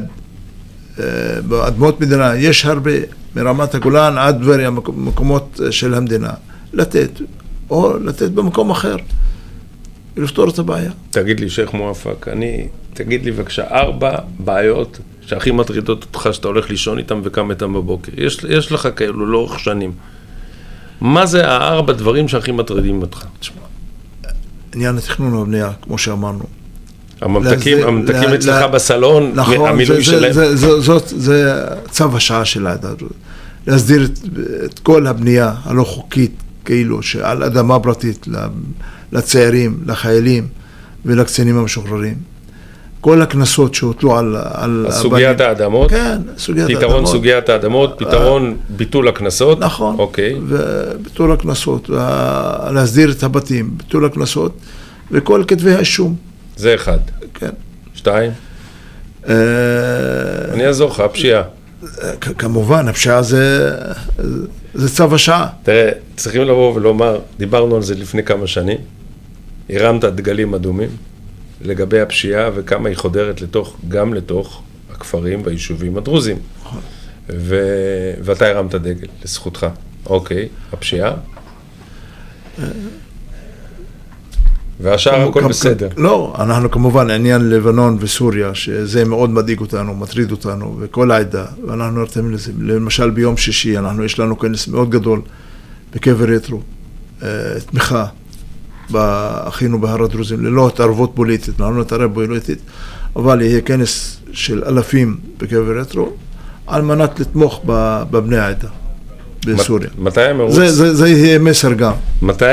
אה, 0.99 1.05
באדמות 1.49 2.01
מדינה, 2.01 2.37
יש 2.37 2.65
הרבה, 2.65 2.91
מרמת 3.37 3.75
הגולן 3.75 4.19
עד 4.19 4.39
טבריה, 4.39 4.71
מקו- 4.71 4.93
מקומות 4.93 5.61
אה, 5.65 5.73
של 5.73 5.95
המדינה, 5.95 6.31
לתת, 6.73 7.11
או 7.71 7.99
לתת 7.99 8.31
במקום 8.31 8.71
אחר, 8.71 8.97
ולפתור 10.17 10.49
את 10.49 10.59
הבעיה. 10.59 10.91
תגיד 11.11 11.41
לי, 11.41 11.51
שייח' 11.51 11.75
מואפק, 11.75 12.29
אני, 12.29 12.69
תגיד 12.95 13.25
לי 13.25 13.31
בבקשה, 13.31 13.65
ארבע 13.71 14.11
בעיות 14.39 14.99
שהכי 15.31 15.51
מטרידות 15.51 16.03
אותך 16.15 16.29
שאתה 16.33 16.49
הולך 16.49 16.71
לישון 16.71 16.99
איתם 16.99 17.21
וקם 17.25 17.51
איתם 17.51 17.73
בבוקר. 17.73 18.13
יש, 18.17 18.39
יש 18.49 18.73
לך 18.73 18.89
כאלו 18.97 19.27
לאורך 19.27 19.59
שנים. 19.59 19.93
מה 21.01 21.27
זה 21.27 21.49
הארבע 21.49 21.93
דברים 21.93 22.29
שהכי 22.29 22.53
מטרידים 22.53 23.01
אותך? 23.03 23.25
עניין 24.75 24.99
התכנון 24.99 25.35
והבנייה, 25.35 25.71
כמו 25.83 25.99
שאמרנו. 25.99 26.45
הממתקים, 27.21 27.79
לזה- 27.79 27.87
הממתקים 27.89 28.29
ל- 28.29 28.35
אצלך 28.35 28.63
ל- 28.63 28.67
בסלון, 28.67 29.33
נכון, 29.35 29.69
המילוי 29.69 29.97
זה, 29.97 30.05
שלהם. 30.05 30.33
זה, 30.33 30.57
זה, 30.57 30.81
זאת, 30.81 31.09
זה 31.17 31.55
צו 31.91 32.17
השעה 32.17 32.45
של 32.45 32.67
העדה 32.67 32.91
הדרוזית. 32.91 33.17
להסדיר 33.67 34.05
את, 34.05 34.19
את 34.65 34.79
כל 34.79 35.07
הבנייה 35.07 35.55
הלא 35.65 35.85
חוקית, 35.85 36.33
כאילו, 36.65 37.03
שעל 37.03 37.43
אדמה 37.43 37.81
פרטית, 37.81 38.27
לצעירים, 39.13 39.81
לחיילים 39.87 40.49
ולקצינים 41.05 41.57
המשוחררים. 41.57 42.15
כל 43.01 43.23
הקנסות 43.23 43.75
שהוטלו 43.75 44.17
על... 44.19 44.37
על 44.53 44.87
סוגיית. 44.91 45.41
האדמות, 45.41 45.91
כן, 45.91 46.19
סוגיית 46.39 46.67
פתרון 46.67 46.83
האדמות. 46.85 47.07
אה, 47.07 47.13
סוגיית 47.13 47.49
האדמות, 47.49 47.95
פתרון 47.99 48.57
ביטול 48.69 49.09
הקנסות. 49.09 49.59
נכון. 49.61 49.99
אוקיי. 49.99 50.35
וביטול 50.49 51.33
הקנסות, 51.33 51.89
להסדיר 52.75 53.11
את 53.11 53.23
הבתים, 53.23 53.71
ביטול 53.79 54.05
הקנסות, 54.05 54.53
וכל 55.11 55.45
כתבי 55.49 55.75
האישום, 55.75 56.17
זה 56.57 56.75
אחד. 56.75 56.99
כן. 57.35 57.51
שתיים, 57.95 58.31
אה, 59.29 59.35
אני 60.53 60.67
אעזור 60.67 60.91
לך, 60.91 61.01
הפשיעה. 61.01 61.43
כ- 62.21 62.29
כמובן, 62.39 62.89
הפשיעה 62.89 63.23
זה, 63.23 63.71
זה 64.75 64.89
צו 64.97 65.15
השעה. 65.15 65.47
תראה, 65.63 65.91
צריכים 66.17 66.43
לבוא 66.43 66.75
ולומר, 66.75 67.19
דיברנו 67.39 67.77
על 67.77 67.83
זה 67.83 67.95
לפני 67.95 68.23
כמה 68.23 68.47
שנים, 68.47 68.79
הרמת 69.71 70.05
דגלים 70.05 70.55
אדומים 70.55 70.89
לגבי 71.61 72.01
הפשיעה 72.01 72.51
וכמה 72.55 72.89
היא 72.89 72.97
חודרת 72.97 73.41
לתוך, 73.41 73.77
גם 73.89 74.15
לתוך 74.15 74.63
הכפרים 74.91 75.43
והיישובים 75.45 75.99
הדרוזיים. 75.99 76.39
ו... 77.29 77.57
ואתה 78.23 78.47
הרמת 78.47 78.75
דגל, 78.75 79.07
לזכותך. 79.25 79.67
אוקיי, 80.07 80.49
הפשיעה? 80.73 81.13
והשאר 84.81 85.29
הכל 85.29 85.49
בסדר. 85.49 85.89
לא, 85.97 86.35
אנחנו 86.39 86.71
כמובן, 86.71 87.11
עניין 87.11 87.51
לבנון 87.51 87.97
וסוריה, 88.01 88.55
שזה 88.55 89.05
מאוד 89.05 89.31
מדאיג 89.31 89.61
אותנו, 89.61 89.95
מטריד 89.95 90.31
אותנו, 90.31 90.77
וכל 90.81 91.11
העדה, 91.11 91.45
ואנחנו 91.67 92.01
נרתמים 92.01 92.33
לזה. 92.33 92.53
למשל, 92.61 93.11
ביום 93.11 93.37
שישי, 93.37 93.79
אנחנו, 93.79 94.05
יש 94.05 94.19
לנו 94.19 94.39
כנס 94.39 94.69
מאוד 94.69 94.91
גדול 94.91 95.23
בקבר 95.95 96.33
יתרו, 96.33 96.61
אה, 97.23 97.29
תמיכה 97.71 98.07
באחינו 98.91 99.81
בהר 99.81 100.03
הדרוזים, 100.05 100.45
ללא 100.45 100.67
התערבות 100.69 101.11
פוליטית, 101.15 101.61
אנחנו 101.61 101.75
לא 101.75 101.81
נתערב 101.81 102.15
פוליטית, 102.15 102.59
אבל 103.17 103.43
יהיה 103.43 103.61
כנס 103.61 104.17
של 104.33 104.65
אלפים 104.67 105.17
בקבר 105.39 105.79
יתרו, 105.83 106.13
על 106.67 106.83
מנת 106.83 107.21
לתמוך 107.21 107.61
בבני 107.67 108.37
העדה 108.37 108.69
בסוריה. 109.47 109.89
מת- 109.89 109.99
מתי 109.99 110.21
המרוץ? 110.23 110.55
זה, 110.55 110.73
זה, 110.73 110.95
זה 110.95 111.09
יהיה 111.09 111.39
מסר 111.39 111.73
גם. 111.73 111.93
מתי, 112.23 112.45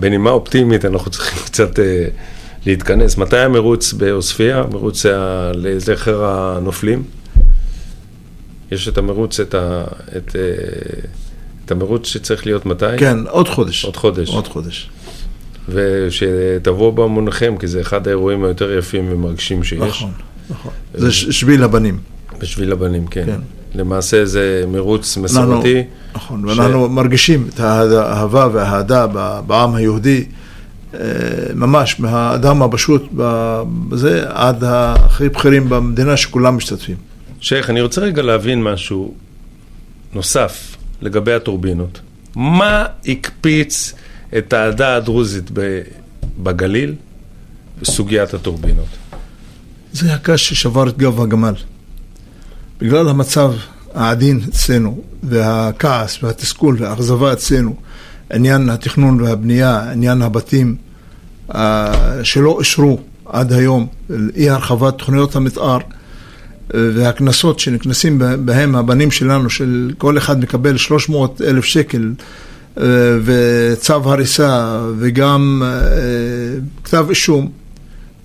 בנימה 0.00 0.30
אופטימית, 0.30 0.84
אנחנו 0.84 1.10
צריכים 1.10 1.38
קצת 1.46 1.78
אה, 1.78 2.04
להתכנס, 2.66 3.16
מתי 3.18 3.38
המרוץ 3.38 3.92
בעוספיא, 3.92 4.54
מרוץ 4.72 5.06
ה- 5.06 5.50
לזכר 5.54 6.24
הנופלים? 6.24 7.02
יש 8.70 8.88
את 8.88 8.98
המרוץ, 8.98 9.40
את, 9.40 9.54
ה, 9.54 9.84
את, 10.16 10.36
אה, 10.36 10.40
את 11.64 11.70
המרוץ 11.70 12.06
שצריך 12.06 12.46
להיות 12.46 12.66
מתי? 12.66 12.84
כן, 12.98 13.18
עוד 13.28 13.48
חודש. 13.48 13.84
עוד 13.84 13.96
חודש. 13.96 14.28
עוד 14.28 14.48
חודש. 14.48 14.90
ושתבואו 15.68 16.92
בהמוניכם, 16.92 17.54
כי 17.60 17.66
זה 17.66 17.80
אחד 17.80 18.06
האירועים 18.08 18.44
היותר 18.44 18.78
יפים 18.78 19.08
ומרגשים 19.12 19.64
שיש. 19.64 19.78
נכון, 19.80 20.10
נכון. 20.50 20.72
זה 20.94 21.12
ש- 21.12 21.24
שביל 21.40 21.62
הבנים. 21.64 21.98
בשביל 22.38 22.72
הבנים, 22.72 23.06
כן. 23.06 23.26
כן. 23.26 23.40
למעשה 23.74 24.24
זה 24.24 24.64
מרוץ 24.68 25.16
מסורתי. 25.16 25.82
נכון, 26.14 26.44
ואנחנו 26.44 26.88
מרגישים 26.88 27.48
את 27.54 27.60
האהבה 27.60 28.48
והאהדה 28.52 29.06
בעם 29.46 29.74
היהודי, 29.74 30.24
אה, 30.94 31.00
ממש 31.54 32.00
מהאדם 32.00 32.62
הפשוט 32.62 33.08
בזה 33.88 34.24
עד 34.28 34.64
הכי 34.66 35.28
בכירים 35.28 35.68
במדינה 35.68 36.16
שכולם 36.16 36.56
משתתפים. 36.56 36.96
שייח, 37.40 37.70
אני 37.70 37.80
רוצה 37.80 38.00
רגע 38.00 38.22
להבין 38.22 38.62
משהו 38.62 39.14
נוסף 40.14 40.76
לגבי 41.02 41.32
הטורבינות. 41.32 42.00
מה 42.36 42.84
הקפיץ 43.06 43.94
את 44.38 44.52
העדה 44.52 44.96
הדרוזית 44.96 45.50
בגליל 46.42 46.94
בסוגיית 47.80 48.34
הטורבינות? 48.34 48.86
זה 49.92 50.14
הקש 50.14 50.48
ששבר 50.48 50.88
את 50.88 50.98
גב 50.98 51.20
הגמל. 51.20 51.54
בגלל 52.80 53.08
המצב 53.08 53.52
העדין 53.94 54.40
אצלנו, 54.48 55.02
והכעס 55.22 56.22
והתסכול 56.22 56.76
והאכזבה 56.78 57.32
אצלנו, 57.32 57.76
עניין 58.32 58.68
התכנון 58.68 59.20
והבנייה, 59.20 59.90
עניין 59.92 60.22
הבתים 60.22 60.76
אה, 61.54 62.24
שלא 62.24 62.50
אושרו 62.50 63.00
עד 63.26 63.52
היום, 63.52 63.86
אי 64.36 64.50
הרחבת 64.50 64.98
תוכניות 64.98 65.36
המתאר 65.36 65.78
והקנסות 66.74 67.58
שנכנסים 67.58 68.22
בהם 68.44 68.76
הבנים 68.76 69.10
שלנו, 69.10 69.50
של 69.50 69.90
כל 69.98 70.18
אחד 70.18 70.40
מקבל 70.40 70.76
300 70.76 71.40
אלף 71.40 71.64
שקל 71.64 72.12
אה, 72.18 72.24
וצו 73.24 73.94
הריסה 73.94 74.80
וגם 74.98 75.62
אה, 75.64 75.68
כתב 76.84 77.06
אישום, 77.08 77.50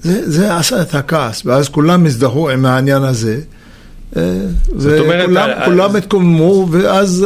זה, 0.02 0.32
זה 0.32 0.58
עשה 0.58 0.82
את 0.82 0.96
הכעס, 0.96 1.46
ואז 1.46 1.70
כולם 1.70 2.06
הזדהו 2.06 2.50
עם 2.50 2.66
העניין 2.66 3.04
הזה. 3.04 3.40
וכולם 4.76 5.96
התקוממו, 5.96 6.68
ואז 6.72 7.26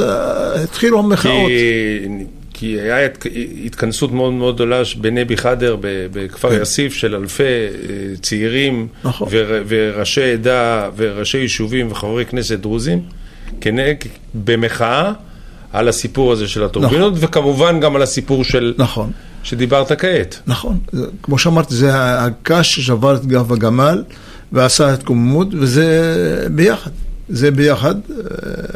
התחילו 0.63 0.99
המחאות. 0.99 1.47
כי 1.47 2.25
כי 2.61 2.81
היה 2.81 3.07
התכנסות 3.65 4.11
מאוד 4.11 4.33
מאוד 4.33 4.55
גדולה 4.55 4.81
בנבי 4.97 5.37
חדר, 5.37 5.77
בכפר 5.81 6.49
כן. 6.49 6.55
יאסיף, 6.55 6.93
של 6.93 7.15
אלפי 7.15 7.43
אה, 7.43 7.69
צעירים, 8.21 8.87
נכון. 9.03 9.27
וראשי 9.67 10.33
עדה, 10.33 10.89
וראשי 10.95 11.37
יישובים 11.37 11.91
וחברי 11.91 12.25
כנסת 12.25 12.59
דרוזים, 12.59 13.01
במחאה 14.33 15.13
על 15.73 15.87
הסיפור 15.87 16.31
הזה 16.31 16.47
של 16.47 16.63
הטורבינות, 16.63 17.13
נכון. 17.13 17.23
וכמובן 17.25 17.79
גם 17.79 17.95
על 17.95 18.01
הסיפור 18.01 18.43
של... 18.43 18.73
נכון. 18.77 19.11
שדיברת 19.43 19.91
כעת. 19.91 20.39
נכון, 20.47 20.79
כמו 21.23 21.37
שאמרתי, 21.37 21.75
זה 21.75 21.89
הקש 21.93 22.75
ששבר 22.75 23.15
את 23.15 23.25
גב 23.25 23.53
הגמל 23.53 24.03
ועשה 24.51 24.93
התקוממות, 24.93 25.47
וזה 25.53 26.47
ביחד. 26.51 26.91
זה 27.31 27.51
ביחד, 27.51 27.95
אה, 27.95 28.15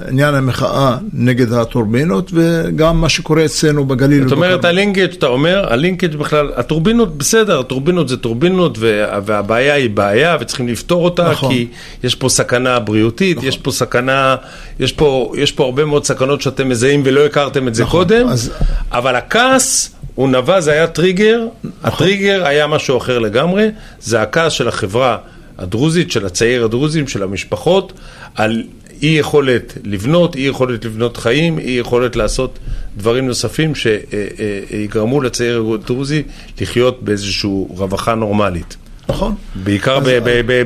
עניין 0.10 0.36
המחאה 0.36 0.98
נגד 1.14 1.54
הטורבינות 1.54 2.32
וגם 2.34 3.02
מה 3.02 3.10
שקורה 3.10 3.46
אצלנו 3.46 3.86
בגליל. 3.86 4.24
זאת 4.24 4.32
אומרת, 4.32 4.66
ה 4.66 4.71
linkage, 4.71 5.14
אתה 5.18 5.28
אומר, 5.28 5.74
ה 5.74 5.79
linkage 5.79 6.16
בכלל, 6.16 6.52
הטורבינות 6.56 7.18
בסדר, 7.18 7.60
הטורבינות 7.60 8.10
זה 8.10 8.18
טורבינות 8.18 8.78
והבעיה 9.26 9.74
היא 9.74 9.90
בעיה 9.90 10.38
וצריכים 10.40 10.68
לפתור 10.68 11.06
אותה, 11.06 11.32
נכון. 11.32 11.52
כי 11.52 11.68
יש 12.04 12.16
פה 12.16 12.30
סכנה 12.30 12.80
בריאותית, 12.80 13.38
נכון. 13.38 13.50
יש 13.50 13.58
פה 13.58 13.72
סכנה, 13.72 14.36
יש 14.80 14.92
פה, 14.92 15.32
יש 15.38 15.52
פה 15.52 15.64
הרבה 15.64 15.86
מאוד 15.86 16.06
סכנות 16.06 16.42
שאתם 16.42 16.70
מזהים 16.70 17.02
ולא 17.06 17.26
הכרתם 17.26 17.68
את 17.68 17.76
זה 17.76 17.84
נכון, 17.84 18.00
קודם, 18.00 18.28
אז... 18.28 18.52
אבל 18.92 19.16
הכעס... 19.16 19.92
הוא 20.16 20.30
נבע, 20.30 20.62
זה 20.62 20.72
היה 20.72 20.88
טריגר, 20.88 21.40
נכון. 21.64 21.72
הטריגר 21.84 22.48
היה 22.48 22.68
משהו 22.68 22.98
אחר 22.98 23.20
לגמרי, 23.20 23.68
זה 24.00 24.22
הכעס 24.22 24.54
של 24.54 24.68
החברה 24.68 25.18
הדרוזית, 25.58 26.12
של 26.12 26.26
הצעיר 26.26 26.66
הדרוזים, 26.66 27.08
של 27.08 27.24
המשפחות, 27.24 27.94
על 28.36 28.64
אי 29.02 29.08
יכולת 29.08 29.78
לבנות, 29.84 30.36
אי 30.36 30.42
יכולת 30.42 30.86
לבנות 30.86 31.18
חיים, 31.18 31.60
אי 31.60 31.72
יכולת 31.72 32.16
לעשות 32.16 32.60
דברים 32.98 33.28
נוספים 33.28 33.74
שיגרמו 33.76 35.22
לצעיר 35.22 35.66
הדרוזי 35.74 36.24
לחיות 36.62 37.04
באיזושהי 37.04 37.50
רווחה 37.70 38.16
נורמלית. 38.16 38.78
נכון. 39.10 39.36
בעיקר 39.64 40.00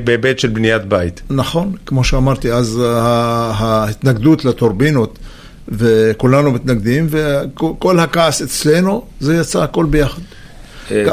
בהיבט 0.03 0.39
של 0.39 0.47
בניית 0.47 0.85
בית. 0.85 1.21
נכון, 1.29 1.73
כמו 1.85 2.03
שאמרתי, 2.03 2.51
אז 2.51 2.81
ההתנגדות 2.83 4.45
לטורבינות, 4.45 5.19
וכולנו 5.67 6.51
מתנגדים, 6.51 7.07
וכל 7.09 7.99
הכעס 7.99 8.41
אצלנו, 8.41 9.05
זה 9.19 9.35
יצא 9.35 9.63
הכל 9.63 9.85
ביחד. 9.85 10.21
אה, 10.91 11.05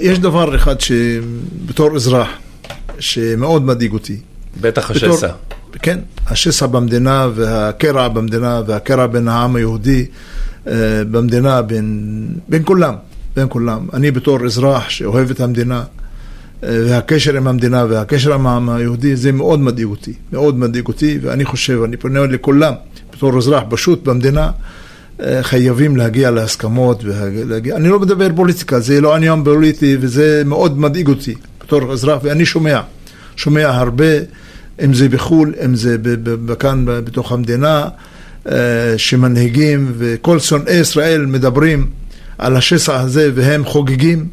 יש 0.00 0.18
דבר 0.18 0.56
אחד 0.56 0.80
שבתור 0.80 1.96
אזרח, 1.96 2.28
שמאוד 2.98 3.64
מדאיג 3.64 3.92
אותי. 3.92 4.16
בטח 4.60 4.90
השסע. 4.90 5.28
כן, 5.82 5.98
השסע 6.26 6.66
במדינה 6.66 7.28
והקרע 7.34 8.08
במדינה 8.08 8.62
והקרע 8.66 9.06
בין 9.06 9.28
העם 9.28 9.56
היהודי 9.56 10.06
אה, 10.66 10.72
במדינה, 11.10 11.62
בין, 11.62 12.26
בין 12.48 12.62
כולם, 12.64 12.94
בין 13.36 13.46
כולם. 13.48 13.86
אני 13.92 14.10
בתור 14.10 14.44
אזרח 14.44 14.88
שאוהב 14.88 15.30
את 15.30 15.40
המדינה 15.40 15.84
אה, 16.64 16.82
והקשר 16.88 17.36
עם 17.36 17.46
המדינה 17.46 17.84
והקשר 17.88 18.34
עם 18.34 18.46
העם 18.46 18.70
היהודי, 18.70 19.16
זה 19.16 19.32
מאוד 19.32 19.60
מדאיג 19.60 19.86
אותי, 19.86 20.12
מאוד 20.32 20.58
מדאיג 20.58 20.88
אותי, 20.88 21.18
ואני 21.22 21.44
חושב, 21.44 21.82
אני 21.84 21.96
פונה 21.96 22.26
לכולם, 22.26 22.72
בתור 23.16 23.38
אזרח 23.38 23.62
פשוט 23.70 24.04
במדינה, 24.04 24.50
אה, 25.22 25.42
חייבים 25.42 25.96
להגיע 25.96 26.30
להסכמות, 26.30 27.04
ולהגיע, 27.04 27.76
אני 27.76 27.88
לא 27.88 28.00
מדבר 28.00 28.28
פוליטיקה, 28.36 28.80
זה 28.80 29.00
לא 29.00 29.14
עניין 29.14 29.44
פוליטי 29.44 29.96
וזה 30.00 30.42
מאוד 30.46 30.78
מדאיג 30.78 31.08
אותי 31.08 31.34
בתור 31.66 31.92
אזרח, 31.92 32.18
ואני 32.22 32.46
שומע, 32.46 32.80
שומע 33.36 33.68
הרבה 33.68 34.04
אם 34.84 34.94
זה 34.94 35.08
בחו"ל, 35.08 35.54
אם 35.64 35.74
זה 35.74 35.96
כאן 36.58 36.84
בתוך 36.86 37.32
המדינה, 37.32 37.88
אה, 38.48 38.54
שמנהיגים 38.96 39.92
וכל 39.98 40.38
שונאי 40.38 40.74
ישראל 40.74 41.26
מדברים 41.26 41.86
על 42.38 42.56
השסע 42.56 43.00
הזה 43.00 43.30
והם 43.34 43.64
חוגגים. 43.64 44.26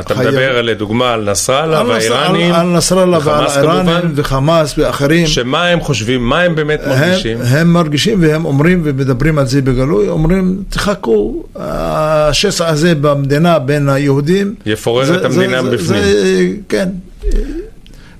אתה 0.00 0.14
חייב... 0.14 0.28
מדבר 0.28 0.62
לדוגמה 0.62 1.12
על 1.12 1.30
נסראללה 1.30 1.84
והאיראנים, 1.84 2.52
על, 2.52 2.60
על 2.60 2.66
נסראללה 2.66 3.18
ועל 3.24 3.46
האיראנים 3.46 4.12
וחמאס 4.14 4.78
ואחרים. 4.78 5.26
שמה 5.26 5.66
הם 5.66 5.80
חושבים, 5.80 6.28
מה 6.28 6.40
הם 6.40 6.54
באמת 6.54 6.80
מרגישים? 6.86 7.38
הם, 7.40 7.46
הם 7.46 7.72
מרגישים 7.72 8.22
והם 8.22 8.44
אומרים 8.44 8.80
ומדברים 8.84 9.38
על 9.38 9.46
זה 9.46 9.62
בגלוי, 9.62 10.08
אומרים 10.08 10.62
תחכו, 10.68 11.44
השסע 11.56 12.68
הזה 12.68 12.94
במדינה 12.94 13.58
בין 13.58 13.88
היהודים. 13.88 14.54
יפורר 14.66 15.04
זה, 15.04 15.16
את 15.16 15.24
המדינה 15.24 15.62
זה, 15.62 15.70
בפנים. 15.70 16.02
זה, 16.02 16.46
כן, 16.68 16.88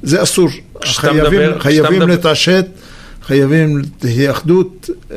זה 0.03 0.23
אסור. 0.23 0.49
חייבים, 0.85 1.23
מדבר, 1.23 1.59
חייבים 1.61 2.03
להתעשת, 2.03 2.67
חייבים 3.23 3.83
תהיה 3.99 4.31
אחדות 4.31 4.91
אה, 5.13 5.17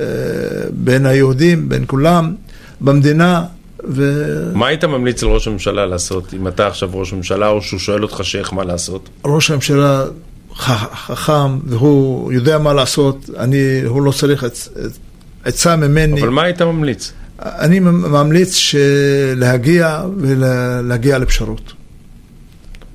בין 0.72 1.06
היהודים, 1.06 1.70
בין 1.70 1.84
כולם, 1.88 2.34
במדינה. 2.82 3.44
ו... 3.88 4.04
מה 4.54 4.68
היית 4.68 4.84
ממליץ 4.84 5.24
לראש 5.24 5.48
הממשלה 5.48 5.86
לעשות, 5.86 6.34
אם 6.34 6.48
אתה 6.48 6.68
עכשיו 6.68 6.90
ראש 6.94 7.14
ממשלה, 7.14 7.48
או 7.48 7.62
שהוא 7.62 7.80
שואל 7.80 8.04
אותך 8.04 8.20
שייח 8.24 8.54
מה 8.54 8.64
לעשות? 8.64 9.10
ראש 9.26 9.52
הממשלה 9.52 10.06
חכם, 10.56 11.60
והוא 11.66 12.32
יודע 12.32 12.58
מה 12.58 12.74
לעשות, 12.74 13.30
אני, 13.38 13.82
הוא 13.86 14.02
לא 14.02 14.12
צריך 14.12 14.46
עצה 15.44 15.76
ממני. 15.76 16.22
אבל 16.22 16.30
מה 16.30 16.44
היית 16.44 16.62
ממליץ? 16.62 17.12
אני 17.40 17.80
ממליץ 17.80 18.76
להגיע 19.36 20.04
ולהגיע 20.18 21.18
לפשרות. 21.18 21.74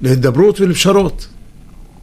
להידברות 0.02 0.60
ולפשרות. 0.60 1.26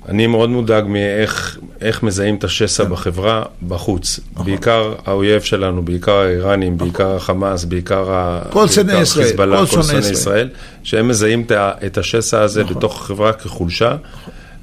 אני 0.10 0.28
מאוד 0.28 0.50
מודאג 0.50 0.86
מאיך 0.88 2.04
מזהים 2.04 2.36
את 2.36 2.44
השסע 2.44 2.84
כן. 2.84 2.90
בחברה 2.90 3.44
בחוץ. 3.68 4.20
נכון. 4.34 4.46
בעיקר 4.46 4.94
האויב 5.06 5.42
שלנו, 5.42 5.82
בעיקר 5.82 6.16
האיראנים, 6.16 6.76
נכון. 6.76 6.88
בעיקר 6.88 7.16
החמאס, 7.16 7.64
בעיקר 7.66 8.12
החיזבאללה, 8.12 9.58
כל 9.58 9.66
שונאי 9.66 10.12
ישראל, 10.12 10.50
שהם 10.84 11.08
מזהים 11.08 11.46
את 11.86 11.98
השסע 11.98 12.42
הזה 12.42 12.64
נכון. 12.64 12.76
בתוך 12.76 13.02
החברה 13.02 13.34
כחולשה. 13.34 13.96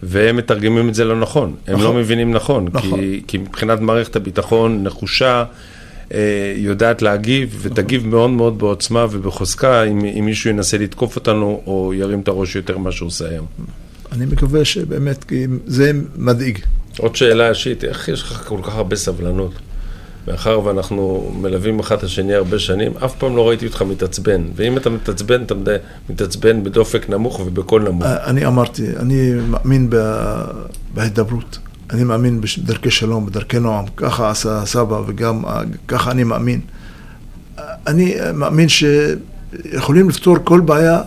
והם 0.03 0.37
מתרגמים 0.37 0.89
את 0.89 0.95
זה 0.95 1.05
לא 1.05 1.21
נכון, 1.21 1.55
הם 1.67 1.73
לא 1.75 1.79
נכון. 1.79 1.95
לא 1.95 2.01
מבינים 2.01 2.35
נכון, 2.35 2.69
נכון. 2.73 3.01
כי, 3.01 3.23
כי 3.27 3.39
מבחינת 3.39 3.81
מערכת 3.81 4.17
הביטחון 4.17 4.85
נחושה, 4.85 5.45
אה, 6.15 6.55
יודעת 6.57 7.03
להגיב, 7.03 7.59
ותגיב 7.63 8.01
נכון. 8.01 8.11
מאוד 8.11 8.31
מאוד 8.31 8.59
בעוצמה 8.59 9.07
ובחוזקה 9.11 9.83
אם, 9.83 10.05
אם 10.19 10.25
מישהו 10.25 10.51
ינסה 10.51 10.79
לתקוף 10.79 11.17
אותנו 11.17 11.63
או 11.67 11.93
ירים 11.95 12.21
את 12.21 12.29
הראש 12.29 12.57
יותר 12.57 12.79
ממה 12.79 12.93
שהוא 12.93 13.07
עושה 13.07 13.29
היום. 13.29 13.47
אני 14.13 14.27
מקווה 14.27 14.65
שבאמת, 14.65 15.25
כי 15.25 15.47
זה 15.67 15.93
מדאיג. 16.17 16.59
עוד 16.99 17.17
שאלה 17.17 17.49
אישית, 17.49 17.85
איך 17.85 18.09
יש 18.09 18.23
לך 18.23 18.43
כל 18.49 18.61
כך 18.63 18.75
הרבה 18.75 18.97
סבלנות? 18.97 19.53
מאחר 20.29 20.61
ואנחנו 20.65 21.33
מלווים 21.41 21.81
אחד 21.81 21.97
את 21.97 22.03
השני 22.03 22.35
הרבה 22.35 22.59
שנים, 22.59 22.93
אף 23.05 23.15
פעם 23.19 23.37
לא 23.37 23.49
ראיתי 23.49 23.67
אותך 23.67 23.83
מתעצבן. 23.83 24.43
ואם 24.57 24.77
אתה 24.77 24.91
מתעצבן, 24.91 25.43
אתה 25.43 25.55
מתעצבן 26.11 26.65
בדופק 26.65 27.11
נמוך 27.11 27.41
ובקול 27.41 27.83
נמוך. 27.89 28.05
אה, 28.05 28.25
אני 28.25 28.47
אמרתי, 28.47 28.97
אני 28.97 29.33
מאמין 29.49 29.91
בהידברות. 30.95 31.59
אני 31.91 32.05
מאמין 32.05 32.41
בדרכי 32.41 32.91
שלום, 32.91 33.27
בדרכי 33.27 33.59
נועם. 33.59 33.85
ככה 33.97 34.31
עשה 34.31 34.67
סבא 34.67 35.03
וגם 35.07 35.43
ככה 35.89 36.11
אני 36.11 36.25
מאמין. 36.25 36.61
אני 37.87 38.15
מאמין 38.35 38.69
שיכולים 38.69 40.09
לפתור 40.09 40.37
כל 40.45 40.61
בעיה 40.61 41.03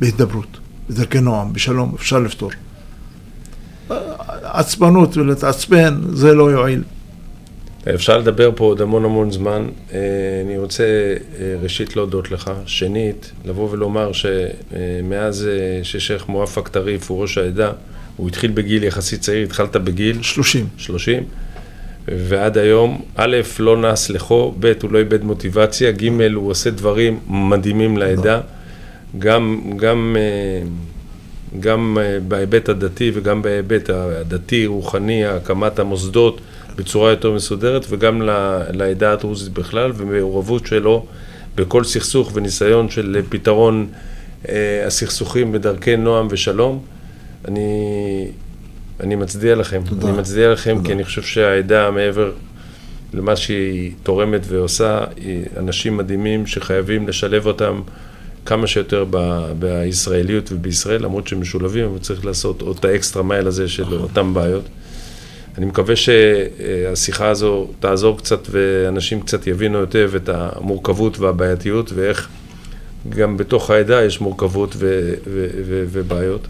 בהידברות. 0.00 0.55
בדרכי 0.90 1.20
נועם, 1.20 1.52
בשלום, 1.52 1.94
אפשר 1.94 2.18
לפתור. 2.18 2.50
עצבנות 4.42 5.16
ולהתעצבן, 5.16 6.00
זה 6.12 6.34
לא 6.34 6.50
יועיל. 6.50 6.82
אפשר 7.94 8.18
לדבר 8.18 8.50
פה 8.54 8.64
עוד 8.64 8.80
המון 8.80 9.04
המון 9.04 9.30
זמן. 9.30 9.66
אה, 9.92 9.98
אני 10.44 10.58
רוצה 10.58 10.84
אה, 10.84 11.54
ראשית 11.62 11.96
להודות 11.96 12.30
לך. 12.30 12.50
שנית, 12.66 13.32
לבוא 13.44 13.70
ולומר 13.70 14.10
שמאז 14.12 15.46
אה, 15.46 15.84
ששייח' 15.84 16.28
מואפק 16.28 16.68
טריף 16.68 17.10
הוא 17.10 17.22
ראש 17.22 17.38
העדה, 17.38 17.72
הוא 18.16 18.28
התחיל 18.28 18.50
בגיל 18.50 18.84
יחסית 18.84 19.20
צעיר, 19.20 19.44
התחלת 19.44 19.76
בגיל? 19.76 20.22
30. 20.22 20.68
30. 20.76 21.22
ועד 22.08 22.58
היום, 22.58 23.02
א', 23.16 23.36
לא 23.58 23.76
נס 23.76 24.10
לחו, 24.10 24.54
ב', 24.60 24.72
הוא 24.82 24.92
לא 24.92 24.98
איבד 24.98 25.24
מוטיבציה, 25.24 25.92
ג', 25.92 26.34
הוא 26.34 26.50
עושה 26.50 26.70
דברים 26.70 27.20
מדהימים 27.28 27.96
לעדה, 27.96 28.40
גם, 29.18 29.60
גם, 29.76 30.16
אה, 30.18 30.66
גם 31.60 31.98
אה, 32.00 32.18
בהיבט 32.28 32.68
הדתי 32.68 33.10
וגם 33.14 33.42
בהיבט 33.42 33.90
הדתי, 33.90 34.66
רוחני, 34.66 35.26
הקמת 35.26 35.78
המוסדות 35.78 36.40
בצורה 36.76 37.10
יותר 37.10 37.32
מסודרת, 37.32 37.86
וגם 37.88 38.22
לעדה 38.72 39.12
הדרוזית 39.12 39.52
בכלל, 39.52 39.92
ומעורבות 39.96 40.66
שלו 40.66 41.06
בכל 41.54 41.84
סכסוך 41.84 42.30
וניסיון 42.34 42.90
של 42.90 43.22
פתרון 43.28 43.86
אה, 44.48 44.84
הסכסוכים 44.86 45.52
בדרכי 45.52 45.96
נועם 45.96 46.26
ושלום. 46.30 46.82
אני 47.48 48.28
אני 49.00 49.14
מצדיע 49.14 49.54
לכם. 49.54 49.82
תודה. 49.88 50.08
אני 50.08 50.18
מצדיע 50.18 50.52
לכם 50.52 50.74
תודה. 50.74 50.86
כי 50.86 50.92
אני 50.92 51.04
חושב 51.04 51.22
שהעדה, 51.22 51.90
מעבר 51.90 52.32
למה 53.14 53.36
שהיא 53.36 53.92
תורמת 54.02 54.40
ועושה, 54.48 55.04
היא 55.16 55.44
אנשים 55.56 55.96
מדהימים 55.96 56.46
שחייבים 56.46 57.08
לשלב 57.08 57.46
אותם 57.46 57.80
כמה 58.46 58.66
שיותר 58.66 59.04
ב- 59.10 59.52
בישראליות 59.58 60.52
ובישראל, 60.52 61.02
למרות 61.02 61.28
שהם 61.28 61.40
משולבים, 61.40 61.84
אבל 61.84 61.98
צריך 61.98 62.24
לעשות 62.24 62.62
עוד 62.62 62.76
את 62.78 62.84
האקסטרה 62.84 63.22
מייל 63.22 63.46
הזה 63.46 63.68
של 63.68 63.82
נכון. 63.82 63.98
אותם 63.98 64.34
בעיות. 64.34 64.64
אני 65.58 65.66
מקווה 65.66 65.94
שהשיחה 65.96 67.28
הזו 67.28 67.68
תעזור 67.80 68.18
קצת 68.18 68.40
ואנשים 68.50 69.20
קצת 69.20 69.46
יבינו 69.46 69.80
היטב 69.80 70.10
את 70.16 70.28
המורכבות 70.28 71.18
והבעייתיות 71.18 71.92
ואיך 71.94 72.28
גם 73.08 73.36
בתוך 73.36 73.70
העדה 73.70 74.04
יש 74.04 74.20
מורכבות 74.20 74.74
ו- 74.76 75.14
ו- 75.26 75.48
ו- 75.64 75.84
ובעיות. 75.92 76.46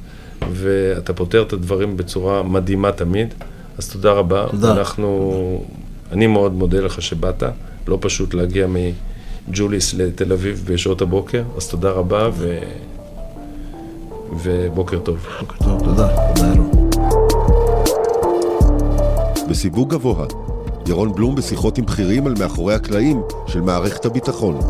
ואתה 0.52 1.12
פותר 1.12 1.42
את 1.42 1.52
הדברים 1.52 1.96
בצורה 1.96 2.42
מדהימה 2.42 2.92
תמיד, 2.92 3.34
אז 3.78 3.88
תודה 3.88 4.12
רבה. 4.12 4.46
תודה. 4.50 4.72
אנחנו, 4.72 5.64
אני 6.12 6.26
מאוד 6.26 6.52
מודה 6.52 6.80
לך 6.80 7.02
שבאת, 7.02 7.42
לא 7.88 7.98
פשוט 8.00 8.34
להגיע 8.34 8.66
מג'וליס 9.48 9.94
לתל 9.94 10.32
אביב 10.32 10.64
בשעות 10.72 11.00
הבוקר, 11.00 11.42
אז 11.56 11.68
תודה 11.68 11.90
רבה 11.90 12.28
ו... 12.32 12.58
ובוקר 14.42 14.98
טוב. 14.98 15.26
בוקר 15.40 15.56
טוב, 15.64 15.84
תודה. 15.84 16.08
תודה, 16.34 16.54
ירון. 16.54 16.90
בסיווג 19.48 19.90
גבוה, 19.90 20.26
ירון 20.88 21.12
בלום 21.12 21.34
בשיחות 21.34 21.78
עם 21.78 21.86
בכירים 21.86 22.26
על 22.26 22.34
מאחורי 22.38 22.74
הקלעים 22.74 23.22
של 23.46 23.60
מערכת 23.60 24.04
הביטחון. 24.04 24.60